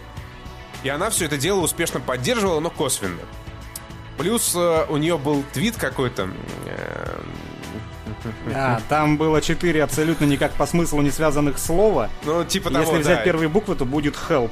И 0.83 0.89
она 0.89 1.09
все 1.09 1.25
это 1.25 1.37
дело 1.37 1.61
успешно 1.61 1.99
поддерживала, 2.01 2.59
но 2.59 2.69
косвенно. 2.69 3.21
Плюс 4.17 4.53
э, 4.53 4.85
у 4.89 4.97
нее 4.97 5.17
был 5.17 5.43
твит 5.53 5.77
какой-то. 5.77 6.29
э, 6.65 7.19
А, 8.53 8.81
там 8.89 9.17
было 9.17 9.41
четыре 9.41 9.83
абсолютно 9.83 10.25
никак 10.25 10.51
по 10.53 10.65
смыслу 10.65 11.01
не 11.01 11.09
связанных 11.09 11.57
слова. 11.57 12.09
ну, 12.25 12.43
типа 12.43 12.69
того, 12.69 12.83
Если 12.83 12.97
взять 13.01 13.17
да. 13.19 13.23
первые 13.23 13.47
буквы, 13.47 13.75
то 13.75 13.85
будет 13.85 14.15
help. 14.15 14.51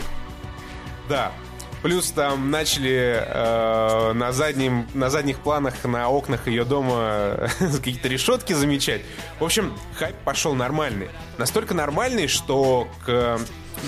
Да. 1.10 1.34
Плюс 1.82 2.12
там 2.12 2.52
начали 2.52 3.24
э, 3.26 4.14
на, 4.14 4.34
заднем, 4.34 4.88
на 4.94 5.10
задних 5.10 5.40
планах, 5.40 5.86
на 5.86 6.10
окнах 6.10 6.48
ее 6.48 6.66
дома 6.66 7.50
какие-то 7.60 8.10
решетки 8.10 8.52
замечать. 8.52 9.02
В 9.40 9.46
общем, 9.46 9.74
хайп 9.96 10.16
пошел 10.26 10.56
нормальный. 10.56 11.10
Настолько 11.38 11.74
нормальный, 11.74 12.28
что 12.28 12.90
к 13.06 13.40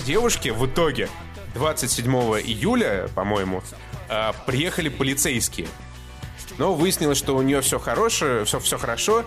девушке 0.06 0.52
в 0.52 0.66
итоге 0.66 1.10
27 1.54 2.10
июля, 2.10 3.08
по-моему, 3.14 3.62
э, 4.08 4.32
приехали 4.46 4.88
полицейские. 4.88 5.68
Но 6.56 6.72
выяснилось, 6.74 7.18
что 7.18 7.36
у 7.36 7.42
нее 7.42 7.60
все 7.60 7.78
хорошее, 7.78 8.46
все, 8.46 8.58
все 8.58 8.78
хорошо. 8.78 9.24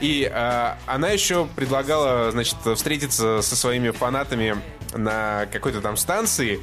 И 0.00 0.28
э, 0.32 0.74
она 0.86 1.10
еще 1.10 1.46
предлагала, 1.54 2.32
значит, 2.32 2.56
встретиться 2.74 3.42
со 3.42 3.54
своими 3.54 3.90
фанатами 3.90 4.56
на 4.92 5.46
какой-то 5.52 5.80
там 5.80 5.96
станции. 5.96 6.60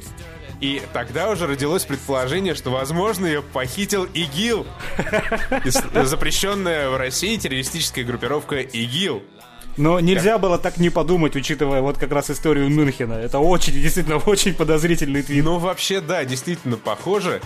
И 0.60 0.82
тогда 0.92 1.30
уже 1.30 1.46
родилось 1.46 1.84
предположение, 1.84 2.54
что, 2.54 2.70
возможно, 2.70 3.26
ее 3.26 3.42
похитил 3.42 4.04
ИГИЛ. 4.04 4.66
Запрещенная 6.04 6.88
в 6.88 6.96
России 6.96 7.36
террористическая 7.36 8.04
группировка 8.04 8.60
ИГИЛ. 8.60 9.22
Но 9.76 10.00
нельзя 10.00 10.38
было 10.38 10.58
так 10.58 10.78
не 10.78 10.88
подумать, 10.88 11.36
учитывая 11.36 11.82
вот 11.82 11.98
как 11.98 12.10
раз 12.10 12.30
историю 12.30 12.68
Мюнхена. 12.70 13.14
Это 13.14 13.38
очень, 13.38 13.74
действительно, 13.74 14.16
очень 14.16 14.54
подозрительный 14.54 15.22
твит. 15.22 15.44
Ну, 15.44 15.58
вообще, 15.58 16.00
да, 16.00 16.24
действительно 16.24 16.78
похоже. 16.78 17.42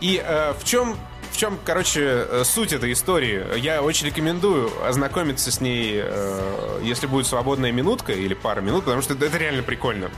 И 0.00 0.22
э, 0.24 0.54
в 0.58 0.64
чем, 0.64 0.96
в 1.30 1.36
чем, 1.36 1.58
короче, 1.62 2.00
э, 2.02 2.42
суть 2.44 2.72
этой 2.72 2.92
истории? 2.92 3.58
Я 3.58 3.82
очень 3.82 4.06
рекомендую 4.06 4.70
ознакомиться 4.86 5.52
с 5.52 5.60
ней, 5.60 6.00
э, 6.02 6.80
если 6.82 7.06
будет 7.06 7.26
свободная 7.26 7.70
минутка 7.72 8.12
или 8.12 8.34
пара 8.34 8.60
минут, 8.60 8.84
потому 8.84 9.02
что 9.02 9.14
это 9.14 9.36
реально 9.36 9.62
прикольно. 9.62 10.10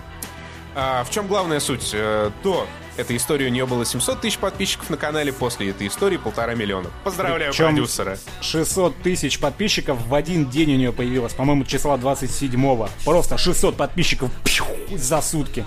А 0.78 1.04
в 1.04 1.10
чем 1.10 1.26
главная 1.26 1.58
суть? 1.58 1.90
Э, 1.94 2.30
До 2.44 2.66
этой 2.98 3.16
истории 3.16 3.46
у 3.46 3.50
нее 3.50 3.64
было 3.66 3.86
700 3.86 4.20
тысяч 4.20 4.36
подписчиков 4.38 4.90
на 4.90 4.98
канале, 4.98 5.32
после 5.32 5.70
этой 5.70 5.86
истории 5.86 6.18
полтора 6.18 6.54
миллиона. 6.54 6.90
Поздравляю 7.02 7.50
Причем 7.52 7.68
продюсера. 7.68 8.18
600 8.42 8.94
тысяч 9.02 9.38
подписчиков 9.40 9.98
в 10.06 10.14
один 10.14 10.50
день 10.50 10.74
у 10.74 10.76
нее 10.76 10.92
появилось, 10.92 11.32
по-моему, 11.32 11.64
числа 11.64 11.96
27-го. 11.96 12.90
Просто 13.06 13.38
600 13.38 13.74
подписчиков 13.76 14.30
пью, 14.44 14.66
за 14.98 15.22
сутки. 15.22 15.64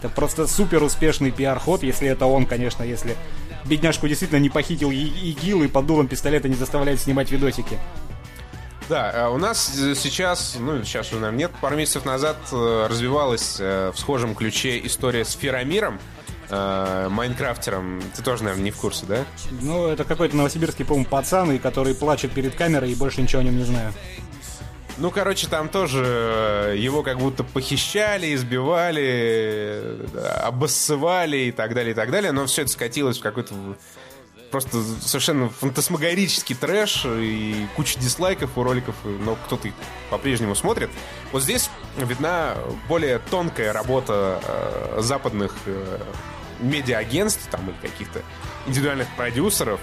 Это 0.00 0.08
просто 0.08 0.46
супер 0.46 0.82
успешный 0.82 1.30
пиар-ход, 1.30 1.82
если 1.82 2.08
это 2.08 2.24
он, 2.24 2.46
конечно, 2.46 2.82
если 2.84 3.14
бедняжку 3.66 4.08
действительно 4.08 4.38
не 4.38 4.48
похитил 4.48 4.90
И- 4.90 4.96
ИГИЛ 4.96 5.64
и 5.64 5.68
под 5.68 5.84
дулом 5.86 6.08
пистолета 6.08 6.48
не 6.48 6.54
заставляет 6.54 6.98
снимать 7.00 7.30
видосики. 7.30 7.78
Да, 8.88 9.12
э, 9.12 9.28
у 9.28 9.36
нас 9.36 9.78
э, 9.78 9.94
сейчас, 9.94 10.56
ну, 10.58 10.82
сейчас 10.82 11.08
уже, 11.08 11.20
наверное, 11.20 11.38
нет, 11.38 11.50
пару 11.60 11.76
месяцев 11.76 12.06
назад 12.06 12.36
э, 12.52 12.86
развивалась 12.88 13.60
в 13.60 13.94
схожем 13.96 14.34
ключе 14.34 14.80
история 14.84 15.24
с 15.24 15.32
Феромиром, 15.32 15.98
Майнкрафтером. 16.50 18.00
Ты 18.16 18.22
тоже, 18.22 18.42
наверное, 18.42 18.64
не 18.64 18.70
в 18.70 18.76
курсе, 18.76 19.04
да? 19.04 19.24
Ну, 19.60 19.88
это 19.88 20.04
какой-то 20.04 20.34
новосибирский, 20.34 20.86
по-моему, 20.86 21.04
пацан, 21.04 21.52
и 21.52 21.58
который 21.58 21.94
плачет 21.94 22.32
перед 22.32 22.54
камерой, 22.54 22.92
и 22.92 22.94
больше 22.94 23.20
ничего 23.20 23.40
о 23.40 23.44
нем 23.44 23.58
не 23.58 23.64
знаю. 23.64 23.92
Ну, 24.96 25.10
короче, 25.10 25.46
там 25.46 25.68
тоже 25.68 26.74
его 26.78 27.02
как 27.02 27.18
будто 27.18 27.44
похищали, 27.44 28.34
избивали, 28.34 29.98
обоссывали 30.42 31.36
и 31.36 31.52
так 31.52 31.74
далее, 31.74 31.92
и 31.92 31.94
так 31.94 32.10
далее. 32.10 32.32
Но 32.32 32.46
все 32.46 32.62
это 32.62 32.70
скатилось 32.70 33.18
в 33.18 33.22
какой-то 33.22 33.54
просто 34.50 34.82
совершенно 35.00 35.48
фантасмагорический 35.48 36.54
трэш 36.54 37.04
и 37.06 37.66
куча 37.76 37.98
дизлайков 37.98 38.56
у 38.56 38.62
роликов, 38.62 38.94
но 39.04 39.36
кто-то 39.46 39.68
их 39.68 39.74
по-прежнему 40.10 40.54
смотрит. 40.54 40.90
Вот 41.32 41.42
здесь 41.42 41.70
видна 41.96 42.56
более 42.88 43.18
тонкая 43.18 43.72
работа 43.72 44.40
э, 44.42 45.00
западных 45.02 45.54
э, 45.66 46.00
медиа-агентств 46.60 47.46
там, 47.50 47.68
или 47.68 47.90
каких-то 47.90 48.22
индивидуальных 48.66 49.08
продюсеров. 49.16 49.80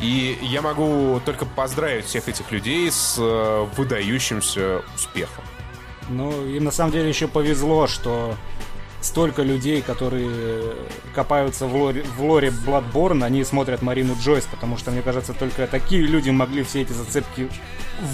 И 0.00 0.38
я 0.42 0.60
могу 0.60 1.20
только 1.24 1.46
поздравить 1.46 2.06
всех 2.06 2.28
этих 2.28 2.50
людей 2.50 2.90
с 2.90 3.16
э, 3.18 3.66
выдающимся 3.76 4.82
успехом. 4.94 5.44
Ну, 6.08 6.46
им 6.46 6.64
на 6.64 6.70
самом 6.70 6.92
деле 6.92 7.08
еще 7.08 7.28
повезло, 7.28 7.86
что 7.86 8.36
столько 9.04 9.42
людей, 9.42 9.82
которые 9.82 10.74
копаются 11.14 11.66
в 11.66 11.76
лоре, 11.76 12.02
в 12.16 12.22
лоре 12.22 12.48
Bloodborne, 12.48 13.22
они 13.24 13.44
смотрят 13.44 13.82
Марину 13.82 14.16
Джойс, 14.20 14.44
потому 14.50 14.78
что, 14.78 14.90
мне 14.90 15.02
кажется, 15.02 15.34
только 15.34 15.66
такие 15.66 16.02
люди 16.02 16.30
могли 16.30 16.62
все 16.64 16.82
эти 16.82 16.92
зацепки 16.92 17.48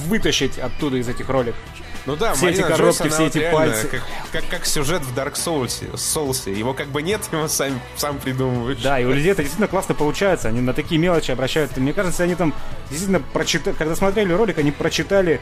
вытащить 0.09 0.59
оттуда 0.59 0.97
из 0.97 1.09
этих 1.09 1.29
роликов. 1.29 1.61
Ну 2.07 2.17
да, 2.17 2.33
все 2.35 2.47
Марина 2.47 2.61
эти 2.61 2.69
коробки, 2.69 3.03
Джойс, 3.03 3.15
все 3.15 3.27
эти 3.27 3.39
реально 3.39 3.59
пальцы. 3.59 3.89
Как, 3.89 4.03
как, 4.33 4.45
как 4.49 4.67
сюжет 4.67 5.03
в 5.03 5.17
Dark 5.17 5.35
Souls, 5.35 5.93
Souls. 5.95 6.53
Его 6.53 6.75
как 6.75 6.89
бы 6.89 7.03
нет, 7.03 7.21
его 7.33 7.47
сам, 7.47 7.79
сам 7.97 8.19
придумываешь. 8.19 8.83
Да, 8.83 8.99
и 8.99 9.05
у 9.05 9.13
людей 9.13 9.33
это 9.33 9.43
действительно 9.43 9.69
классно 9.69 9.95
получается. 9.95 10.49
Они 10.49 10.61
на 10.61 10.73
такие 10.75 10.99
мелочи 11.01 11.31
обращаются. 11.31 11.79
Мне 11.81 11.93
кажется, 11.93 12.25
они 12.25 12.35
там 12.35 12.55
действительно 12.89 13.21
прочитали, 13.21 13.75
когда 13.77 13.95
смотрели 13.95 14.33
ролик, 14.33 14.59
они 14.59 14.71
прочитали 14.73 15.41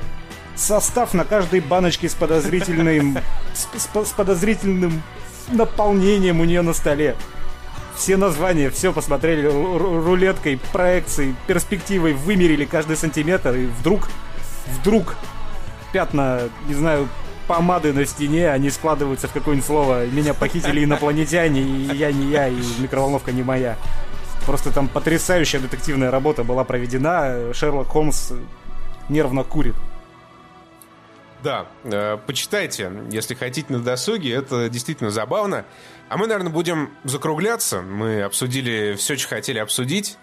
состав 0.57 1.15
на 1.15 1.25
каждой 1.25 1.61
баночке 1.61 2.09
с 2.09 2.15
подозрительным, 2.15 3.19
с, 3.55 3.69
с- 3.81 4.09
с 4.09 4.13
подозрительным 4.13 5.03
наполнением 5.51 6.41
у 6.41 6.45
нее 6.45 6.63
на 6.63 6.73
столе. 6.73 7.17
Все 7.97 8.17
названия, 8.17 8.71
все 8.71 8.93
посмотрели 8.93 9.49
ру- 9.49 9.77
ру- 9.77 10.05
рулеткой, 10.05 10.61
проекцией, 10.73 11.35
перспективой, 11.47 12.13
вымерили 12.13 12.65
каждый 12.65 12.97
сантиметр, 12.97 13.55
и 13.55 13.67
вдруг, 13.67 14.09
вдруг 14.79 15.17
пятна, 15.93 16.43
не 16.69 16.75
знаю, 16.75 17.09
помады 17.49 17.93
на 17.93 18.05
стене, 18.07 18.51
они 18.51 18.71
складываются 18.71 19.27
в 19.27 19.33
какое-нибудь 19.33 19.67
слово 19.67 20.07
«Меня 20.07 20.35
похитили 20.35 20.85
инопланетяне», 20.85 21.61
и 21.63 21.97
«Я 21.97 22.13
не 22.13 22.31
я», 22.31 22.47
и 22.49 22.57
«Микроволновка 22.79 23.33
не 23.33 23.43
моя». 23.43 23.77
Просто 24.47 24.71
там 24.71 24.87
потрясающая 24.89 25.59
детективная 25.59 26.11
работа 26.11 26.45
была 26.45 26.65
проведена. 26.65 27.53
Шерлок 27.53 27.89
Холмс 27.89 28.33
нервно 29.09 29.45
курит. 29.45 29.75
Да, 31.43 31.67
э, 31.85 32.19
почитайте, 32.27 32.91
если 33.11 33.35
хотите 33.35 33.73
на 33.73 33.81
досуге, 33.81 34.35
это 34.35 34.69
действительно 34.69 35.11
забавно. 35.11 35.65
А 36.09 36.17
мы, 36.17 36.27
наверное, 36.27 36.53
будем 36.53 36.91
закругляться. 37.05 37.83
Мы 37.83 38.23
обсудили 38.23 38.95
все, 38.97 39.17
что 39.17 39.29
хотели 39.29 39.59
обсудить. 39.59 40.17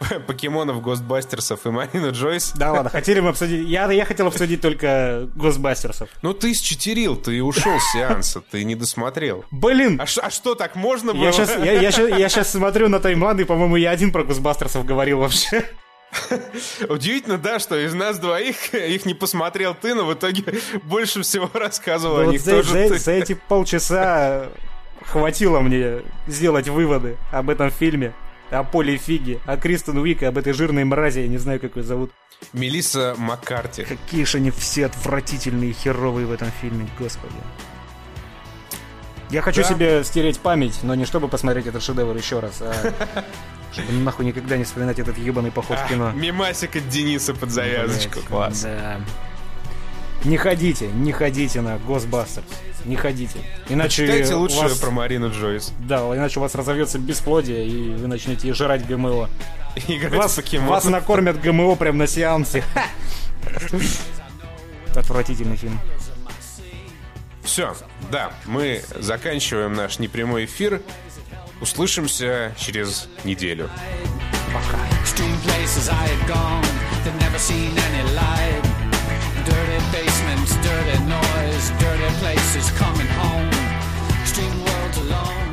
Покемонов, 0.26 0.80
Гостбастерсов 0.82 1.66
и 1.66 1.70
Марину 1.70 2.12
Джойс. 2.12 2.52
Да 2.54 2.72
ладно, 2.72 2.90
хотели 2.90 3.20
мы 3.20 3.30
обсудить... 3.30 3.68
Я, 3.68 3.90
я 3.90 4.04
хотел 4.04 4.28
обсудить 4.28 4.60
только 4.60 5.28
Госбастерсов. 5.34 6.08
Ну 6.22 6.34
ты 6.34 6.54
счетерил, 6.54 7.16
ты 7.16 7.42
ушел 7.42 7.78
с 7.80 7.92
сеанса, 7.92 8.40
ты 8.40 8.64
не 8.64 8.74
досмотрел. 8.76 9.44
Блин! 9.50 10.00
А, 10.00 10.06
ш- 10.06 10.20
а 10.22 10.30
что, 10.30 10.54
так 10.54 10.76
можно 10.76 11.14
было? 11.14 11.24
Я 11.24 11.32
сейчас, 11.32 11.56
я, 11.58 11.72
я, 11.72 12.16
я 12.16 12.28
щас 12.28 12.52
смотрю 12.52 12.88
на 12.88 13.00
таймлайн, 13.00 13.40
и, 13.40 13.44
по-моему, 13.44 13.76
я 13.76 13.90
один 13.90 14.12
про 14.12 14.22
Госбастерсов 14.24 14.84
говорил 14.84 15.18
вообще. 15.18 15.64
Удивительно, 16.88 17.38
да, 17.38 17.58
что 17.58 17.76
из 17.78 17.94
нас 17.94 18.18
двоих 18.18 18.74
их 18.74 19.04
не 19.06 19.14
посмотрел 19.14 19.74
ты, 19.74 19.94
но 19.94 20.04
в 20.06 20.14
итоге 20.14 20.44
больше 20.84 21.22
всего 21.22 21.50
рассказывал 21.52 22.16
Да 22.16 22.22
о 22.22 22.24
вот 22.26 22.32
них 22.32 22.40
за, 22.40 22.50
тоже 22.52 22.68
за- 22.70 22.88
ты. 22.88 22.98
за 22.98 23.12
эти 23.12 23.34
полчаса 23.34 24.48
хватило 25.04 25.60
мне 25.60 26.00
сделать 26.26 26.68
выводы 26.68 27.16
об 27.32 27.50
этом 27.50 27.70
фильме, 27.70 28.12
о 28.50 28.64
Поле 28.64 28.96
Фиге, 28.96 29.40
о 29.46 29.56
Кристен 29.56 29.98
Уик 29.98 30.22
об 30.22 30.38
этой 30.38 30.52
жирной 30.52 30.84
мрази, 30.84 31.20
я 31.20 31.28
не 31.28 31.38
знаю, 31.38 31.60
как 31.60 31.76
ее 31.76 31.82
зовут. 31.82 32.10
Мелисса 32.52 33.14
Маккарти. 33.18 33.84
Какие 33.84 34.24
же 34.24 34.38
они 34.38 34.50
все 34.50 34.86
отвратительные 34.86 35.70
и 35.70 35.72
херовые 35.72 36.26
в 36.26 36.32
этом 36.32 36.50
фильме, 36.60 36.88
господи. 36.98 37.34
Я 39.30 39.42
хочу 39.42 39.62
Да. 39.62 39.68
себе 39.68 40.04
стереть 40.04 40.38
память, 40.40 40.78
но 40.82 40.94
не 40.94 41.04
чтобы 41.04 41.28
посмотреть 41.28 41.66
этот 41.66 41.82
шедевр 41.82 42.16
еще 42.16 42.40
раз, 42.40 42.60
а 42.62 42.72
чтобы 43.72 43.92
нахуй 43.92 44.24
никогда 44.24 44.56
не 44.56 44.64
вспоминать 44.64 44.98
этот 44.98 45.18
ебаный 45.18 45.50
поход 45.50 45.78
в 45.78 45.88
кино. 45.88 46.10
Мимасик 46.12 46.76
от 46.76 46.88
Дениса 46.88 47.34
под 47.34 47.50
завязочку. 47.50 48.20
Класс. 48.28 48.62
Да. 48.62 49.00
Не 50.24 50.36
ходите, 50.36 50.88
не 50.88 51.12
ходите 51.12 51.60
на 51.60 51.78
Госбастерс. 51.78 52.46
Не 52.84 52.96
ходите. 52.96 53.38
Иначе 53.68 54.06
Читайте 54.06 54.34
лучше 54.34 54.56
вас- 54.60 54.78
про 54.78 54.90
Марину 54.90 55.30
Джойс. 55.30 55.72
Да, 55.78 55.98
иначе 56.16 56.40
у 56.40 56.42
вас 56.42 56.54
разовьется 56.54 56.98
бесплодие, 56.98 57.66
и 57.66 57.90
вы 57.94 58.06
начнете 58.08 58.52
жрать 58.54 58.86
ГМО. 58.86 59.28
Играть 59.88 60.14
Вас, 60.14 60.34
покемон. 60.34 60.68
вас 60.68 60.84
накормят 60.86 61.40
ГМО 61.40 61.76
прямо 61.76 61.98
на 61.98 62.06
сеансе. 62.06 62.64
Отвратительный 64.94 65.56
фильм. 65.56 65.78
Все, 67.48 67.74
да, 68.12 68.30
мы 68.44 68.82
заканчиваем 68.94 69.72
наш 69.72 69.98
непрямой 69.98 70.44
эфир. 70.44 70.82
Услышимся 71.62 72.54
через 72.58 73.08
неделю. 73.24 73.70
Пока. 74.52 74.78
Dirty 79.46 79.80
basements, 79.90 80.52
dirty 80.62 80.98
noise, 81.08 81.70
dirty 81.80 82.10
places 82.20 82.70
coming 82.72 83.08
home. 83.16 83.50
Stream 84.26 84.52
worlds 84.62 84.98
alone. 84.98 85.47